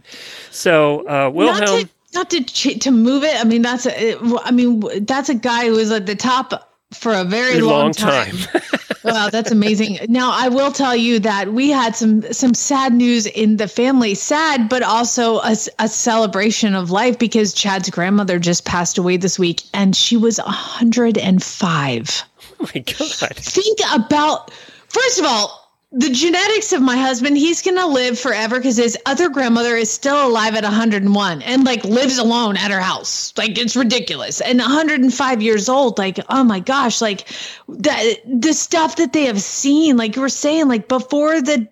So, 0.52 1.08
uh, 1.08 1.30
Wilhelm. 1.30 1.60
Not 1.60 1.68
to, 1.68 1.90
not 2.14 2.30
to 2.32 2.44
ch- 2.44 2.80
to 2.84 2.92
move 2.92 3.24
it. 3.24 3.40
I 3.40 3.44
mean, 3.44 3.62
that's 3.62 3.86
a. 3.86 4.18
I 4.44 4.52
mean, 4.52 4.84
that's 5.06 5.30
a 5.30 5.36
guy 5.36 5.66
who 5.66 5.74
was 5.74 5.92
at 5.92 6.06
the 6.06 6.16
top 6.16 6.77
for 6.92 7.14
a 7.14 7.24
very 7.24 7.60
A 7.60 7.66
long, 7.66 7.70
long 7.80 7.92
time. 7.94 8.38
time. 8.38 8.62
wow, 9.04 9.30
that's 9.30 9.52
amazing. 9.52 10.00
Now, 10.08 10.32
I 10.34 10.48
will 10.50 10.72
tell 10.72 10.96
you 10.96 11.20
that 11.20 11.54
we 11.54 11.70
had 11.70 11.96
some 11.96 12.22
some 12.32 12.54
sad 12.54 12.94
news 12.94 13.26
in 13.26 13.58
the 13.58 13.68
family. 13.68 14.16
Sad, 14.16 14.70
but 14.70 14.84
also 14.84 15.40
a, 15.40 15.56
a 15.80 15.88
celebration 15.88 16.76
of 16.76 16.92
life 16.92 17.20
because 17.20 17.54
Chad's 17.54 17.90
grandmother 17.90 18.40
just 18.40 18.66
passed 18.66 18.98
away 18.98 19.18
this 19.18 19.38
week, 19.38 19.64
and 19.74 19.96
she 19.96 20.16
was 20.18 20.38
105 20.40 22.24
oh 22.60 22.70
my 22.74 22.80
God. 22.82 23.36
think 23.36 23.80
about 23.94 24.52
first 24.90 25.20
of 25.20 25.26
all 25.26 25.67
the 25.98 26.12
genetics 26.12 26.74
of 26.74 26.82
my 26.84 26.96
husband 26.96 27.38
he's 27.38 27.64
gonna 27.64 27.88
live 27.88 28.20
forever 28.20 28.58
because 28.58 28.78
his 28.78 28.96
other 29.08 29.30
grandmother 29.30 29.76
is 29.76 29.90
still 29.90 30.28
alive 30.28 30.54
at 30.54 30.64
101 30.64 31.42
and 31.42 31.64
like 31.64 31.84
lives 31.84 32.20
alone 32.20 32.56
at 32.56 32.70
her 32.70 32.80
house. 32.80 33.34
Like 33.36 33.58
it's 33.58 33.76
ridiculous. 33.76 34.40
And 34.40 34.60
105 34.60 35.42
years 35.42 35.68
old 35.68 35.98
like 35.98 36.20
oh 36.30 36.44
my 36.44 36.60
gosh 36.60 37.02
like 37.02 37.28
the 37.68 38.20
the 38.28 38.54
stuff 38.54 38.98
that 38.98 39.14
they 39.14 39.26
have 39.26 39.42
seen 39.42 39.98
like 39.98 40.16
you 40.16 40.22
were 40.22 40.30
saying 40.30 40.68
like 40.68 40.88
before 40.88 41.42
the 41.42 41.68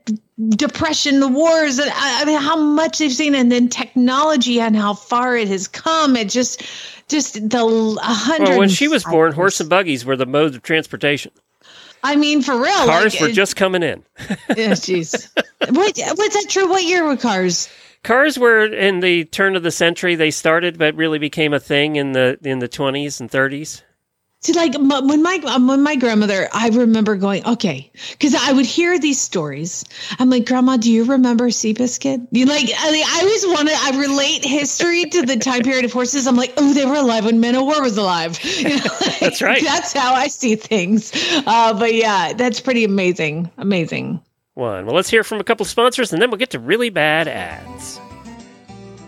depression 0.49 1.19
the 1.19 1.27
wars 1.27 1.77
and 1.77 1.91
I, 1.93 2.23
I 2.23 2.25
mean 2.25 2.41
how 2.41 2.57
much 2.57 2.97
they've 2.97 3.13
seen 3.13 3.35
and 3.35 3.51
then 3.51 3.69
technology 3.69 4.59
and 4.59 4.75
how 4.75 4.95
far 4.95 5.37
it 5.37 5.49
has 5.49 5.67
come. 5.67 6.15
It 6.15 6.29
just 6.29 6.63
just 7.07 7.35
the 7.35 7.63
100 7.63 8.49
Well, 8.49 8.57
when 8.57 8.69
she 8.69 8.87
was 8.87 9.03
born, 9.03 9.33
horse 9.33 9.59
and 9.59 9.69
buggies 9.69 10.03
were 10.03 10.15
the 10.15 10.25
mode 10.25 10.55
of 10.55 10.63
transportation. 10.63 11.31
I 12.05 12.15
mean, 12.15 12.41
for 12.41 12.55
real. 12.61 12.85
Cars 12.85 13.13
like, 13.15 13.21
were 13.21 13.27
it- 13.29 13.33
just 13.33 13.55
coming 13.55 13.83
in. 13.83 14.03
Yeah, 14.55 14.71
jeez. 14.71 15.27
what, 15.35 15.97
what's 16.17 16.33
that 16.33 16.45
true? 16.49 16.69
What 16.69 16.83
year 16.83 17.03
were 17.03 17.17
cars? 17.17 17.67
Cars 18.03 18.37
were 18.37 18.65
in 18.65 18.99
the 18.99 19.25
turn 19.25 19.55
of 19.55 19.63
the 19.63 19.71
century 19.71 20.15
they 20.15 20.29
started, 20.31 20.77
but 20.77 20.95
really 20.95 21.17
became 21.19 21.53
a 21.53 21.59
thing 21.59 21.95
in 21.95 22.11
the 22.13 22.37
in 22.43 22.59
the 22.59 22.67
twenties 22.67 23.19
and 23.19 23.29
thirties. 23.29 23.81
See, 24.45 24.53
like 24.53 24.75
when 24.75 25.23
my 25.23 25.39
um, 25.47 25.65
when 25.65 25.81
my 25.81 25.95
grandmother, 25.95 26.47
I 26.53 26.69
remember 26.69 27.15
going, 27.15 27.43
okay, 27.47 27.91
because 28.11 28.35
I 28.35 28.51
would 28.51 28.67
hear 28.67 28.99
these 28.99 29.19
stories. 29.19 29.83
I'm 30.19 30.29
like, 30.29 30.45
Grandma, 30.45 30.77
do 30.77 30.91
you 30.91 31.03
remember 31.03 31.49
Seabiscuit? 31.49 32.27
You 32.29 32.45
like, 32.45 32.67
I, 32.67 33.03
I 33.07 33.19
always 33.21 33.47
want 33.47 33.69
to. 33.69 33.75
I 33.75 33.99
relate 33.99 34.45
history 34.45 35.05
to 35.05 35.23
the 35.23 35.37
time 35.37 35.63
period 35.63 35.83
of 35.83 35.91
horses. 35.91 36.27
I'm 36.27 36.35
like, 36.35 36.53
oh, 36.57 36.75
they 36.75 36.85
were 36.85 36.93
alive 36.93 37.25
when 37.25 37.39
Man 37.39 37.55
o' 37.55 37.63
War 37.63 37.81
was 37.81 37.97
alive. 37.97 38.39
You 38.55 38.69
know, 38.69 38.75
like, 39.01 39.19
That's 39.19 39.41
right. 39.41 39.63
That's 39.63 39.93
how 39.93 40.13
I 40.13 40.27
see 40.27 40.55
things. 40.55 41.11
Uh, 41.47 41.73
but 41.77 41.95
yeah, 41.95 42.33
that's 42.33 42.61
pretty 42.61 42.83
amazing. 42.83 43.49
Amazing. 43.57 44.21
One. 44.53 44.85
Well, 44.85 44.95
let's 44.95 45.09
hear 45.09 45.23
from 45.23 45.39
a 45.39 45.43
couple 45.43 45.63
of 45.63 45.69
sponsors, 45.69 46.13
and 46.13 46.21
then 46.21 46.29
we'll 46.29 46.37
get 46.37 46.51
to 46.51 46.59
really 46.59 46.91
bad 46.91 47.27
ads. 47.27 47.99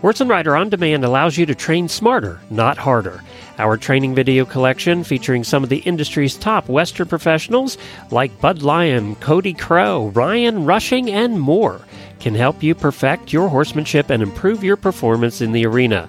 And 0.00 0.30
Rider 0.30 0.56
On 0.56 0.68
Demand 0.68 1.04
allows 1.04 1.36
you 1.36 1.44
to 1.46 1.54
train 1.54 1.88
smarter, 1.88 2.40
not 2.50 2.78
harder. 2.78 3.22
Our 3.58 3.76
training 3.76 4.14
video 4.14 4.44
collection, 4.44 5.02
featuring 5.02 5.42
some 5.42 5.64
of 5.64 5.70
the 5.70 5.78
industry's 5.78 6.36
top 6.36 6.68
Western 6.68 7.08
professionals 7.08 7.76
like 8.10 8.40
Bud 8.40 8.62
Lyon, 8.62 9.16
Cody 9.16 9.52
Crow, 9.52 10.08
Ryan 10.14 10.64
Rushing, 10.64 11.10
and 11.10 11.40
more, 11.40 11.80
can 12.20 12.36
help 12.36 12.62
you 12.62 12.76
perfect 12.76 13.32
your 13.32 13.48
horsemanship 13.48 14.08
and 14.08 14.22
improve 14.22 14.62
your 14.62 14.76
performance 14.76 15.40
in 15.40 15.50
the 15.50 15.66
arena. 15.66 16.08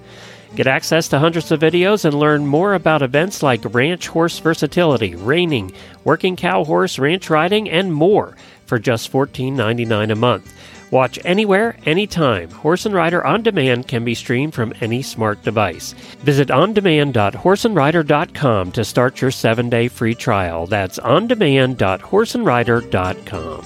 Get 0.55 0.67
access 0.67 1.07
to 1.09 1.19
hundreds 1.19 1.51
of 1.51 1.59
videos 1.59 2.05
and 2.05 2.13
learn 2.13 2.45
more 2.45 2.75
about 2.75 3.01
events 3.01 3.43
like 3.43 3.73
ranch 3.73 4.07
horse 4.07 4.37
versatility, 4.39 5.15
reining, 5.15 5.71
working 6.03 6.35
cow 6.35 6.63
horse, 6.63 6.99
ranch 6.99 7.29
riding, 7.29 7.69
and 7.69 7.93
more 7.93 8.35
for 8.65 8.79
just 8.79 9.11
$14.99 9.11 10.11
a 10.11 10.15
month. 10.15 10.53
Watch 10.91 11.19
anywhere, 11.23 11.77
anytime. 11.85 12.49
Horse 12.49 12.85
and 12.85 12.93
Rider 12.95 13.25
On 13.25 13.41
Demand 13.43 13.87
can 13.87 14.03
be 14.03 14.15
streamed 14.15 14.53
from 14.55 14.73
any 14.81 15.01
smart 15.01 15.41
device. 15.43 15.93
Visit 16.23 16.49
ondemand.horseandrider.com 16.49 18.71
to 18.71 18.83
start 18.83 19.21
your 19.21 19.31
seven 19.31 19.69
day 19.69 19.87
free 19.87 20.15
trial. 20.15 20.65
That's 20.65 20.97
ondemand.horseandrider.com. 20.99 23.65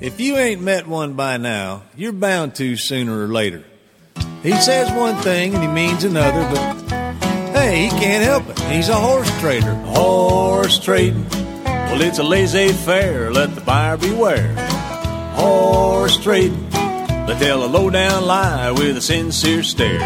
If 0.00 0.20
you 0.20 0.36
ain't 0.36 0.60
met 0.60 0.86
one 0.86 1.14
by 1.14 1.36
now, 1.38 1.82
you're 1.96 2.12
bound 2.12 2.54
to 2.56 2.76
sooner 2.76 3.24
or 3.24 3.28
later. 3.28 3.64
He 4.42 4.52
says 4.52 4.92
one 4.92 5.16
thing 5.22 5.54
and 5.54 5.62
he 5.62 5.68
means 5.68 6.04
another, 6.04 6.42
but 6.54 6.74
hey, 7.56 7.84
he 7.84 7.88
can't 7.88 8.22
help 8.22 8.46
it. 8.50 8.58
He's 8.70 8.90
a 8.90 8.94
horse 8.94 9.30
trader. 9.40 9.72
Horse 9.74 10.78
trading. 10.78 11.26
Well, 11.64 12.02
it's 12.02 12.18
a 12.18 12.22
laissez 12.22 12.72
faire. 12.72 13.32
Let 13.32 13.54
the 13.54 13.62
buyer 13.62 13.96
beware. 13.96 14.54
Horse 15.34 16.16
trading. 16.18 16.70
They 16.70 17.36
tell 17.38 17.64
a 17.64 17.66
low 17.66 17.90
down 17.90 18.26
lie 18.26 18.70
with 18.70 18.96
a 18.96 19.00
sincere 19.00 19.62
stare. 19.62 20.00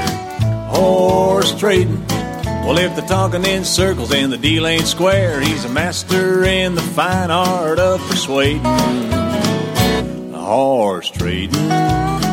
Horse 0.69 1.59
trading. 1.59 2.05
Well, 2.65 2.79
if 2.79 2.95
they're 2.97 3.07
talking 3.07 3.45
in 3.45 3.65
circles 3.65 4.13
and 4.13 4.33
the 4.33 4.37
deal 4.37 4.67
ain't 4.67 4.87
square, 4.87 5.41
he's 5.41 5.65
a 5.65 5.69
master 5.69 6.45
in 6.45 6.75
the 6.75 6.83
fine 6.83 7.31
art 7.31 7.79
of 7.79 8.01
persuading. 8.09 8.63
Horse 10.33 11.11
trading. 11.11 12.28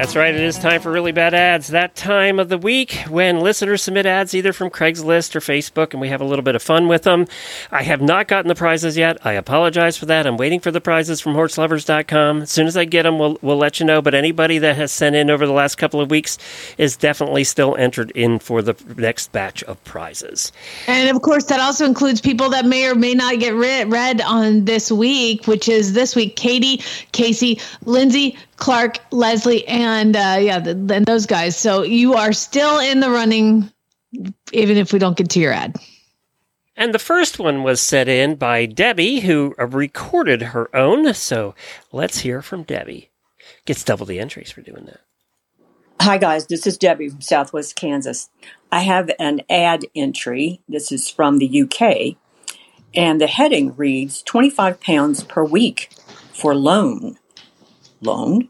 That's 0.00 0.16
right, 0.16 0.34
it 0.34 0.40
is 0.40 0.56
time 0.56 0.80
for 0.80 0.90
really 0.90 1.12
bad 1.12 1.34
ads. 1.34 1.68
That 1.68 1.94
time 1.94 2.38
of 2.40 2.48
the 2.48 2.56
week 2.56 3.04
when 3.10 3.40
listeners 3.40 3.82
submit 3.82 4.06
ads 4.06 4.34
either 4.34 4.54
from 4.54 4.70
Craigslist 4.70 5.36
or 5.36 5.40
Facebook, 5.40 5.92
and 5.92 6.00
we 6.00 6.08
have 6.08 6.22
a 6.22 6.24
little 6.24 6.42
bit 6.42 6.54
of 6.54 6.62
fun 6.62 6.88
with 6.88 7.02
them. 7.02 7.26
I 7.70 7.82
have 7.82 8.00
not 8.00 8.26
gotten 8.26 8.48
the 8.48 8.54
prizes 8.54 8.96
yet. 8.96 9.18
I 9.26 9.32
apologize 9.32 9.98
for 9.98 10.06
that. 10.06 10.26
I'm 10.26 10.38
waiting 10.38 10.58
for 10.58 10.70
the 10.70 10.80
prizes 10.80 11.20
from 11.20 11.34
horselovers.com. 11.34 12.40
As 12.40 12.50
soon 12.50 12.66
as 12.66 12.78
I 12.78 12.86
get 12.86 13.02
them, 13.02 13.18
we'll, 13.18 13.36
we'll 13.42 13.58
let 13.58 13.78
you 13.78 13.84
know. 13.84 14.00
But 14.00 14.14
anybody 14.14 14.56
that 14.60 14.74
has 14.76 14.90
sent 14.90 15.16
in 15.16 15.28
over 15.28 15.46
the 15.46 15.52
last 15.52 15.74
couple 15.74 16.00
of 16.00 16.10
weeks 16.10 16.38
is 16.78 16.96
definitely 16.96 17.44
still 17.44 17.76
entered 17.76 18.10
in 18.12 18.38
for 18.38 18.62
the 18.62 18.74
next 18.96 19.32
batch 19.32 19.62
of 19.64 19.84
prizes. 19.84 20.50
And 20.86 21.14
of 21.14 21.20
course, 21.20 21.44
that 21.44 21.60
also 21.60 21.84
includes 21.84 22.22
people 22.22 22.48
that 22.48 22.64
may 22.64 22.88
or 22.88 22.94
may 22.94 23.12
not 23.12 23.38
get 23.38 23.54
read, 23.54 24.22
on 24.22 24.64
this 24.64 24.90
week, 24.90 25.46
which 25.46 25.68
is 25.68 25.92
this 25.92 26.16
week 26.16 26.36
Katie, 26.36 26.82
Casey, 27.12 27.60
Lindsay, 27.84 28.38
Clark, 28.60 28.98
Leslie, 29.10 29.66
and 29.66 30.14
uh, 30.14 30.38
yeah, 30.40 30.60
the, 30.60 30.70
and 30.94 31.06
those 31.06 31.26
guys. 31.26 31.56
So 31.56 31.82
you 31.82 32.14
are 32.14 32.32
still 32.32 32.78
in 32.78 33.00
the 33.00 33.10
running, 33.10 33.70
even 34.52 34.76
if 34.76 34.92
we 34.92 34.98
don't 34.98 35.16
get 35.16 35.30
to 35.30 35.40
your 35.40 35.52
ad. 35.52 35.76
And 36.76 36.94
the 36.94 36.98
first 36.98 37.38
one 37.38 37.62
was 37.62 37.80
set 37.80 38.08
in 38.08 38.36
by 38.36 38.66
Debbie, 38.66 39.20
who 39.20 39.54
uh, 39.58 39.66
recorded 39.66 40.42
her 40.42 40.74
own. 40.74 41.12
So 41.14 41.54
let's 41.90 42.20
hear 42.20 42.40
from 42.40 42.62
Debbie. 42.62 43.10
Gets 43.64 43.84
double 43.84 44.06
the 44.06 44.20
entries 44.20 44.50
for 44.50 44.62
doing 44.62 44.84
that. 44.86 45.00
Hi, 46.00 46.16
guys. 46.16 46.46
This 46.46 46.66
is 46.66 46.78
Debbie 46.78 47.10
from 47.10 47.20
Southwest 47.20 47.76
Kansas. 47.76 48.30
I 48.72 48.80
have 48.80 49.10
an 49.18 49.42
ad 49.50 49.84
entry. 49.94 50.62
This 50.68 50.90
is 50.90 51.10
from 51.10 51.38
the 51.38 51.62
UK. 51.62 52.16
And 52.94 53.20
the 53.20 53.26
heading 53.26 53.76
reads 53.76 54.22
25 54.22 54.80
pounds 54.80 55.24
per 55.24 55.44
week 55.44 55.90
for 56.32 56.54
loan. 56.54 57.18
Loan? 58.00 58.48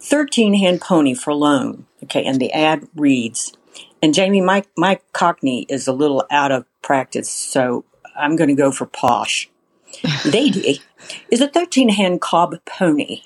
13 0.00 0.54
hand 0.54 0.80
pony 0.80 1.14
for 1.14 1.34
loan. 1.34 1.86
Okay. 2.04 2.24
And 2.24 2.40
the 2.40 2.52
ad 2.52 2.88
reads, 2.94 3.52
and 4.02 4.14
Jamie, 4.14 4.40
my, 4.40 4.64
my 4.76 5.00
Cockney 5.12 5.66
is 5.68 5.86
a 5.86 5.92
little 5.92 6.24
out 6.30 6.52
of 6.52 6.64
practice, 6.82 7.30
so 7.30 7.84
I'm 8.16 8.36
going 8.36 8.48
to 8.48 8.54
go 8.54 8.72
for 8.72 8.86
posh. 8.86 9.50
Lady 10.24 10.80
is 11.30 11.40
a 11.40 11.48
13 11.48 11.90
hand 11.90 12.20
cob 12.20 12.56
pony. 12.64 13.22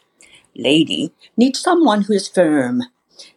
Lady 0.57 1.13
needs 1.37 1.61
someone 1.61 2.03
who 2.03 2.15
is 2.15 2.29
firm 2.29 2.83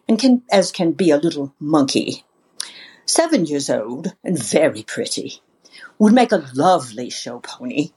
and 0.08 0.20
can, 0.20 0.44
as 0.52 0.72
can 0.72 0.92
be 0.92 1.12
a 1.12 1.18
little 1.18 1.54
monkey. 1.60 2.24
Seven 3.06 3.46
years 3.46 3.70
old 3.70 4.16
and 4.24 4.42
very 4.42 4.84
pretty. 4.84 5.42
Would 6.00 6.14
make 6.14 6.32
a 6.32 6.46
lovely 6.54 7.10
show 7.10 7.40
pony. 7.40 7.92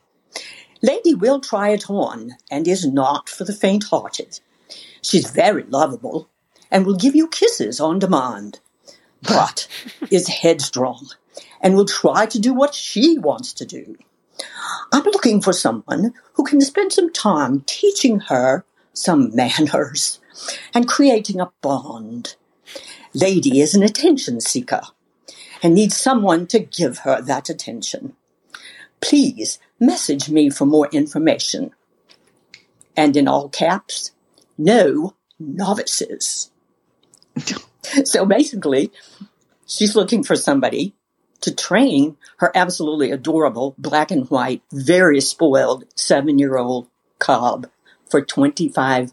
Lady 0.82 1.14
will 1.14 1.40
try 1.40 1.70
it 1.70 1.90
on 1.90 2.32
and 2.50 2.66
is 2.66 2.86
not 2.86 3.28
for 3.28 3.44
the 3.44 3.52
faint 3.52 3.84
hearted. 3.84 4.40
She's 5.02 5.30
very 5.30 5.64
lovable 5.64 6.28
and 6.70 6.86
will 6.86 6.96
give 6.96 7.14
you 7.14 7.28
kisses 7.28 7.80
on 7.80 7.98
demand, 7.98 8.60
but 9.22 9.68
is 10.10 10.28
headstrong 10.28 11.08
and 11.60 11.74
will 11.74 11.86
try 11.86 12.26
to 12.26 12.38
do 12.38 12.54
what 12.54 12.74
she 12.74 13.18
wants 13.18 13.52
to 13.54 13.66
do. 13.66 13.96
I'm 14.92 15.04
looking 15.04 15.40
for 15.42 15.52
someone 15.52 16.14
who 16.34 16.44
can 16.44 16.60
spend 16.60 16.92
some 16.92 17.12
time 17.12 17.62
teaching 17.66 18.20
her 18.20 18.64
some 18.92 19.30
manners 19.34 20.20
and 20.72 20.88
creating 20.88 21.40
a 21.40 21.52
bond. 21.60 22.36
Lady 23.12 23.60
is 23.60 23.74
an 23.74 23.82
attention 23.82 24.40
seeker 24.40 24.82
and 25.62 25.74
needs 25.74 25.96
someone 25.96 26.46
to 26.46 26.58
give 26.58 26.98
her 26.98 27.20
that 27.20 27.50
attention. 27.50 28.14
Please 29.00 29.58
message 29.80 30.28
me 30.28 30.50
for 30.50 30.66
more 30.66 30.88
information. 30.92 31.72
And 32.96 33.16
in 33.16 33.26
all 33.26 33.48
caps, 33.48 34.12
no 34.58 35.14
novices. 35.38 36.50
so 38.04 38.26
basically, 38.26 38.92
she's 39.66 39.96
looking 39.96 40.22
for 40.22 40.36
somebody 40.36 40.94
to 41.40 41.54
train 41.54 42.16
her 42.36 42.52
absolutely 42.54 43.10
adorable 43.10 43.74
black 43.78 44.10
and 44.10 44.28
white, 44.30 44.62
very 44.72 45.20
spoiled 45.20 45.84
seven 45.94 46.38
year 46.38 46.58
old 46.58 46.88
cob 47.18 47.66
for 48.10 48.22
25 48.22 49.12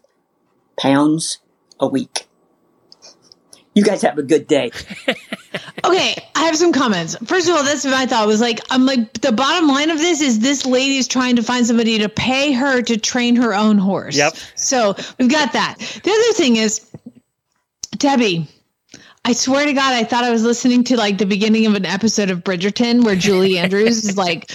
pounds 0.76 1.38
a 1.80 1.88
week. 1.88 2.27
You 3.78 3.84
guys 3.84 4.02
have 4.02 4.18
a 4.18 4.22
good 4.22 4.46
day. 4.46 4.70
Okay, 5.84 6.16
I 6.34 6.44
have 6.44 6.56
some 6.56 6.72
comments. 6.72 7.16
First 7.24 7.48
of 7.48 7.54
all, 7.54 7.62
that's 7.62 7.84
what 7.84 7.94
I 7.94 8.04
thought 8.04 8.26
was 8.26 8.40
like, 8.40 8.60
I'm 8.70 8.84
like, 8.84 9.12
the 9.20 9.32
bottom 9.32 9.68
line 9.68 9.90
of 9.90 9.98
this 9.98 10.20
is 10.20 10.40
this 10.40 10.66
lady's 10.66 11.06
trying 11.06 11.36
to 11.36 11.42
find 11.42 11.66
somebody 11.66 11.98
to 11.98 12.08
pay 12.08 12.52
her 12.52 12.82
to 12.82 12.96
train 12.98 13.36
her 13.36 13.54
own 13.54 13.78
horse. 13.78 14.16
Yep. 14.16 14.34
So 14.56 14.96
we've 15.18 15.30
got 15.30 15.52
that. 15.52 15.76
The 15.78 16.10
other 16.10 16.32
thing 16.34 16.56
is, 16.56 16.84
Debbie, 17.96 18.48
I 19.24 19.32
swear 19.32 19.66
to 19.66 19.72
God, 19.72 19.94
I 19.94 20.04
thought 20.04 20.24
I 20.24 20.30
was 20.30 20.42
listening 20.42 20.84
to 20.84 20.96
like 20.96 21.18
the 21.18 21.26
beginning 21.26 21.66
of 21.66 21.74
an 21.74 21.86
episode 21.86 22.30
of 22.30 22.40
Bridgerton 22.42 23.04
where 23.04 23.16
Julie 23.16 23.58
Andrews 23.58 24.04
is 24.04 24.16
like, 24.16 24.50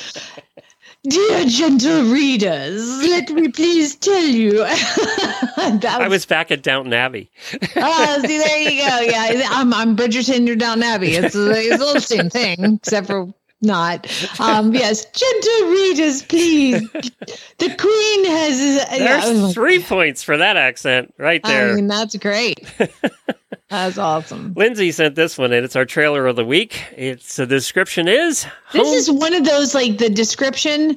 Dear 1.06 1.46
gentle 1.48 2.04
readers, 2.14 3.00
let 3.00 3.30
me 3.32 3.50
please 3.50 3.94
tell 3.96 4.24
you. 4.24 4.52
that 4.60 5.84
I 5.86 6.08
was 6.08 6.26
back 6.26 6.50
at 6.50 6.64
Downton 6.64 6.94
Abbey. 6.94 7.30
Oh, 7.76 8.20
see, 8.22 8.38
there 8.38 8.60
you 8.60 8.82
go. 8.82 9.00
Yeah, 9.04 9.50
I'm, 9.52 9.74
I'm 9.74 9.98
Bridgerton, 9.98 10.48
you're 10.48 10.56
Downton 10.56 10.84
Abbey. 10.84 11.16
It's, 11.16 11.36
it's 11.36 11.84
all 11.84 11.94
the 11.96 12.00
same 12.00 12.30
thing, 12.30 12.76
except 12.76 13.08
for 13.08 13.34
not. 13.64 14.08
Um, 14.40 14.74
yes, 14.74 15.06
gentle 15.06 15.72
readers, 15.72 16.24
please. 16.24 16.90
The 16.92 17.76
Queen 17.78 18.26
has. 18.26 18.88
There's 18.90 19.38
yeah, 19.40 19.52
three 19.52 19.82
points 19.82 20.24
for 20.24 20.38
that 20.38 20.58
accent 20.58 21.14
right 21.18 21.42
there. 21.44 21.72
I 21.72 21.76
mean, 21.76 21.88
that's 21.88 22.16
great. 22.16 22.60
That's 23.74 23.98
awesome. 23.98 24.54
Lindsay 24.56 24.92
sent 24.92 25.16
this 25.16 25.36
one 25.38 25.52
in. 25.52 25.64
It's 25.64 25.76
our 25.76 25.86
trailer 25.86 26.28
of 26.28 26.36
the 26.36 26.46
week. 26.46 26.84
It's 26.96 27.38
the 27.38 27.48
description 27.48 28.08
is 28.08 28.46
This 28.72 28.84
home, 28.88 28.94
is 28.94 29.10
one 29.12 29.34
of 29.34 29.46
those 29.46 29.74
like 29.74 29.98
the 29.98 30.10
description 30.10 30.96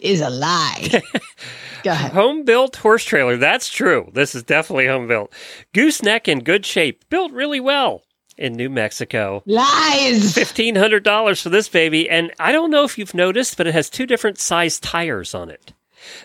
is 0.00 0.20
a 0.20 0.28
lie. 0.28 0.88
Go 1.82 1.90
ahead. 1.90 2.12
home 2.12 2.44
built 2.44 2.76
horse 2.76 3.04
trailer. 3.04 3.36
That's 3.38 3.68
true. 3.68 4.10
This 4.12 4.34
is 4.34 4.42
definitely 4.42 4.86
home 4.88 5.08
built. 5.08 5.32
Gooseneck 5.72 6.28
in 6.28 6.40
good 6.40 6.66
shape, 6.66 7.08
built 7.08 7.32
really 7.32 7.60
well. 7.60 8.02
in 8.36 8.52
New 8.54 8.68
Mexico. 8.68 9.42
Lies. 9.46 10.34
Fifteen 10.34 10.74
hundred 10.76 11.02
dollars 11.04 11.40
for 11.42 11.48
this 11.48 11.68
baby, 11.68 12.10
and 12.10 12.30
I 12.38 12.52
don't 12.52 12.70
know 12.70 12.84
if 12.84 12.98
you've 12.98 13.14
noticed, 13.14 13.56
but 13.56 13.66
it 13.66 13.72
has 13.74 13.88
two 13.90 14.04
different 14.06 14.38
size 14.38 14.78
tires 14.78 15.34
on 15.34 15.48
it. 15.50 15.72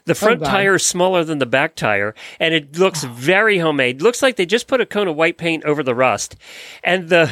The 0.06 0.12
oh, 0.12 0.16
front 0.16 0.42
God. 0.42 0.50
tire 0.50 0.76
is 0.76 0.86
smaller 0.86 1.24
than 1.24 1.40
the 1.40 1.46
back 1.46 1.76
tire, 1.76 2.16
and 2.40 2.54
it 2.54 2.78
looks 2.78 3.04
ah. 3.04 3.12
very 3.14 3.60
homemade. 3.60 4.02
Looks 4.02 4.22
like 4.22 4.36
they 4.36 4.46
just 4.46 4.68
put 4.68 4.82
a 4.82 4.86
coat 4.86 5.08
of 5.08 5.16
white 5.16 5.38
paint 5.38 5.64
over 5.66 5.84
the 5.84 5.96
rust, 5.96 6.36
and 6.84 7.10
the 7.10 7.32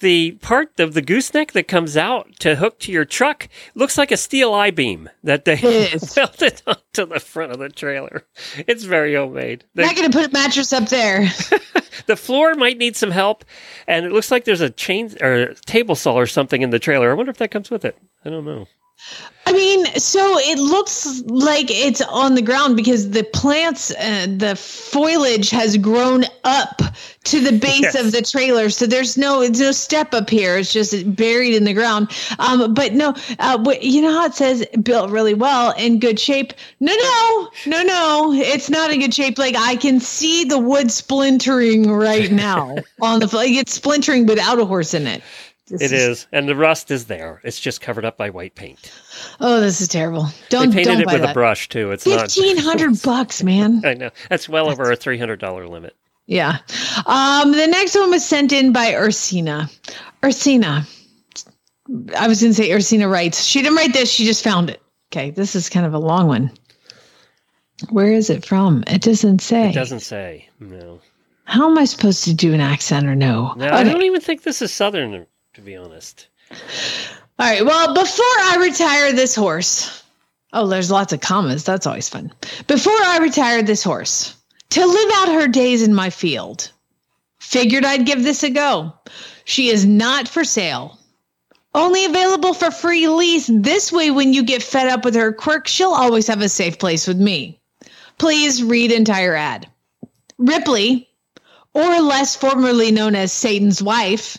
the 0.00 0.32
part 0.40 0.80
of 0.80 0.94
the 0.94 1.02
gooseneck 1.02 1.52
that 1.52 1.68
comes 1.68 1.96
out 1.96 2.28
to 2.40 2.56
hook 2.56 2.78
to 2.80 2.92
your 2.92 3.04
truck 3.04 3.48
looks 3.74 3.96
like 3.96 4.10
a 4.10 4.16
steel 4.16 4.52
I 4.52 4.70
beam 4.70 5.08
that 5.22 5.44
they 5.44 5.60
welded 6.16 6.62
onto 6.66 7.06
the 7.06 7.20
front 7.20 7.52
of 7.52 7.58
the 7.58 7.68
trailer. 7.68 8.24
It's 8.66 8.84
very 8.84 9.14
homemade. 9.14 9.64
The- 9.74 9.82
Not 9.82 9.96
going 9.96 10.10
to 10.10 10.18
put 10.18 10.28
a 10.28 10.32
mattress 10.32 10.72
up 10.72 10.88
there. 10.88 11.28
the 12.06 12.16
floor 12.16 12.54
might 12.54 12.78
need 12.78 12.96
some 12.96 13.10
help, 13.10 13.44
and 13.86 14.04
it 14.04 14.12
looks 14.12 14.30
like 14.30 14.44
there's 14.44 14.62
a 14.62 14.70
chain 14.70 15.14
or 15.20 15.34
a 15.34 15.54
table 15.54 15.94
saw 15.94 16.14
or 16.14 16.26
something 16.26 16.62
in 16.62 16.70
the 16.70 16.78
trailer. 16.78 17.10
I 17.10 17.14
wonder 17.14 17.30
if 17.30 17.38
that 17.38 17.50
comes 17.50 17.70
with 17.70 17.84
it. 17.84 17.96
I 18.24 18.30
don't 18.30 18.44
know. 18.44 18.66
I 19.46 19.52
mean, 19.52 19.84
so 19.96 20.38
it 20.38 20.58
looks 20.58 21.22
like 21.22 21.70
it's 21.70 22.00
on 22.02 22.34
the 22.36 22.42
ground 22.42 22.76
because 22.76 23.10
the 23.10 23.24
plants, 23.24 23.90
uh, 23.90 24.26
the 24.36 24.54
foliage 24.54 25.50
has 25.50 25.76
grown 25.76 26.24
up 26.44 26.82
to 27.24 27.40
the 27.40 27.52
base 27.58 27.80
Yes. 27.80 27.94
of 27.96 28.12
the 28.12 28.22
trailer. 28.22 28.70
So 28.70 28.86
there's 28.86 29.16
no, 29.18 29.40
it's 29.42 29.58
no 29.58 29.72
step 29.72 30.14
up 30.14 30.30
here. 30.30 30.56
It's 30.56 30.72
just 30.72 31.16
buried 31.16 31.54
in 31.54 31.64
the 31.64 31.72
ground. 31.72 32.10
Um, 32.38 32.74
but 32.74 32.92
no, 32.92 33.14
uh, 33.40 33.74
you 33.80 34.02
know 34.02 34.12
how 34.12 34.26
it 34.26 34.34
says 34.34 34.64
built 34.82 35.10
really 35.10 35.34
well 35.34 35.72
in 35.76 35.98
good 35.98 36.20
shape? 36.20 36.52
No, 36.78 36.94
no, 36.94 37.48
no, 37.66 37.82
no. 37.82 38.32
It's 38.32 38.70
not 38.70 38.92
in 38.92 39.00
good 39.00 39.14
shape. 39.14 39.36
Like 39.38 39.56
I 39.56 39.74
can 39.76 39.98
see 40.00 40.44
the 40.44 40.58
wood 40.58 40.92
splintering 40.92 41.90
right 41.90 42.30
now 42.30 42.76
on 43.02 43.20
the, 43.20 43.26
like 43.34 43.50
it's 43.50 43.74
splintering 43.74 44.26
without 44.26 44.60
a 44.60 44.64
horse 44.64 44.94
in 44.94 45.06
it. 45.08 45.22
This 45.70 45.82
It 45.82 45.92
is, 45.92 46.26
and 46.32 46.48
the 46.48 46.56
rust 46.56 46.90
is 46.90 47.04
there. 47.06 47.40
It's 47.44 47.60
just 47.60 47.80
covered 47.80 48.04
up 48.04 48.16
by 48.16 48.28
white 48.30 48.56
paint. 48.56 48.92
Oh, 49.40 49.60
this 49.60 49.80
is 49.80 49.86
terrible. 49.88 50.26
Don't 50.48 50.72
painted 50.72 50.84
don't 50.90 51.00
it 51.02 51.06
buy 51.06 51.12
with 51.14 51.22
that. 51.22 51.30
a 51.30 51.34
brush 51.34 51.68
too. 51.68 51.92
It's. 51.92 52.02
Fifteen 52.04 52.56
hundred 52.56 53.00
bucks, 53.04 53.42
man. 53.42 53.80
I 53.84 53.94
know 53.94 54.10
that's 54.28 54.48
well 54.48 54.68
over 54.68 54.90
a 54.90 54.96
three 54.96 55.16
hundred 55.18 55.38
dollar 55.40 55.68
limit. 55.68 55.94
Yeah. 56.26 56.58
Um, 57.06 57.52
the 57.52 57.66
next 57.68 57.94
one 57.94 58.10
was 58.10 58.24
sent 58.26 58.52
in 58.52 58.72
by 58.72 58.92
Ursina. 58.92 59.68
Ursina. 60.22 60.86
I 62.16 62.28
was 62.28 62.40
going 62.40 62.52
to 62.52 62.54
say 62.54 62.70
Ursina 62.70 63.10
writes. 63.10 63.42
She 63.44 63.62
didn't 63.62 63.76
write 63.76 63.92
this. 63.92 64.10
She 64.10 64.24
just 64.24 64.44
found 64.44 64.70
it. 64.70 64.80
Okay. 65.12 65.30
This 65.30 65.56
is 65.56 65.68
kind 65.68 65.86
of 65.86 65.94
a 65.94 65.98
long 65.98 66.28
one. 66.28 66.52
Where 67.90 68.12
is 68.12 68.28
it 68.30 68.44
from? 68.44 68.84
It 68.86 69.02
doesn't 69.02 69.40
say. 69.40 69.70
It 69.70 69.74
doesn't 69.74 70.00
say. 70.00 70.48
No, 70.60 71.00
How 71.44 71.68
am 71.70 71.78
I 71.78 71.84
supposed 71.84 72.24
to 72.24 72.34
do 72.34 72.52
an 72.52 72.60
accent 72.60 73.06
or 73.06 73.14
no? 73.16 73.54
no, 73.56 73.68
I 73.70 73.82
don't 73.82 74.02
even 74.02 74.20
think 74.20 74.42
this 74.42 74.60
is 74.62 74.70
southern. 74.72 75.26
To 75.60 75.66
be 75.66 75.76
honest, 75.76 76.26
All 76.50 76.56
right. 77.38 77.62
Well, 77.62 77.92
before 77.92 78.24
I 78.24 78.56
retire 78.60 79.12
this 79.12 79.34
horse, 79.34 80.02
oh, 80.54 80.66
there's 80.66 80.90
lots 80.90 81.12
of 81.12 81.20
commas. 81.20 81.64
That's 81.64 81.86
always 81.86 82.08
fun. 82.08 82.32
Before 82.66 82.94
I 82.94 83.18
retire 83.20 83.62
this 83.62 83.82
horse 83.82 84.34
to 84.70 84.86
live 84.86 85.10
out 85.16 85.34
her 85.34 85.48
days 85.48 85.82
in 85.82 85.92
my 85.92 86.08
field, 86.08 86.72
figured 87.40 87.84
I'd 87.84 88.06
give 88.06 88.22
this 88.22 88.42
a 88.42 88.48
go. 88.48 88.94
She 89.44 89.68
is 89.68 89.84
not 89.84 90.28
for 90.28 90.44
sale. 90.44 90.98
Only 91.74 92.06
available 92.06 92.54
for 92.54 92.70
free 92.70 93.06
lease. 93.08 93.50
This 93.52 93.92
way, 93.92 94.10
when 94.10 94.32
you 94.32 94.42
get 94.42 94.62
fed 94.62 94.88
up 94.88 95.04
with 95.04 95.14
her 95.14 95.30
quirks, 95.30 95.70
she'll 95.70 95.90
always 95.90 96.26
have 96.28 96.40
a 96.40 96.48
safe 96.48 96.78
place 96.78 97.06
with 97.06 97.20
me. 97.20 97.60
Please 98.16 98.62
read 98.62 98.92
entire 98.92 99.34
ad. 99.34 99.68
Ripley, 100.38 101.10
or 101.74 102.00
less 102.00 102.34
formerly 102.34 102.90
known 102.90 103.14
as 103.14 103.30
Satan's 103.30 103.82
wife, 103.82 104.38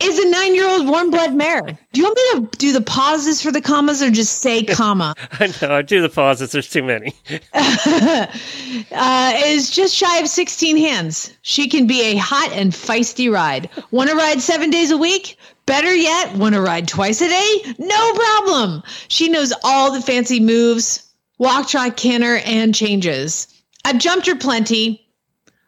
is 0.00 0.18
a 0.18 0.28
nine 0.28 0.54
year 0.54 0.68
old 0.68 0.86
warm 0.86 1.10
blood 1.10 1.34
mare. 1.34 1.62
Do 1.62 2.00
you 2.00 2.04
want 2.04 2.16
me 2.16 2.40
to 2.40 2.56
do 2.58 2.72
the 2.72 2.80
pauses 2.80 3.40
for 3.42 3.50
the 3.50 3.60
commas 3.60 4.02
or 4.02 4.10
just 4.10 4.40
say 4.42 4.62
comma? 4.68 5.14
I 5.32 5.52
know. 5.60 5.74
I 5.76 5.82
do 5.82 6.02
the 6.02 6.08
pauses. 6.08 6.52
There's 6.52 6.68
too 6.68 6.82
many. 6.82 7.14
uh, 7.54 9.32
is 9.46 9.70
just 9.70 9.94
shy 9.94 10.18
of 10.18 10.28
16 10.28 10.76
hands. 10.76 11.32
She 11.42 11.68
can 11.68 11.86
be 11.86 12.02
a 12.02 12.16
hot 12.16 12.52
and 12.52 12.72
feisty 12.72 13.32
ride. 13.32 13.70
Want 13.90 14.10
to 14.10 14.16
ride 14.16 14.40
seven 14.40 14.70
days 14.70 14.90
a 14.90 14.98
week? 14.98 15.38
Better 15.64 15.94
yet, 15.94 16.34
want 16.36 16.54
to 16.54 16.60
ride 16.60 16.86
twice 16.86 17.20
a 17.20 17.28
day? 17.28 17.74
No 17.78 18.12
problem. 18.14 18.82
She 19.08 19.28
knows 19.28 19.52
all 19.64 19.90
the 19.90 20.00
fancy 20.00 20.38
moves, 20.38 21.12
walk, 21.38 21.68
trot, 21.68 21.96
canter, 21.96 22.36
and 22.44 22.72
changes. 22.72 23.48
I've 23.84 23.98
jumped 23.98 24.28
her 24.28 24.36
plenty, 24.36 25.08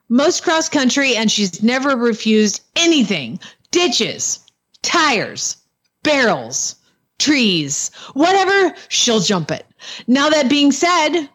most 0.08 0.44
cross 0.44 0.68
country, 0.68 1.16
and 1.16 1.30
she's 1.30 1.62
never 1.64 1.96
refused 1.96 2.60
anything 2.76 3.40
ditches, 3.70 4.40
tires, 4.82 5.56
barrels, 6.02 6.76
trees, 7.18 7.90
whatever, 8.14 8.74
she'll 8.88 9.20
jump 9.20 9.50
it. 9.50 9.66
Now, 10.06 10.28
that 10.30 10.48
being 10.48 10.72
said, 10.72 11.28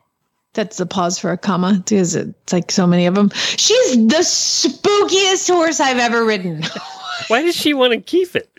that's 0.53 0.77
the 0.77 0.85
pause 0.85 1.17
for 1.19 1.31
a 1.31 1.37
comma 1.37 1.75
because 1.83 2.15
it's 2.15 2.53
like 2.53 2.71
so 2.71 2.85
many 2.85 3.05
of 3.05 3.15
them. 3.15 3.29
She's 3.33 3.91
the 3.95 4.23
spookiest 4.23 5.49
horse 5.49 5.79
I've 5.79 5.97
ever 5.97 6.23
ridden. 6.25 6.63
Why 7.27 7.41
does 7.43 7.55
she 7.55 7.73
want 7.73 7.93
to 7.93 8.01
keep 8.01 8.35
it? 8.35 8.49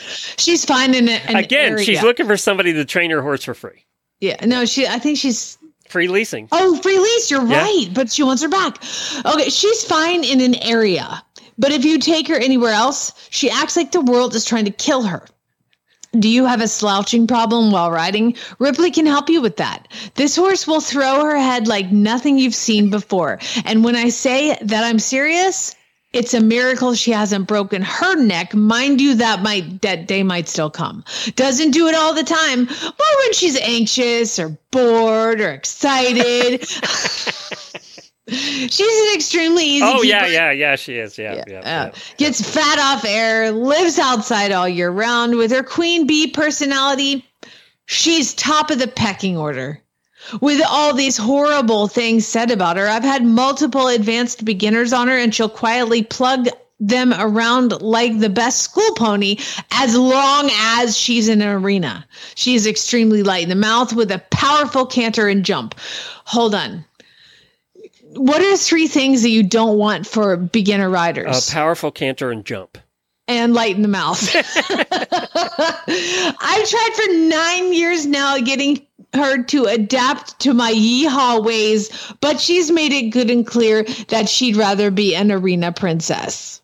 she's 0.38 0.64
finding 0.64 1.08
it. 1.08 1.22
Again, 1.28 1.78
she's 1.82 2.02
looking 2.02 2.26
for 2.26 2.36
somebody 2.36 2.72
to 2.74 2.84
train 2.84 3.10
her 3.10 3.22
horse 3.22 3.44
for 3.44 3.54
free. 3.54 3.84
Yeah, 4.20 4.44
no, 4.44 4.64
she. 4.64 4.86
I 4.86 4.98
think 4.98 5.16
she's. 5.18 5.58
Free 5.88 6.08
leasing. 6.08 6.48
Oh, 6.52 6.76
free 6.82 6.98
lease. 6.98 7.30
You're 7.30 7.46
Yeah. 7.46 7.62
right, 7.62 7.86
but 7.94 8.10
she 8.12 8.22
wants 8.22 8.42
her 8.42 8.48
back. 8.48 8.82
Okay, 9.24 9.48
she's 9.48 9.84
fine 9.84 10.22
in 10.22 10.40
an 10.42 10.54
area, 10.56 11.22
but 11.58 11.72
if 11.72 11.84
you 11.84 11.98
take 11.98 12.28
her 12.28 12.36
anywhere 12.38 12.72
else, 12.72 13.12
she 13.30 13.50
acts 13.50 13.76
like 13.76 13.92
the 13.92 14.00
world 14.00 14.34
is 14.34 14.44
trying 14.44 14.64
to 14.66 14.70
kill 14.70 15.02
her. 15.02 15.26
Do 16.18 16.28
you 16.28 16.46
have 16.46 16.62
a 16.62 16.68
slouching 16.68 17.26
problem 17.26 17.70
while 17.70 17.90
riding? 17.90 18.34
Ripley 18.58 18.90
can 18.90 19.04
help 19.04 19.28
you 19.28 19.42
with 19.42 19.58
that. 19.58 19.88
This 20.14 20.36
horse 20.36 20.66
will 20.66 20.80
throw 20.80 21.24
her 21.24 21.36
head 21.36 21.68
like 21.68 21.92
nothing 21.92 22.38
you've 22.38 22.54
seen 22.54 22.88
before. 22.88 23.38
And 23.66 23.84
when 23.84 23.94
I 23.94 24.08
say 24.08 24.56
that 24.62 24.84
I'm 24.84 24.98
serious, 24.98 25.74
it's 26.14 26.32
a 26.32 26.40
miracle 26.40 26.94
she 26.94 27.10
hasn't 27.10 27.46
broken 27.46 27.82
her 27.82 28.16
neck. 28.16 28.54
Mind 28.54 29.02
you, 29.02 29.16
that 29.16 29.42
might 29.42 29.82
that 29.82 30.06
day 30.06 30.22
might 30.22 30.48
still 30.48 30.70
come. 30.70 31.04
Doesn't 31.36 31.72
do 31.72 31.88
it 31.88 31.94
all 31.94 32.14
the 32.14 32.22
time, 32.24 32.64
but 32.64 33.16
when 33.18 33.32
she's 33.34 33.60
anxious 33.60 34.38
or 34.38 34.56
bored 34.70 35.42
or 35.42 35.50
excited. 35.50 36.66
She's 38.28 39.08
an 39.08 39.14
extremely 39.14 39.64
easy. 39.64 39.84
Oh 39.86 40.02
yeah, 40.02 40.20
keeper. 40.20 40.32
yeah, 40.32 40.50
yeah. 40.50 40.76
She 40.76 40.96
is. 40.96 41.16
Yeah, 41.18 41.44
yeah. 41.46 41.60
Oh. 41.60 41.60
Yeah. 41.64 41.90
Gets 42.18 42.54
fat 42.54 42.78
off 42.78 43.04
air, 43.04 43.50
lives 43.50 43.98
outside 43.98 44.52
all 44.52 44.68
year 44.68 44.90
round 44.90 45.36
with 45.36 45.50
her 45.50 45.62
queen 45.62 46.06
bee 46.06 46.30
personality. 46.30 47.24
She's 47.86 48.34
top 48.34 48.70
of 48.70 48.78
the 48.78 48.88
pecking 48.88 49.36
order. 49.36 49.80
With 50.42 50.60
all 50.68 50.92
these 50.92 51.16
horrible 51.16 51.88
things 51.88 52.26
said 52.26 52.50
about 52.50 52.76
her, 52.76 52.86
I've 52.86 53.04
had 53.04 53.24
multiple 53.24 53.88
advanced 53.88 54.44
beginners 54.44 54.92
on 54.92 55.08
her, 55.08 55.16
and 55.16 55.34
she'll 55.34 55.48
quietly 55.48 56.02
plug 56.02 56.48
them 56.80 57.14
around 57.18 57.80
like 57.80 58.18
the 58.18 58.28
best 58.28 58.60
school 58.60 58.92
pony 58.94 59.36
as 59.72 59.96
long 59.96 60.50
as 60.52 60.96
she's 60.96 61.28
in 61.28 61.40
an 61.40 61.48
arena. 61.48 62.06
She 62.34 62.54
is 62.54 62.66
extremely 62.66 63.22
light 63.22 63.44
in 63.44 63.48
the 63.48 63.54
mouth 63.54 63.92
with 63.92 64.10
a 64.12 64.22
powerful 64.30 64.86
canter 64.86 65.28
and 65.28 65.44
jump. 65.44 65.74
Hold 66.24 66.54
on. 66.54 66.84
What 68.14 68.42
are 68.42 68.56
three 68.56 68.88
things 68.88 69.22
that 69.22 69.30
you 69.30 69.42
don't 69.42 69.78
want 69.78 70.06
for 70.06 70.36
beginner 70.36 70.90
riders? 70.90 71.48
A 71.48 71.52
powerful 71.52 71.90
canter 71.90 72.30
and 72.30 72.44
jump. 72.44 72.76
and 73.26 73.52
light 73.54 73.76
in 73.76 73.82
the 73.82 73.88
mouth. 73.88 74.34
I've 74.34 76.68
tried 76.68 76.90
for 76.94 77.12
nine 77.14 77.72
years 77.74 78.06
now 78.06 78.38
getting 78.38 78.86
her 79.14 79.42
to 79.44 79.64
adapt 79.66 80.38
to 80.40 80.52
my 80.54 80.72
yeehaw 80.72 81.42
ways, 81.44 81.90
but 82.20 82.40
she's 82.40 82.70
made 82.70 82.92
it 82.92 83.10
good 83.10 83.30
and 83.30 83.46
clear 83.46 83.84
that 84.08 84.28
she'd 84.28 84.56
rather 84.56 84.90
be 84.90 85.14
an 85.14 85.30
arena 85.32 85.72
princess. 85.72 86.60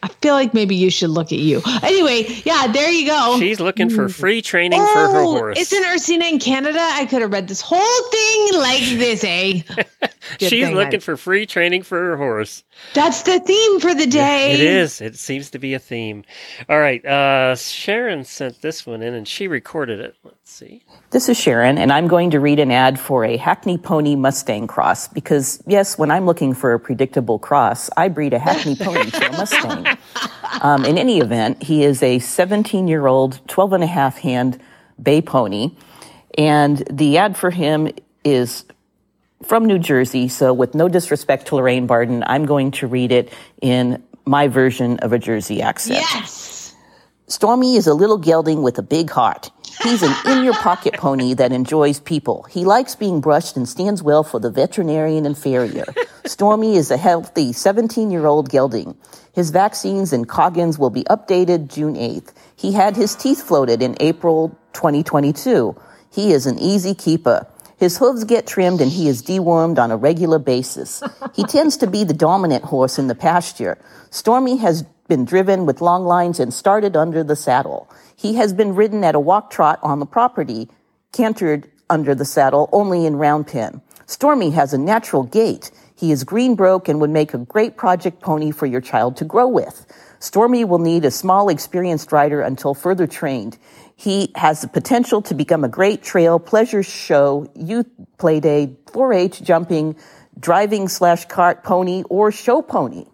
I 0.00 0.08
feel 0.08 0.34
like 0.34 0.54
maybe 0.54 0.76
you 0.76 0.90
should 0.90 1.10
look 1.10 1.32
at 1.32 1.38
you. 1.40 1.60
Anyway, 1.82 2.26
yeah, 2.44 2.68
there 2.68 2.88
you 2.90 3.06
go. 3.06 3.36
She's 3.40 3.58
looking 3.58 3.90
for 3.90 4.08
free 4.08 4.40
training 4.42 4.80
for 4.80 4.86
her 4.86 5.20
Oh, 5.22 5.32
horse. 5.32 5.58
Isn't 5.58 5.84
Ursina 5.84 6.30
in 6.30 6.38
Canada? 6.38 6.78
I 6.80 7.04
could 7.06 7.20
have 7.22 7.32
read 7.32 7.48
this 7.48 7.60
whole 7.60 8.02
thing 8.10 8.60
like 8.60 8.82
this, 8.98 9.24
eh? 9.24 9.62
She's 10.38 10.70
looking 10.70 10.96
I- 11.00 11.02
for 11.02 11.16
free 11.16 11.46
training 11.46 11.82
for 11.82 11.98
her 11.98 12.16
horse. 12.16 12.62
That's 12.94 13.22
the 13.22 13.40
theme 13.40 13.80
for 13.80 13.92
the 13.94 14.06
day. 14.06 14.52
It 14.52 14.60
is. 14.60 15.00
It 15.00 15.16
seems 15.16 15.50
to 15.50 15.58
be 15.58 15.74
a 15.74 15.78
theme. 15.80 16.24
All 16.68 16.78
right. 16.78 17.04
Uh, 17.04 17.56
Sharon 17.56 18.24
sent 18.24 18.62
this 18.62 18.86
one 18.86 19.02
in 19.02 19.14
and 19.14 19.26
she 19.26 19.48
recorded 19.48 19.98
it. 20.00 20.14
See. 20.50 20.82
This 21.10 21.28
is 21.28 21.38
Sharon, 21.38 21.76
and 21.76 21.92
I'm 21.92 22.08
going 22.08 22.30
to 22.30 22.40
read 22.40 22.58
an 22.58 22.70
ad 22.70 22.98
for 22.98 23.22
a 23.22 23.36
Hackney 23.36 23.76
Pony 23.76 24.16
Mustang 24.16 24.66
cross 24.66 25.06
because, 25.06 25.62
yes, 25.66 25.98
when 25.98 26.10
I'm 26.10 26.24
looking 26.24 26.54
for 26.54 26.72
a 26.72 26.80
predictable 26.80 27.38
cross, 27.38 27.90
I 27.98 28.08
breed 28.08 28.32
a 28.32 28.38
Hackney 28.38 28.74
Pony 28.80 29.10
to 29.10 29.28
a 29.28 29.32
Mustang. 29.32 29.86
Um, 30.62 30.86
in 30.86 30.96
any 30.96 31.18
event, 31.18 31.62
he 31.62 31.84
is 31.84 32.02
a 32.02 32.18
17 32.18 32.88
year 32.88 33.06
old, 33.06 33.46
12 33.46 33.74
and 33.74 33.84
a 33.84 33.86
half 33.86 34.16
hand 34.16 34.58
bay 35.00 35.20
pony, 35.20 35.72
and 36.38 36.78
the 36.90 37.18
ad 37.18 37.36
for 37.36 37.50
him 37.50 37.90
is 38.24 38.64
from 39.42 39.66
New 39.66 39.78
Jersey, 39.78 40.28
so 40.28 40.54
with 40.54 40.74
no 40.74 40.88
disrespect 40.88 41.48
to 41.48 41.56
Lorraine 41.56 41.86
Barden, 41.86 42.24
I'm 42.26 42.46
going 42.46 42.70
to 42.72 42.86
read 42.86 43.12
it 43.12 43.34
in 43.60 44.02
my 44.24 44.48
version 44.48 44.98
of 45.00 45.12
a 45.12 45.18
Jersey 45.18 45.60
accent. 45.60 46.00
Yes. 46.00 46.47
Stormy 47.28 47.76
is 47.76 47.86
a 47.86 47.92
little 47.92 48.16
gelding 48.16 48.62
with 48.62 48.78
a 48.78 48.82
big 48.82 49.10
heart. 49.10 49.50
He's 49.82 50.02
an 50.02 50.14
in 50.26 50.44
your 50.44 50.54
pocket 50.54 50.94
pony 50.94 51.34
that 51.34 51.52
enjoys 51.52 52.00
people. 52.00 52.44
He 52.44 52.64
likes 52.64 52.94
being 52.94 53.20
brushed 53.20 53.54
and 53.54 53.68
stands 53.68 54.02
well 54.02 54.24
for 54.24 54.40
the 54.40 54.50
veterinarian 54.50 55.26
and 55.26 55.36
farrier. 55.36 55.84
Stormy 56.24 56.76
is 56.76 56.90
a 56.90 56.96
healthy 56.96 57.52
17 57.52 58.10
year 58.10 58.24
old 58.24 58.48
gelding. 58.48 58.96
His 59.34 59.50
vaccines 59.50 60.14
and 60.14 60.26
Coggins 60.26 60.78
will 60.78 60.88
be 60.88 61.04
updated 61.04 61.68
June 61.68 61.96
8th. 61.96 62.32
He 62.56 62.72
had 62.72 62.96
his 62.96 63.14
teeth 63.14 63.42
floated 63.42 63.82
in 63.82 63.94
April 64.00 64.58
2022. 64.72 65.76
He 66.10 66.32
is 66.32 66.46
an 66.46 66.58
easy 66.58 66.94
keeper. 66.94 67.46
His 67.76 67.98
hooves 67.98 68.24
get 68.24 68.46
trimmed 68.46 68.80
and 68.80 68.90
he 68.90 69.06
is 69.06 69.22
dewormed 69.22 69.78
on 69.78 69.90
a 69.90 69.98
regular 69.98 70.38
basis. 70.38 71.02
He 71.34 71.44
tends 71.44 71.76
to 71.76 71.86
be 71.86 72.04
the 72.04 72.14
dominant 72.14 72.64
horse 72.64 72.98
in 72.98 73.06
the 73.06 73.14
pasture. 73.14 73.78
Stormy 74.10 74.56
has 74.56 74.84
been 75.08 75.24
driven 75.24 75.66
with 75.66 75.80
long 75.80 76.04
lines 76.04 76.38
and 76.38 76.52
started 76.52 76.96
under 76.96 77.24
the 77.24 77.36
saddle. 77.36 77.90
He 78.14 78.34
has 78.34 78.52
been 78.52 78.74
ridden 78.74 79.02
at 79.04 79.14
a 79.14 79.20
walk 79.20 79.50
trot 79.50 79.80
on 79.82 79.98
the 79.98 80.06
property, 80.06 80.68
cantered 81.12 81.70
under 81.90 82.14
the 82.14 82.24
saddle 82.24 82.68
only 82.72 83.06
in 83.06 83.16
round 83.16 83.46
pen. 83.46 83.80
Stormy 84.06 84.50
has 84.50 84.72
a 84.72 84.78
natural 84.78 85.22
gait. 85.22 85.70
He 85.96 86.12
is 86.12 86.24
green 86.24 86.54
broke 86.54 86.88
and 86.88 87.00
would 87.00 87.10
make 87.10 87.34
a 87.34 87.38
great 87.38 87.76
project 87.76 88.20
pony 88.20 88.50
for 88.50 88.66
your 88.66 88.80
child 88.80 89.16
to 89.16 89.24
grow 89.24 89.48
with. 89.48 89.86
Stormy 90.20 90.64
will 90.64 90.78
need 90.78 91.04
a 91.04 91.10
small 91.10 91.48
experienced 91.48 92.12
rider 92.12 92.40
until 92.40 92.74
further 92.74 93.06
trained. 93.06 93.58
He 93.96 94.32
has 94.34 94.62
the 94.62 94.68
potential 94.68 95.22
to 95.22 95.34
become 95.34 95.64
a 95.64 95.68
great 95.68 96.02
trail, 96.02 96.38
pleasure 96.38 96.82
show, 96.82 97.50
youth 97.54 97.86
play 98.16 98.40
day, 98.40 98.76
4-H 98.86 99.42
jumping, 99.42 99.96
driving 100.38 100.88
slash 100.88 101.26
cart 101.26 101.64
pony, 101.64 102.02
or 102.08 102.30
show 102.30 102.62
pony. 102.62 103.06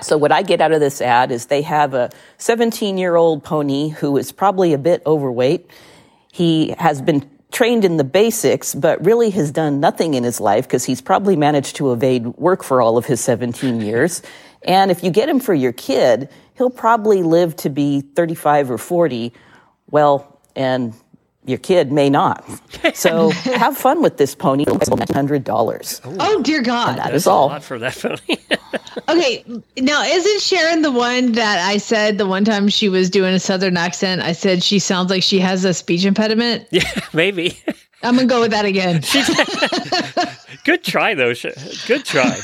So 0.00 0.18
what 0.18 0.32
I 0.32 0.42
get 0.42 0.60
out 0.60 0.72
of 0.72 0.80
this 0.80 1.00
ad 1.00 1.30
is 1.30 1.46
they 1.46 1.62
have 1.62 1.94
a 1.94 2.10
17 2.38 2.98
year 2.98 3.16
old 3.16 3.44
pony 3.44 3.88
who 3.88 4.16
is 4.16 4.32
probably 4.32 4.72
a 4.72 4.78
bit 4.78 5.02
overweight. 5.06 5.70
He 6.32 6.74
has 6.78 7.00
been 7.00 7.28
trained 7.52 7.84
in 7.84 7.98
the 7.98 8.04
basics, 8.04 8.74
but 8.74 9.04
really 9.04 9.30
has 9.30 9.50
done 9.50 9.78
nothing 9.78 10.14
in 10.14 10.24
his 10.24 10.40
life 10.40 10.66
because 10.66 10.84
he's 10.84 11.00
probably 11.00 11.36
managed 11.36 11.76
to 11.76 11.92
evade 11.92 12.26
work 12.26 12.64
for 12.64 12.80
all 12.80 12.96
of 12.96 13.06
his 13.06 13.20
17 13.20 13.80
years. 13.80 14.22
And 14.62 14.90
if 14.90 15.04
you 15.04 15.10
get 15.10 15.28
him 15.28 15.38
for 15.38 15.54
your 15.54 15.72
kid, 15.72 16.28
he'll 16.54 16.70
probably 16.70 17.22
live 17.22 17.54
to 17.56 17.68
be 17.68 18.00
35 18.00 18.70
or 18.70 18.78
40. 18.78 19.32
Well, 19.90 20.40
and 20.56 20.94
your 21.44 21.58
kid 21.58 21.90
may 21.92 22.08
not. 22.10 22.44
So 22.94 23.30
have 23.30 23.76
fun 23.76 24.00
with 24.02 24.16
this 24.16 24.34
pony. 24.34 24.64
$100. 24.64 26.16
Oh 26.20 26.42
dear 26.42 26.62
God. 26.62 26.98
That 26.98 27.04
That's 27.04 27.14
is 27.16 27.26
a 27.26 27.30
all. 27.30 27.48
lot 27.48 27.62
for 27.62 27.78
that 27.78 27.96
pony. 27.96 28.36
Okay, 29.08 29.44
now 29.78 30.02
isn't 30.04 30.40
Sharon 30.42 30.82
the 30.82 30.92
one 30.92 31.32
that 31.32 31.58
I 31.66 31.78
said 31.78 32.18
the 32.18 32.26
one 32.26 32.44
time 32.44 32.68
she 32.68 32.88
was 32.88 33.08
doing 33.10 33.34
a 33.34 33.40
southern 33.40 33.76
accent? 33.76 34.20
I 34.22 34.32
said 34.32 34.62
she 34.62 34.78
sounds 34.78 35.10
like 35.10 35.22
she 35.22 35.38
has 35.40 35.64
a 35.64 35.72
speech 35.74 36.04
impediment. 36.04 36.66
yeah, 36.70 36.82
maybe. 37.12 37.58
I'm 38.02 38.14
gonna 38.16 38.26
go 38.26 38.40
with 38.40 38.50
that 38.52 38.64
again. 38.64 39.00
Good 40.64 40.84
try, 40.84 41.14
though. 41.14 41.32
Good 41.86 42.04
try. 42.04 42.38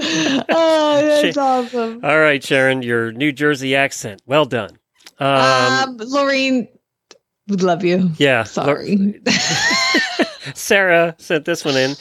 oh, 0.00 1.00
that's 1.02 1.34
She- 1.34 1.40
awesome. 1.40 2.00
All 2.04 2.18
right, 2.18 2.42
Sharon, 2.42 2.82
your 2.82 3.12
New 3.12 3.32
Jersey 3.32 3.74
accent. 3.76 4.22
Well 4.26 4.44
done. 4.44 4.78
Um, 5.18 5.28
Um, 5.28 5.96
Lorraine, 5.98 6.68
we 7.48 7.56
love 7.56 7.84
you. 7.84 8.10
yeah. 8.18 8.44
Sorry. 8.44 9.20
Sarah 10.54 11.14
sent 11.18 11.44
this 11.44 11.64
one 11.64 11.76
in. 11.76 11.94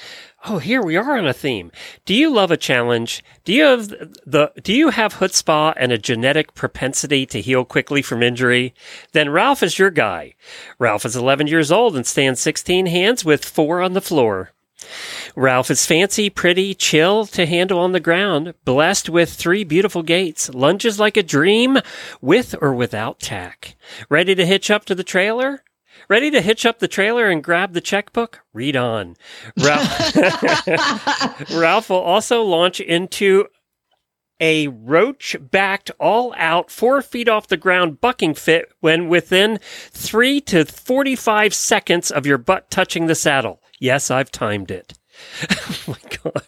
Oh, 0.45 0.60
here 0.60 0.82
we 0.84 0.95
are 0.95 1.18
on 1.18 1.28
a 1.28 1.34
theme. 1.34 1.72
Do 2.06 2.14
you 2.14 2.30
love 2.30 2.52
a 2.52 2.58
challenge? 2.58 3.24
Do 3.43 3.52
you 3.52 3.64
have 3.64 3.89
the 3.89 4.52
do 4.62 4.74
you 4.74 4.89
have 4.91 5.16
chutzpah 5.16 5.74
and 5.76 5.91
a 5.91 5.98
genetic 5.98 6.54
propensity 6.54 7.26
to 7.26 7.41
heal 7.41 7.66
quickly 7.66 8.02
from 8.02 8.24
injury? 8.24 8.74
Then 9.14 9.30
Ralph 9.30 9.64
is 9.64 9.80
your 9.80 9.89
guy. 9.89 10.36
Ralph 10.80 11.06
is 11.06 11.16
11 11.16 11.48
years 11.48 11.72
old 11.72 11.95
and 11.95 12.06
stands 12.06 12.39
16 12.39 12.86
hands 12.86 13.26
with 13.26 13.43
four 13.43 13.82
on 13.82 13.93
the 13.93 14.02
floor. 14.02 14.52
Ralph 15.35 15.71
is 15.71 15.85
fancy, 15.85 16.29
pretty, 16.29 16.73
chill 16.73 17.25
to 17.27 17.45
handle 17.45 17.79
on 17.79 17.91
the 17.91 17.99
ground, 17.99 18.53
blessed 18.65 19.09
with 19.09 19.33
three 19.33 19.63
beautiful 19.63 20.03
gaits, 20.03 20.53
lunges 20.53 20.99
like 20.99 21.17
a 21.17 21.23
dream, 21.23 21.79
with 22.21 22.55
or 22.61 22.73
without 22.73 23.19
tack. 23.19 23.75
Ready 24.09 24.35
to 24.35 24.45
hitch 24.45 24.71
up 24.71 24.85
to 24.85 24.95
the 24.95 25.03
trailer? 25.03 25.63
Ready 26.09 26.31
to 26.31 26.41
hitch 26.41 26.65
up 26.65 26.79
the 26.79 26.88
trailer 26.88 27.27
and 27.27 27.43
grab 27.43 27.73
the 27.73 27.81
checkbook? 27.81 28.41
Read 28.53 28.75
on. 28.75 29.15
Ralph, 29.57 30.15
Ralph 31.53 31.89
will 31.89 31.97
also 31.97 32.43
launch 32.43 32.79
into 32.79 33.47
a 34.39 34.67
roach 34.67 35.35
backed, 35.39 35.91
all 35.99 36.33
out, 36.38 36.69
four 36.69 37.01
feet 37.01 37.27
off 37.27 37.47
the 37.47 37.57
ground 37.57 37.99
bucking 37.99 38.35
fit 38.35 38.71
when 38.79 39.09
within 39.09 39.59
three 39.91 40.39
to 40.41 40.65
45 40.65 41.53
seconds 41.53 42.11
of 42.11 42.25
your 42.25 42.38
butt 42.38 42.69
touching 42.69 43.07
the 43.07 43.15
saddle. 43.15 43.61
Yes, 43.80 44.09
I've 44.11 44.32
timed 44.32 44.71
it. 44.71 44.93
oh 45.49 45.84
my 45.88 46.17
God. 46.23 46.43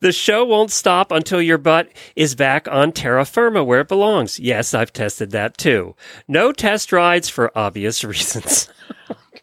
The 0.00 0.12
show 0.12 0.44
won't 0.44 0.70
stop 0.70 1.10
until 1.10 1.42
your 1.42 1.58
butt 1.58 1.90
is 2.14 2.34
back 2.34 2.68
on 2.68 2.92
terra 2.92 3.24
firma 3.24 3.64
where 3.64 3.80
it 3.80 3.88
belongs. 3.88 4.38
Yes, 4.38 4.74
I've 4.74 4.92
tested 4.92 5.32
that 5.32 5.58
too. 5.58 5.96
No 6.28 6.52
test 6.52 6.92
rides 6.92 7.28
for 7.28 7.56
obvious 7.58 8.04
reasons. 8.04 8.68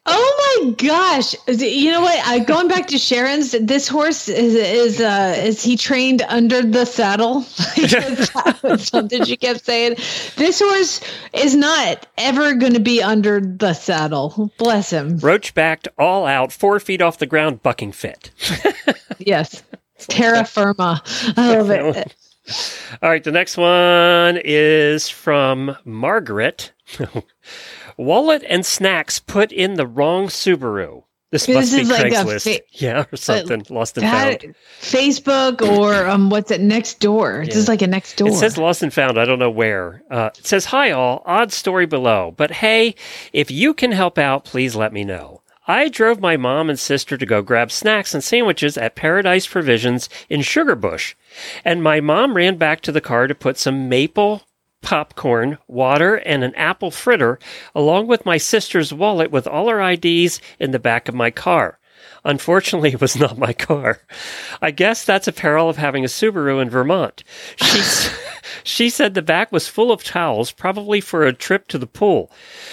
Oh 0.04 0.64
my 0.66 0.72
gosh! 0.74 1.36
You 1.48 1.92
know 1.92 2.02
what? 2.02 2.18
I, 2.26 2.40
going 2.40 2.68
back 2.68 2.88
to 2.88 2.98
Sharon's, 2.98 3.52
this 3.52 3.88
horse 3.88 4.28
is 4.28 4.56
is 4.56 5.00
uh, 5.00 5.36
is 5.38 5.62
he 5.62 5.78
trained 5.78 6.24
under 6.24 6.64
the 6.64 6.86
saddle? 6.86 7.42
that 7.78 8.60
was 8.64 8.88
something 8.88 9.24
she 9.26 9.38
kept 9.38 9.64
saying. 9.64 9.98
This 10.38 10.60
horse 10.60 11.02
is 11.34 11.56
not 11.56 12.08
ever 12.18 12.56
going 12.56 12.74
to 12.74 12.80
be 12.80 13.04
under 13.04 13.40
the 13.40 13.74
saddle. 13.74 14.52
Bless 14.58 14.90
him. 14.90 15.20
Roach 15.20 15.54
backed, 15.54 15.88
all 16.00 16.26
out, 16.26 16.52
four 16.52 16.80
feet 16.80 17.02
off 17.02 17.20
the 17.20 17.28
ground, 17.28 17.62
bucking 17.62 17.92
fit. 17.92 18.32
Yes, 19.20 19.62
terra 20.00 20.46
firma. 20.46 21.04
I 21.38 21.58
love 21.58 21.70
it. 21.70 22.16
All 23.04 23.10
right, 23.10 23.24
the 23.24 23.32
next 23.32 23.56
one 23.56 24.40
is 24.44 25.10
from 25.10 25.78
Margaret. 25.86 26.72
Wallet 28.02 28.44
and 28.50 28.66
snacks 28.66 29.20
put 29.20 29.52
in 29.52 29.76
the 29.76 29.86
wrong 29.88 30.28
Subaru. 30.28 31.04
This, 31.32 31.46
This 31.46 31.56
must 31.56 31.76
be 31.76 31.84
like 31.86 32.12
a 32.12 32.16
Craigslist. 32.26 32.56
fa- 32.58 32.64
yeah, 32.72 33.06
or 33.12 33.16
something. 33.16 33.66
lost 33.70 33.98
and 33.98 34.06
That- 34.06 34.42
found. 34.42 34.56
Facebook 34.82 35.62
or 35.62 36.06
um, 36.10 36.30
what's 36.30 36.52
it? 36.52 36.60
Next 36.60 37.00
door. 37.00 37.44
This 37.46 37.56
is 37.56 37.68
like 37.70 37.82
a 37.82 37.88
next 37.88 38.16
door. 38.18 38.28
It 38.28 38.34
says 38.34 38.58
lost 38.58 38.84
and 38.84 38.94
found. 38.94 39.18
I 39.18 39.24
don't 39.24 39.40
know 39.40 39.50
where. 39.50 40.04
Uh, 40.12 40.32
it 40.38 40.46
says, 40.46 40.66
Hi, 40.66 40.92
all. 40.92 41.24
Odd 41.26 41.54
story 41.54 41.86
below. 41.86 42.34
But 42.36 42.52
hey, 42.52 42.96
if 43.32 43.50
you 43.50 43.74
can 43.74 43.94
help 43.94 44.18
out, 44.18 44.44
please 44.44 44.76
let 44.76 44.92
me 44.92 45.06
know. 45.06 45.42
I 45.68 45.88
drove 45.88 46.20
my 46.20 46.36
mom 46.36 46.70
and 46.70 46.78
sister 46.78 47.18
to 47.18 47.26
go 47.26 47.42
grab 47.42 47.72
snacks 47.72 48.14
and 48.14 48.22
sandwiches 48.24 48.78
at 48.78 48.96
Paradise 48.96 49.48
Provisions 49.48 50.10
in 50.28 50.42
Sugarbush. 50.42 51.14
And 51.64 51.82
my 51.82 52.02
mom 52.02 52.34
ran 52.36 52.58
back 52.58 52.82
to 52.82 52.92
the 52.92 53.00
car 53.00 53.28
to 53.28 53.36
put 53.36 53.58
some 53.58 53.88
maple 53.88 54.42
popcorn, 54.82 55.58
water, 55.68 56.16
and 56.16 56.44
an 56.44 56.56
apple 56.56 56.92
fritter, 56.92 57.40
along 57.76 58.08
with 58.08 58.26
my 58.26 58.38
sister's 58.38 58.94
wallet 58.94 59.32
with 59.32 59.48
all 59.48 59.70
her 59.70 59.82
IDs 59.82 60.42
in 60.60 60.72
the 60.72 60.80
back 60.80 61.08
of 61.08 61.16
my 61.16 61.32
car. 61.32 61.80
Unfortunately, 62.24 62.92
it 62.92 63.02
was 63.02 63.16
not 63.20 63.38
my 63.38 63.54
car. 63.54 64.02
I 64.62 64.72
guess 64.72 65.06
that's 65.06 65.28
a 65.28 65.34
peril 65.34 65.70
of 65.70 65.78
having 65.78 66.04
a 66.04 66.08
Subaru 66.08 66.62
in 66.62 66.70
Vermont. 66.70 67.24
She, 67.58 67.82
she 68.64 68.90
said 68.90 69.14
the 69.14 69.22
back 69.22 69.52
was 69.52 69.68
full 69.68 69.92
of 69.92 70.04
towels, 70.04 70.52
probably 70.52 71.02
for 71.02 71.26
a 71.26 71.34
trip 71.34 71.68
to 71.70 71.78
the 71.78 71.88
pool. 71.88 72.32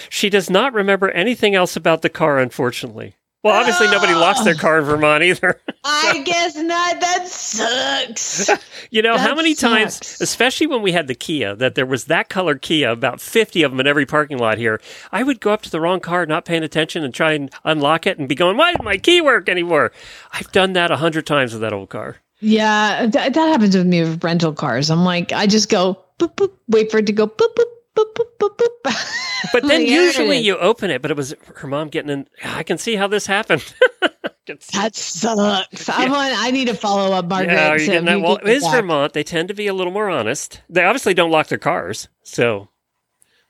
She 0.08 0.30
does 0.30 0.50
not 0.50 0.74
remember 0.74 1.10
anything 1.10 1.54
else 1.54 1.76
about 1.76 2.02
the 2.02 2.08
car, 2.08 2.38
unfortunately. 2.38 3.14
Well, 3.44 3.54
obviously, 3.54 3.86
nobody 3.86 4.14
locks 4.14 4.42
their 4.42 4.56
car 4.56 4.80
in 4.80 4.84
Vermont 4.84 5.22
either. 5.22 5.60
I 5.84 6.22
guess 6.24 6.56
not. 6.56 7.00
That 7.00 7.28
sucks. 7.28 8.50
You 8.90 9.02
know, 9.02 9.18
how 9.18 9.28
That 9.28 9.36
many 9.36 9.54
times, 9.54 10.18
especially 10.18 10.66
when 10.66 10.80
we 10.80 10.92
had 10.92 11.08
the 11.08 11.14
Kia, 11.14 11.54
that 11.56 11.74
there 11.74 11.84
was 11.84 12.06
that 12.06 12.30
color 12.30 12.54
Kia, 12.54 12.90
about 12.90 13.20
50 13.20 13.62
of 13.62 13.70
them 13.70 13.80
in 13.80 13.86
every 13.86 14.06
parking 14.06 14.38
lot 14.38 14.56
here, 14.56 14.80
I 15.12 15.22
would 15.22 15.40
go 15.40 15.52
up 15.52 15.60
to 15.62 15.70
the 15.70 15.78
wrong 15.78 16.00
car, 16.00 16.24
not 16.24 16.46
paying 16.46 16.62
attention, 16.62 17.04
and 17.04 17.12
try 17.12 17.32
and 17.32 17.50
unlock 17.64 18.06
it 18.06 18.18
and 18.18 18.26
be 18.26 18.34
going, 18.34 18.56
why 18.56 18.72
doesn't 18.72 18.84
my 18.86 18.96
key 18.96 19.20
work 19.20 19.50
anymore? 19.50 19.92
I've 20.32 20.50
done 20.52 20.72
that 20.72 20.90
a 20.90 20.96
hundred 20.96 21.26
times 21.26 21.52
with 21.52 21.60
that 21.60 21.74
old 21.74 21.90
car. 21.90 22.16
Yeah, 22.40 23.04
that, 23.06 23.34
that 23.34 23.48
happens 23.48 23.76
with 23.76 23.86
me 23.86 24.00
with 24.00 24.24
rental 24.24 24.54
cars. 24.54 24.90
I'm 24.90 25.04
like, 25.04 25.32
I 25.32 25.46
just 25.46 25.68
go 25.68 26.02
boop 26.18 26.34
boop, 26.36 26.52
wait 26.68 26.90
for 26.90 26.98
it 26.98 27.06
to 27.06 27.12
go 27.12 27.26
boop 27.26 27.54
boop 27.54 27.64
boop 28.04 28.28
boop 28.38 28.56
boop 28.56 28.68
boop. 28.84 29.50
But 29.52 29.62
then 29.62 29.80
Like, 29.80 29.88
there 29.88 30.00
it 30.02 30.04
usually 30.06 30.38
you 30.38 30.56
open 30.58 30.90
it, 30.90 31.00
but 31.02 31.10
it 31.10 31.16
was 31.16 31.34
her 31.56 31.68
mom 31.68 31.88
getting 31.88 32.10
in. 32.10 32.28
I 32.44 32.62
can 32.62 32.78
see 32.78 32.96
how 32.96 33.06
this 33.06 33.26
happened. 33.26 33.62
Can 34.46 34.60
see- 34.62 34.78
That 34.78 34.96
sucks. 34.96 35.88
I'm 35.90 36.10
on. 36.10 36.32
I 36.34 36.50
need 36.52 36.68
to 36.68 36.74
follow 36.74 37.12
up, 37.14 37.26
Margaret. 37.26 37.52
yeah, 37.52 37.68
are 37.68 37.78
you 37.78 37.84
getting 37.86 38.06
that? 38.06 38.20
Well, 38.22 38.36
get 38.38 38.48
it 38.48 38.56
is 38.56 38.62
back. 38.64 38.72
Vermont. 38.76 39.12
They 39.12 39.22
tend 39.22 39.48
to 39.48 39.54
be 39.54 39.66
a 39.66 39.74
little 39.74 39.92
more 39.92 40.08
honest. 40.08 40.62
They 40.70 40.84
obviously 40.84 41.12
don't 41.12 41.30
lock 41.30 41.48
their 41.48 41.58
cars, 41.58 42.08
so 42.22 42.70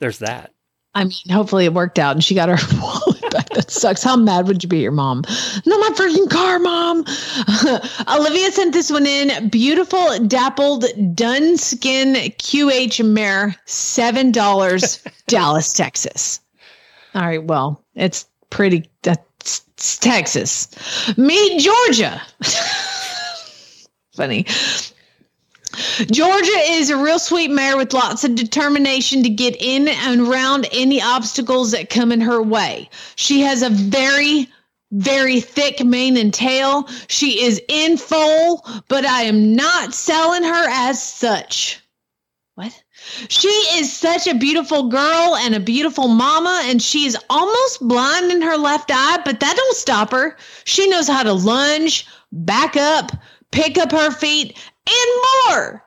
there's 0.01 0.18
that. 0.18 0.53
I 0.94 1.05
mean, 1.05 1.12
hopefully 1.30 1.66
it 1.66 1.72
worked 1.72 2.01
out 2.01 2.16
and 2.16 2.24
she 2.24 2.34
got 2.34 2.49
her 2.49 2.57
wallet 2.82 3.08
fact, 3.39 3.55
that 3.55 3.70
sucks. 3.70 4.03
How 4.03 4.16
mad 4.16 4.47
would 4.49 4.62
you 4.62 4.68
be 4.68 4.78
at 4.78 4.82
your 4.82 4.93
mom? 4.93 5.24
No, 5.66 5.78
my 5.78 5.91
freaking 5.91 6.30
car, 6.30 6.59
mom. 6.59 7.05
Olivia 8.20 8.51
sent 8.53 8.72
this 8.72 8.91
one 8.91 9.07
in. 9.07 9.49
Beautiful, 9.49 10.18
dappled, 10.26 10.84
dun 11.14 11.57
skin 11.57 12.14
QH 12.14 13.05
mare, 13.07 13.55
$7, 13.66 15.12
Dallas, 15.26 15.72
Texas. 15.72 16.41
All 17.14 17.22
right, 17.22 17.43
well, 17.43 17.82
it's 17.95 18.26
pretty, 18.51 18.89
that's 19.03 19.64
it's 19.78 19.97
Texas. 19.99 20.68
Meet 21.16 21.61
Georgia. 21.61 22.20
Funny. 24.16 24.45
Georgia 26.07 26.59
is 26.66 26.90
a 26.90 26.96
real 26.96 27.18
sweet 27.18 27.51
mare 27.51 27.76
with 27.76 27.92
lots 27.92 28.22
of 28.22 28.36
determination 28.36 29.24
to 29.24 29.28
get 29.28 29.57
in 29.61 29.88
and 29.88 30.20
around 30.20 30.68
any 30.72 31.03
obstacles 31.03 31.72
that 31.72 31.90
come 31.90 32.12
in 32.12 32.20
her 32.20 32.40
way. 32.40 32.88
She 33.16 33.40
has 33.40 33.62
a 33.62 33.70
very, 33.70 34.49
very 34.92 35.40
thick 35.40 35.84
mane 35.84 36.16
and 36.16 36.32
tail. 36.32 36.88
She 37.09 37.42
is 37.42 37.61
in 37.68 37.96
foal, 37.96 38.64
but 38.86 39.05
I 39.05 39.22
am 39.22 39.57
not 39.57 39.92
selling 39.92 40.44
her 40.44 40.68
as 40.70 41.03
such. 41.03 41.80
What? 42.55 42.80
She 43.28 43.49
is 43.49 43.92
such 43.92 44.26
a 44.28 44.34
beautiful 44.34 44.88
girl 44.88 45.36
and 45.36 45.55
a 45.55 45.61
beautiful 45.61 46.09
mama, 46.09 46.62
and 46.64 46.80
she 46.80 47.07
is 47.07 47.16
almost 47.28 47.86
blind 47.86 48.30
in 48.30 48.42
her 48.42 48.57
left 48.57 48.90
eye, 48.92 49.20
but 49.24 49.40
that 49.40 49.57
don't 49.57 49.76
stop 49.76 50.12
her. 50.12 50.36
She 50.64 50.88
knows 50.88 51.09
how 51.09 51.24
to 51.24 51.32
lunge, 51.32 52.07
back 52.30 52.76
up, 52.76 53.11
pick 53.51 53.78
up 53.78 53.90
her 53.90 54.11
feet, 54.12 54.57
and 54.86 55.22
more. 55.49 55.84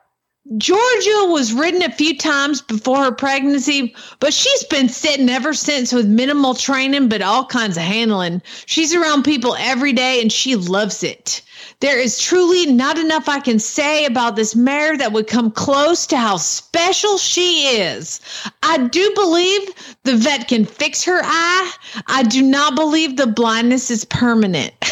Georgia 0.56 1.26
was 1.26 1.52
ridden 1.52 1.82
a 1.82 1.92
few 1.92 2.16
times 2.18 2.62
before 2.62 3.04
her 3.04 3.12
pregnancy, 3.12 3.94
but 4.18 4.34
she's 4.34 4.64
been 4.64 4.88
sitting 4.88 5.28
ever 5.28 5.54
since 5.54 5.92
with 5.92 6.06
minimal 6.06 6.54
training, 6.54 7.08
but 7.08 7.22
all 7.22 7.46
kinds 7.46 7.76
of 7.76 7.84
handling. 7.84 8.42
She's 8.66 8.94
around 8.94 9.22
people 9.22 9.54
every 9.58 9.92
day 9.92 10.20
and 10.20 10.32
she 10.32 10.56
loves 10.56 11.02
it. 11.02 11.42
There 11.80 11.98
is 11.98 12.18
truly 12.18 12.66
not 12.66 12.98
enough 12.98 13.28
I 13.28 13.40
can 13.40 13.58
say 13.58 14.04
about 14.04 14.36
this 14.36 14.54
mare 14.54 14.96
that 14.98 15.12
would 15.12 15.26
come 15.26 15.50
close 15.50 16.06
to 16.08 16.16
how 16.16 16.36
special 16.36 17.18
she 17.18 17.78
is. 17.78 18.20
I 18.62 18.78
do 18.78 19.12
believe 19.14 19.70
the 20.02 20.16
vet 20.16 20.48
can 20.48 20.64
fix 20.64 21.04
her 21.04 21.20
eye. 21.22 21.72
I 22.06 22.24
do 22.24 22.42
not 22.42 22.74
believe 22.74 23.16
the 23.16 23.26
blindness 23.26 23.90
is 23.90 24.04
permanent. 24.04 24.74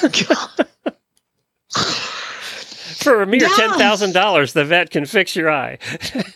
For 3.00 3.22
a 3.22 3.26
mere 3.26 3.48
ten 3.56 3.70
thousand 3.78 4.12
dollars, 4.12 4.52
the 4.52 4.64
vet 4.64 4.90
can 4.90 5.06
fix 5.06 5.34
your 5.34 5.50
eye. 5.50 5.78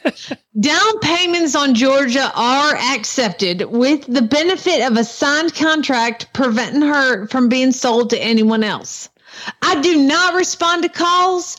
Down 0.61 0.99
payments 1.01 1.55
on 1.55 1.75
Georgia 1.75 2.33
are 2.35 2.75
accepted 2.77 3.63
with 3.71 4.07
the 4.07 4.23
benefit 4.23 4.81
of 4.81 4.97
a 4.97 5.05
signed 5.05 5.55
contract 5.55 6.33
preventing 6.33 6.83
her 6.83 7.27
from 7.29 7.49
being 7.49 7.73
sold 7.73 8.11
to 8.11 8.19
anyone 8.19 8.65
else. 8.65 9.11
I 9.63 9.81
do 9.81 9.97
not 9.97 10.35
respond 10.35 10.83
to 10.85 10.89
calls. 10.89 11.59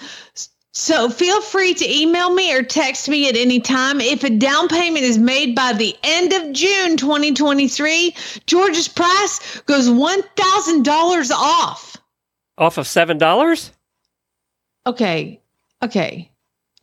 So 0.72 1.10
feel 1.10 1.42
free 1.42 1.74
to 1.74 1.90
email 1.90 2.34
me 2.34 2.54
or 2.54 2.62
text 2.62 3.08
me 3.08 3.30
at 3.30 3.38
any 3.38 3.62
time. 3.62 4.02
If 4.02 4.24
a 4.24 4.30
down 4.30 4.68
payment 4.68 5.06
is 5.06 5.18
made 5.18 5.56
by 5.56 5.72
the 5.72 5.96
end 6.04 6.34
of 6.34 6.52
June 6.52 6.98
2023, 6.98 8.14
Georgia's 8.46 8.90
price 8.90 9.62
goes 9.62 9.88
$1,000 9.88 11.32
off. 11.32 11.96
Off 12.58 12.78
of 12.78 12.88
seven 12.88 13.18
dollars? 13.18 13.72
Okay. 14.88 15.42
Okay. 15.84 16.32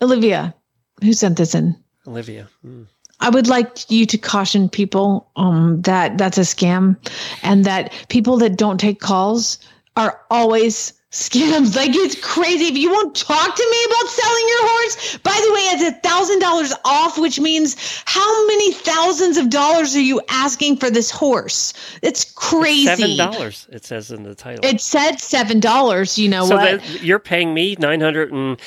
Olivia, 0.01 0.55
who 1.03 1.13
sent 1.13 1.39
this 1.39 1.55
in? 1.55 1.77
Olivia. 2.07 2.49
Hmm. 2.63 2.85
I 3.21 3.31
would 3.31 3.47
like 3.47 3.89
you 3.89 4.05
to 4.07 4.19
caution 4.19 4.69
people 4.69 5.31
um, 5.37 5.81
that 5.83 6.19
that's 6.19 6.39
a 6.39 6.43
scam 6.43 6.97
and 7.45 7.65
that 7.65 7.93
people 8.09 8.37
that 8.39 8.57
don't 8.57 8.79
take 8.79 9.01
calls 9.01 9.59
are 9.97 10.21
always 10.31 10.93
scams. 11.13 11.77
Like 11.77 11.95
it's 11.95 12.19
crazy. 12.21 12.65
If 12.65 12.77
you 12.77 12.91
won't 12.91 13.15
talk 13.15 13.55
to 13.55 13.69
me 13.71 13.85
about 13.87 14.09
selling 14.09 14.45
your 14.49 14.69
horse, 14.69 15.19
by 15.19 15.41
the 15.45 15.53
way, 15.53 15.61
it's 15.61 15.97
a 15.97 16.01
thousand 16.01 16.41
dollars 16.41 16.73
off, 16.85 17.19
which 17.19 17.39
means 17.39 17.77
how 18.07 18.47
many 18.47 18.73
thousands 18.73 19.37
of 19.37 19.51
dollars 19.51 19.95
are 19.95 20.01
you 20.01 20.21
asking 20.29 20.79
for 20.79 20.91
this 20.91 21.11
horse? 21.11 21.75
It's 22.03 22.33
crazy. 22.33 22.87
Seven 22.87 23.17
dollars. 23.17 23.69
It 23.71 23.85
says 23.85 24.11
in 24.11 24.23
the 24.23 24.35
title. 24.35 24.65
It 24.65 24.81
said 24.81 25.21
seven 25.21 25.61
dollars. 25.61 26.19
You 26.19 26.29
know 26.29 26.47
so 26.47 26.57
what? 26.57 27.03
you're 27.03 27.19
paying 27.19 27.55
me 27.55 27.77
nine 27.79 28.01
hundred 28.01 28.33
and 28.33 28.61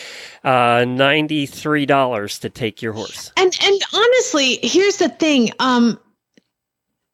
uh, 0.43 0.85
ninety-three 0.85 1.85
dollars 1.85 2.39
to 2.39 2.49
take 2.49 2.81
your 2.81 2.93
horse. 2.93 3.31
And 3.37 3.57
and 3.63 3.81
honestly, 3.91 4.59
here's 4.61 4.97
the 4.97 5.09
thing. 5.09 5.51
Um 5.59 5.99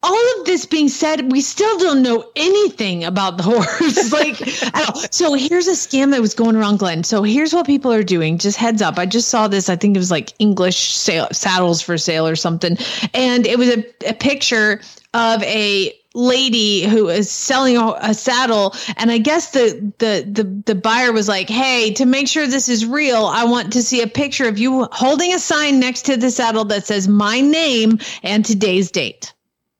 all 0.02 0.40
of 0.40 0.46
this 0.46 0.66
being 0.66 0.88
said, 0.88 1.30
we 1.30 1.40
still 1.40 1.78
don't 1.78 2.02
know 2.02 2.24
anything 2.34 3.04
about 3.04 3.36
the 3.36 3.42
horse. 3.44 4.12
like, 4.12 4.40
at 4.74 4.88
all. 4.88 4.96
so 5.10 5.34
here's 5.34 5.68
a 5.68 5.72
scam 5.72 6.10
that 6.10 6.20
was 6.20 6.34
going 6.34 6.56
around, 6.56 6.78
Glenn. 6.78 7.04
So 7.04 7.22
here's 7.22 7.54
what 7.54 7.66
people 7.66 7.92
are 7.92 8.02
doing. 8.02 8.38
Just 8.38 8.56
heads 8.56 8.82
up. 8.82 8.98
I 8.98 9.06
just 9.06 9.28
saw 9.28 9.48
this. 9.48 9.68
I 9.68 9.76
think 9.76 9.96
it 9.96 10.00
was 10.00 10.10
like 10.10 10.32
English 10.38 10.94
sale, 10.94 11.28
saddles 11.32 11.80
for 11.80 11.96
sale 11.98 12.26
or 12.26 12.36
something, 12.36 12.76
and 13.14 13.46
it 13.46 13.58
was 13.58 13.68
a, 13.68 13.84
a 14.06 14.14
picture 14.14 14.80
of 15.14 15.42
a 15.42 15.94
lady 16.14 16.84
who 16.84 17.08
is 17.08 17.30
selling 17.30 17.76
a, 17.76 17.96
a 18.00 18.12
saddle 18.12 18.74
and 18.98 19.10
i 19.10 19.16
guess 19.16 19.52
the, 19.52 19.92
the 19.98 20.24
the 20.30 20.44
the 20.66 20.74
buyer 20.74 21.10
was 21.10 21.26
like 21.26 21.48
hey 21.48 21.92
to 21.94 22.04
make 22.04 22.28
sure 22.28 22.46
this 22.46 22.68
is 22.68 22.84
real 22.84 23.24
i 23.24 23.44
want 23.44 23.72
to 23.72 23.82
see 23.82 24.02
a 24.02 24.06
picture 24.06 24.46
of 24.46 24.58
you 24.58 24.86
holding 24.92 25.32
a 25.32 25.38
sign 25.38 25.80
next 25.80 26.02
to 26.02 26.16
the 26.18 26.30
saddle 26.30 26.66
that 26.66 26.86
says 26.86 27.08
my 27.08 27.40
name 27.40 27.98
and 28.22 28.44
today's 28.44 28.90
date 28.90 29.32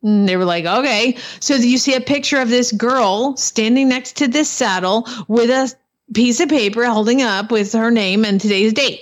and 0.03 0.29
they 0.29 0.37
were 0.37 0.45
like, 0.45 0.65
okay. 0.65 1.17
So 1.41 1.55
you 1.55 1.79
see 1.79 1.95
a 1.95 2.01
picture 2.01 2.41
of 2.41 2.49
this 2.49 2.73
girl 2.73 3.37
standing 3.37 3.89
next 3.89 4.17
to 4.19 4.29
this 4.29 4.51
saddle 4.51 5.07
with 5.29 5.51
a 5.51 5.73
piece 6.15 6.41
of 6.41 6.49
paper 6.49 6.85
holding 6.87 7.23
up 7.23 7.51
with 7.51 7.73
her 7.73 7.91
name 7.91 8.25
and 8.25 8.41
today's 8.41 8.73
date. 8.73 9.01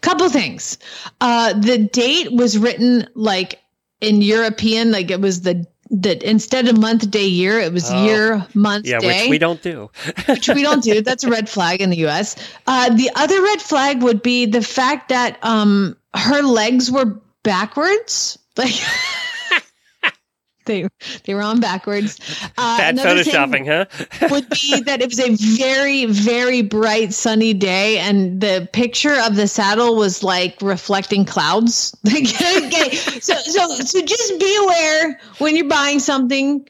Couple 0.00 0.28
things. 0.28 0.78
Uh, 1.20 1.52
the 1.54 1.78
date 1.78 2.32
was 2.32 2.56
written 2.56 3.08
like 3.14 3.60
in 4.00 4.22
European, 4.22 4.92
like 4.92 5.10
it 5.10 5.20
was 5.20 5.40
the 5.42 5.66
that 5.90 6.22
instead 6.22 6.66
of 6.68 6.78
month, 6.78 7.08
day, 7.10 7.26
year, 7.26 7.60
it 7.60 7.72
was 7.72 7.90
Oh. 7.90 8.04
year, 8.04 8.46
month, 8.54 8.86
Yeah, 8.86 9.00
day 9.00 9.06
which 9.24 9.30
we 9.30 9.38
don't 9.38 9.62
do. 9.62 9.90
which 10.26 10.48
we 10.48 10.62
don't 10.62 10.82
do. 10.82 11.00
That's 11.02 11.24
a 11.24 11.30
red 11.30 11.48
flag 11.48 11.80
in 11.82 11.90
the 11.90 11.98
U.S. 11.98 12.36
Uh, 12.66 12.88
the 12.94 13.10
other 13.14 13.40
red 13.42 13.60
flag 13.60 14.02
would 14.02 14.22
be 14.22 14.46
the 14.46 14.62
fact 14.62 15.10
that 15.10 15.38
um, 15.42 15.96
her 16.14 16.42
legs 16.42 16.90
were 16.90 17.20
backwards, 17.42 18.38
like 18.56 18.74
they 20.66 20.88
they 21.24 21.34
were 21.34 21.42
on 21.42 21.60
backwards. 21.60 22.18
Uh, 22.56 22.78
Bad 22.78 22.96
photoshopping, 22.96 23.66
huh? 23.66 24.28
would 24.30 24.48
be 24.50 24.80
that 24.82 25.02
it 25.02 25.08
was 25.08 25.20
a 25.20 25.34
very 25.56 26.06
very 26.06 26.62
bright 26.62 27.12
sunny 27.12 27.54
day, 27.54 27.98
and 27.98 28.40
the 28.40 28.68
picture 28.72 29.16
of 29.20 29.36
the 29.36 29.46
saddle 29.46 29.96
was 29.96 30.22
like 30.22 30.60
reflecting 30.62 31.24
clouds. 31.24 31.96
okay, 32.06 32.94
so 32.94 33.34
so 33.34 33.68
so 33.76 34.02
just 34.02 34.40
be 34.40 34.56
aware 34.64 35.20
when 35.38 35.56
you're 35.56 35.68
buying 35.68 35.98
something 35.98 36.66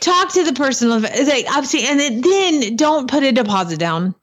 talk 0.00 0.32
to 0.32 0.44
the 0.44 0.52
person 0.52 0.90
like 0.90 1.46
obviously 1.48 1.86
and 1.86 1.98
then, 1.98 2.20
then 2.20 2.76
don't 2.76 3.08
put 3.08 3.22
a 3.22 3.32
deposit 3.32 3.78
down 3.78 4.14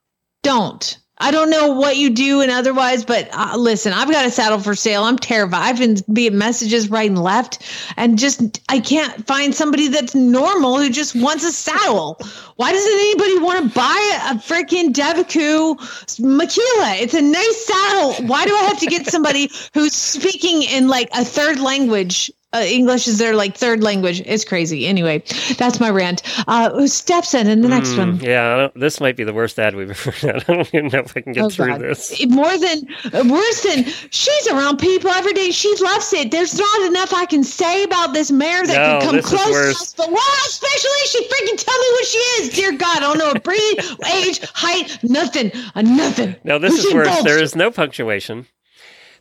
don't 0.43 0.99
i 1.21 1.31
don't 1.31 1.49
know 1.49 1.69
what 1.71 1.97
you 1.97 2.09
do 2.09 2.41
and 2.41 2.51
otherwise 2.51 3.05
but 3.05 3.29
uh, 3.33 3.55
listen 3.57 3.93
i've 3.93 4.11
got 4.11 4.25
a 4.25 4.31
saddle 4.31 4.59
for 4.59 4.75
sale. 4.75 5.03
I'm 5.03 5.17
terrified. 5.17 5.61
I've 5.61 5.77
been 5.79 5.97
being 6.11 6.37
messages 6.37 6.89
right 6.89 7.09
and 7.09 7.21
left 7.21 7.63
and 7.97 8.17
just 8.17 8.59
i 8.69 8.79
can't 8.79 9.25
find 9.27 9.53
somebody 9.53 9.87
that's 9.87 10.15
normal 10.15 10.77
who 10.77 10.89
just 10.89 11.15
wants 11.15 11.43
a 11.43 11.51
saddle. 11.51 12.19
Why 12.55 12.71
doesn't 12.71 12.91
anybody 12.91 13.39
want 13.39 13.63
to 13.63 13.69
buy 13.73 14.19
a, 14.29 14.35
freaking 14.35 14.93
Devoucoux 14.93 15.77
Makila 16.19 17.01
it's 17.01 17.13
a 17.13 17.21
nice 17.21 17.65
saddle. 17.65 18.27
Why 18.27 18.45
do 18.45 18.55
i 18.55 18.63
have 18.63 18.79
to 18.79 18.87
get 18.87 19.07
somebody 19.07 19.51
who's 19.73 19.93
speaking 19.93 20.63
in 20.63 20.87
like 20.87 21.09
a 21.13 21.23
third 21.23 21.59
language 21.59 22.31
uh, 22.53 22.59
English 22.59 23.07
is 23.07 23.17
their 23.17 23.33
like 23.35 23.55
third 23.55 23.81
language. 23.83 24.21
It's 24.25 24.43
crazy. 24.43 24.85
Anyway, 24.87 25.23
that's 25.57 25.79
my 25.79 25.89
rant. 25.89 26.21
Uh, 26.47 26.85
steps 26.87 27.33
in 27.33 27.61
the 27.61 27.67
next 27.67 27.95
one. 27.97 28.19
Yeah, 28.19 28.53
I 28.53 28.57
don't- 28.57 28.79
this 28.79 28.99
might 28.99 29.15
be 29.15 29.23
the 29.23 29.33
worst 29.33 29.57
ad 29.59 29.75
we've 29.75 29.89
ever 29.91 30.11
had. 30.11 30.35
I 30.49 30.53
don't 30.53 30.67
even 30.73 30.87
know 30.87 30.99
if 30.99 31.15
I 31.15 31.21
can 31.21 31.33
get 31.33 31.43
Oh, 31.45 31.49
through 31.49 31.67
God. 31.67 31.81
this. 31.81 32.25
More 32.27 32.57
than 32.57 32.87
uh, 33.13 33.23
worse 33.29 33.63
than 33.63 33.85
she's 34.11 34.47
around 34.47 34.77
people 34.77 35.09
every 35.11 35.33
day. 35.33 35.51
She 35.51 35.73
loves 35.81 36.11
it. 36.13 36.31
There's 36.31 36.57
not 36.57 36.81
enough 36.87 37.13
I 37.13 37.25
can 37.25 37.43
say 37.43 37.83
about 37.83 38.13
this 38.13 38.31
mare 38.31 38.65
that 38.67 38.75
No, 38.75 38.99
can 39.11 39.21
come 39.21 39.37
close 39.37 39.45
to 39.51 39.69
us. 39.69 39.93
But 39.93 40.11
wow, 40.11 40.17
especially 40.47 40.89
she 41.07 41.23
freaking 41.27 41.63
tell 41.63 41.79
me 41.79 41.87
what 41.91 42.05
she 42.05 42.17
is. 42.17 42.49
Dear 42.53 42.71
God, 42.73 42.97
I 42.97 42.99
don't 43.01 43.17
know 43.17 43.31
a 43.31 43.39
breed, 43.39 43.79
age, 44.13 44.41
height, 44.53 44.97
nothing, 45.03 45.51
uh, 45.75 45.81
nothing. 45.81 46.35
No, 46.43 46.59
this 46.59 46.73
Who's 46.75 46.85
is 46.85 46.93
worse. 46.93 47.23
There 47.23 47.41
is 47.41 47.55
no 47.55 47.71
punctuation. 47.71 48.45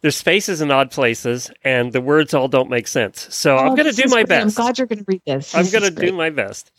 There's 0.02 0.16
spaces 0.16 0.60
in 0.62 0.70
odd 0.70 0.90
places, 0.90 1.50
and 1.62 1.92
the 1.92 2.00
words 2.00 2.32
all 2.32 2.48
don't 2.48 2.70
make 2.70 2.88
sense. 2.88 3.26
So 3.34 3.56
I'm 3.56 3.72
Oh, 3.72 3.76
going 3.76 3.90
to 3.90 4.02
do 4.02 4.08
my 4.08 4.24
great. 4.24 4.40
I'm 4.40 4.48
glad 4.48 4.78
you're 4.78 4.86
going 4.86 5.00
to 5.00 5.04
read 5.06 5.22
this. 5.26 5.54
I'm 5.54 5.68
going 5.68 5.84
to 5.84 5.90
do 5.90 6.12
my 6.12 6.30
best. 6.30 6.70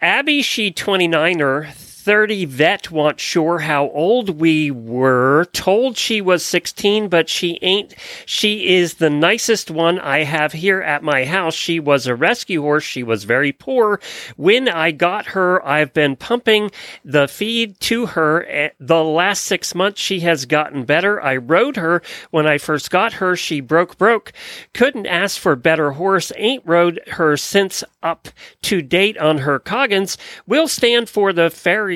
Abby 0.00 0.42
She 0.42 0.70
29er 0.70 1.70
30 2.06 2.44
vet 2.44 2.88
wants 2.92 3.20
sure 3.20 3.58
how 3.58 3.90
old 3.90 4.40
we 4.40 4.70
were. 4.70 5.44
Told 5.52 5.96
she 5.96 6.20
was 6.20 6.44
16, 6.44 7.08
but 7.08 7.28
she 7.28 7.58
ain't. 7.62 7.96
She 8.24 8.76
is 8.76 8.94
the 8.94 9.10
nicest 9.10 9.72
one 9.72 9.98
I 9.98 10.22
have 10.22 10.52
here 10.52 10.80
at 10.80 11.02
my 11.02 11.24
house. 11.24 11.54
She 11.54 11.80
was 11.80 12.06
a 12.06 12.14
rescue 12.14 12.62
horse. 12.62 12.84
She 12.84 13.02
was 13.02 13.24
very 13.24 13.50
poor. 13.50 13.98
When 14.36 14.68
I 14.68 14.92
got 14.92 15.26
her, 15.26 15.66
I've 15.66 15.92
been 15.92 16.14
pumping 16.14 16.70
the 17.04 17.26
feed 17.26 17.80
to 17.80 18.06
her. 18.06 18.46
Eh, 18.48 18.68
The 18.78 19.02
last 19.02 19.42
six 19.42 19.74
months, 19.74 20.00
she 20.00 20.20
has 20.20 20.46
gotten 20.46 20.84
better. 20.84 21.20
I 21.20 21.34
rode 21.36 21.74
her 21.74 22.02
when 22.30 22.46
I 22.46 22.58
first 22.58 22.88
got 22.88 23.14
her. 23.14 23.34
She 23.34 23.60
broke, 23.60 23.98
broke. 23.98 24.32
Couldn't 24.74 25.06
ask 25.06 25.40
for 25.40 25.56
better 25.56 25.90
horse. 25.90 26.30
Ain't 26.36 26.62
rode 26.64 27.00
her 27.08 27.36
since 27.36 27.82
up 28.00 28.28
to 28.62 28.80
date 28.80 29.18
on 29.18 29.38
her 29.38 29.58
Coggins. 29.58 30.16
Will 30.46 30.68
stand 30.68 31.08
for 31.08 31.32
the 31.32 31.50
farrier 31.50 31.95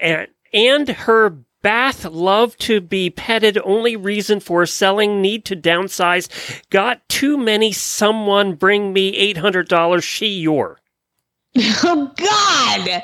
and, 0.00 0.28
and 0.52 0.88
her 0.88 1.38
Bath 1.60 2.04
love 2.04 2.56
to 2.58 2.80
be 2.80 3.10
petted. 3.10 3.58
Only 3.64 3.96
reason 3.96 4.38
for 4.38 4.64
selling. 4.64 5.20
Need 5.20 5.44
to 5.46 5.56
downsize. 5.56 6.28
Got 6.70 7.06
too 7.08 7.36
many. 7.36 7.72
Someone 7.72 8.54
bring 8.54 8.92
me 8.92 9.08
eight 9.16 9.38
hundred 9.38 9.68
dollars. 9.68 10.04
She 10.04 10.28
your. 10.28 10.80
Oh 11.82 12.12
God! 12.16 13.02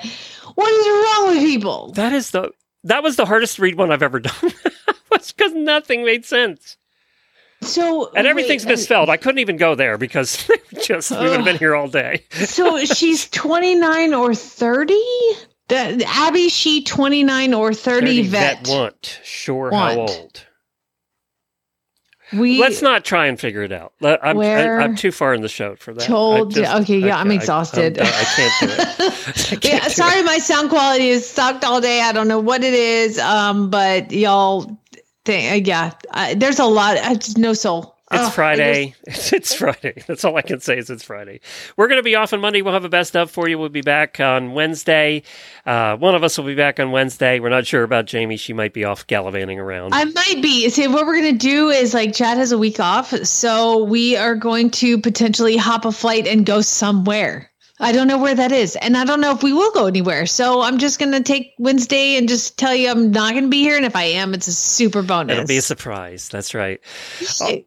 What 0.54 0.72
is 0.72 0.86
wrong 0.86 1.34
with 1.34 1.44
people? 1.44 1.92
That 1.92 2.12
is 2.12 2.30
the 2.30 2.52
that 2.84 3.02
was 3.02 3.16
the 3.16 3.26
hardest 3.26 3.58
read 3.58 3.74
one 3.74 3.90
I've 3.90 4.02
ever 4.02 4.20
done. 4.20 4.52
was 5.10 5.32
because 5.32 5.52
nothing 5.52 6.04
made 6.04 6.24
sense 6.24 6.76
So 7.64 8.12
and 8.14 8.26
everything's 8.26 8.64
wait, 8.64 8.72
uh, 8.72 8.74
misspelled. 8.74 9.10
I 9.10 9.16
couldn't 9.16 9.40
even 9.40 9.56
go 9.56 9.74
there 9.74 9.98
because 9.98 10.48
just 10.82 11.10
we 11.10 11.18
would 11.18 11.36
have 11.36 11.44
been 11.44 11.58
here 11.58 11.74
all 11.74 11.88
day. 11.88 12.24
So 12.30 12.84
she's 12.84 13.28
twenty 13.30 13.74
nine 13.74 14.14
or 14.14 14.34
thirty. 14.34 15.02
The, 15.68 16.04
Abby, 16.06 16.50
she 16.50 16.84
twenty 16.84 17.24
nine 17.24 17.54
or 17.54 17.72
thirty, 17.72 18.22
vet. 18.22 18.68
want 18.68 19.20
sure 19.24 19.70
how 19.70 20.00
old. 20.00 20.44
We 22.32 22.58
Let's 22.58 22.82
not 22.82 23.04
try 23.04 23.26
and 23.26 23.38
figure 23.38 23.62
it 23.62 23.72
out. 23.72 23.92
I'm, 24.02 24.40
I, 24.40 24.82
am 24.82 24.96
too 24.96 25.12
far 25.12 25.34
in 25.34 25.42
the 25.42 25.48
show 25.48 25.76
for 25.76 25.92
that. 25.92 26.02
I 26.02 26.06
told 26.06 26.54
just- 26.54 26.82
okay, 26.82 26.98
yeah, 26.98 27.16
I- 27.16 27.20
I'm 27.20 27.30
exhausted. 27.30 27.98
I'm. 27.98 28.06
I 28.06 28.24
can't 28.24 28.52
do 28.60 28.66
it. 28.70 29.14
Can't 29.34 29.64
yeah, 29.64 29.80
do 29.80 29.86
it. 29.86 29.92
sorry, 29.92 30.22
my 30.22 30.38
sound 30.38 30.70
quality 30.70 31.08
is 31.08 31.28
sucked 31.28 31.64
all 31.64 31.80
day. 31.80 32.00
I 32.00 32.12
don't 32.12 32.28
know 32.28 32.40
what 32.40 32.64
it 32.64 32.74
is, 32.74 33.18
um, 33.18 33.70
but 33.70 34.10
y'all, 34.10 34.78
think, 35.24 35.66
yeah, 35.66 35.92
I, 36.10 36.34
there's 36.34 36.58
a 36.58 36.66
lot. 36.66 36.96
I 36.98 37.14
just 37.14 37.38
no 37.38 37.52
soul. 37.52 37.94
It's 38.12 38.28
I 38.28 38.30
Friday. 38.30 38.94
It's, 39.06 39.54
Friday. 39.54 40.02
That's 40.06 40.24
all 40.24 40.36
I 40.36 40.42
can 40.42 40.60
say 40.60 40.78
is 40.78 40.90
it's 40.90 41.02
Friday. 41.02 41.40
We're 41.76 41.88
going 41.88 41.98
to 41.98 42.04
be 42.04 42.14
off 42.14 42.32
on 42.32 42.40
Monday. 42.40 42.60
We'll 42.62 42.74
have 42.74 42.84
a 42.84 42.88
best 42.88 43.16
of 43.16 43.30
for 43.30 43.48
you. 43.48 43.58
We'll 43.58 43.70
be 43.70 43.80
back 43.80 44.20
on 44.20 44.52
Wednesday. 44.52 45.22
Uh, 45.64 45.96
one 45.96 46.14
of 46.14 46.22
us 46.22 46.36
will 46.36 46.44
be 46.44 46.54
back 46.54 46.78
on 46.78 46.90
Wednesday. 46.90 47.40
We're 47.40 47.48
not 47.48 47.66
sure 47.66 47.82
about 47.82 48.04
Jamie. 48.04 48.36
She 48.36 48.52
might 48.52 48.72
be 48.72 48.84
off 48.84 49.06
gallivanting 49.06 49.58
around. 49.58 49.94
I 49.94 50.04
might 50.04 50.40
be. 50.42 50.68
See, 50.68 50.86
what 50.86 51.06
we're 51.06 51.20
going 51.20 51.38
to 51.38 51.46
do 51.46 51.70
is 51.70 51.94
like 51.94 52.14
Chad 52.14 52.36
has 52.36 52.52
a 52.52 52.58
week 52.58 52.78
off. 52.78 53.08
So 53.24 53.82
we 53.84 54.16
are 54.16 54.34
going 54.34 54.70
to 54.72 54.98
potentially 54.98 55.56
hop 55.56 55.84
a 55.84 55.92
flight 55.92 56.26
and 56.26 56.44
go 56.44 56.60
somewhere. 56.60 57.50
I 57.84 57.92
don't 57.92 58.08
know 58.08 58.16
where 58.16 58.34
that 58.34 58.50
is. 58.50 58.76
And 58.76 58.96
I 58.96 59.04
don't 59.04 59.20
know 59.20 59.32
if 59.32 59.42
we 59.42 59.52
will 59.52 59.70
go 59.72 59.84
anywhere. 59.84 60.24
So 60.24 60.62
I'm 60.62 60.78
just 60.78 60.98
going 60.98 61.12
to 61.12 61.22
take 61.22 61.52
Wednesday 61.58 62.16
and 62.16 62.26
just 62.26 62.56
tell 62.56 62.74
you 62.74 62.88
I'm 62.88 63.10
not 63.10 63.32
going 63.32 63.44
to 63.44 63.50
be 63.50 63.60
here. 63.60 63.76
And 63.76 63.84
if 63.84 63.94
I 63.94 64.04
am, 64.04 64.32
it's 64.32 64.48
a 64.48 64.54
super 64.54 65.02
bonus. 65.02 65.34
It'll 65.34 65.46
be 65.46 65.58
a 65.58 65.62
surprise. 65.62 66.30
That's 66.30 66.54
right. 66.54 66.80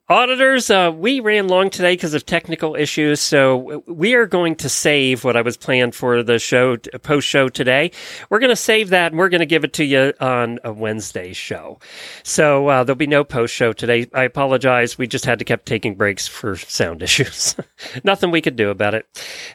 Auditors, 0.09 0.72
uh, 0.72 0.91
we 0.91 1.20
ran 1.20 1.47
long 1.47 1.70
today 1.70 1.93
because 1.93 2.15
of 2.15 2.26
technical 2.26 2.76
issues, 2.76 3.20
so 3.22 3.84
we 3.86 4.15
are 4.15 4.26
going 4.26 4.55
to 4.55 4.70
save 4.70 5.24
what 5.24 5.38
I 5.38 5.43
was 5.43 5.55
planned 5.55 5.93
for 5.93 6.24
the 6.24 6.39
show 6.39 6.78
post 6.78 7.28
show 7.28 7.47
today. 7.47 7.91
We're 8.32 8.39
going 8.39 8.49
to 8.49 8.55
save 8.55 8.89
that 8.89 9.11
and 9.11 9.20
we're 9.20 9.30
going 9.30 9.41
to 9.41 9.45
give 9.45 9.63
it 9.63 9.74
to 9.74 9.84
you 9.84 10.13
on 10.20 10.57
a 10.63 10.74
Wednesday 10.74 11.32
show. 11.32 11.78
So 12.24 12.68
uh, 12.70 12.84
there'll 12.84 12.97
be 12.97 13.05
no 13.05 13.24
post 13.24 13.53
show 13.53 13.72
today. 13.72 14.07
I 14.15 14.24
apologize. 14.24 14.97
We 14.97 15.05
just 15.05 15.26
had 15.26 15.38
to 15.38 15.45
keep 15.45 15.63
taking 15.65 15.93
breaks 15.93 16.28
for 16.28 16.55
sound 16.55 17.03
issues. 17.03 17.55
Nothing 18.03 18.32
we 18.32 18.41
could 18.41 18.55
do 18.55 18.72
about 18.72 18.95
it. 18.95 19.05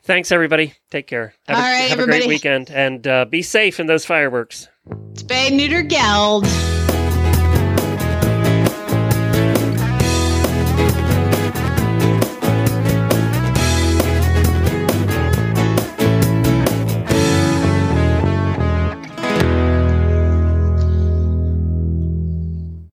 Thanks, 0.05 0.31
everybody. 0.31 0.52
Take 0.91 1.07
care. 1.07 1.35
Have, 1.47 1.57
All 1.57 1.63
a, 1.63 1.67
right, 1.67 1.91
have 1.91 1.99
a 1.99 2.05
great 2.05 2.27
weekend 2.27 2.71
and 2.71 3.07
uh, 3.07 3.25
be 3.25 3.43
safe 3.43 3.81
in 3.81 3.87
those 3.87 4.05
fireworks. 4.05 4.69
Spay 5.15 5.51
neuter 5.51 5.83
geld. 5.83 6.47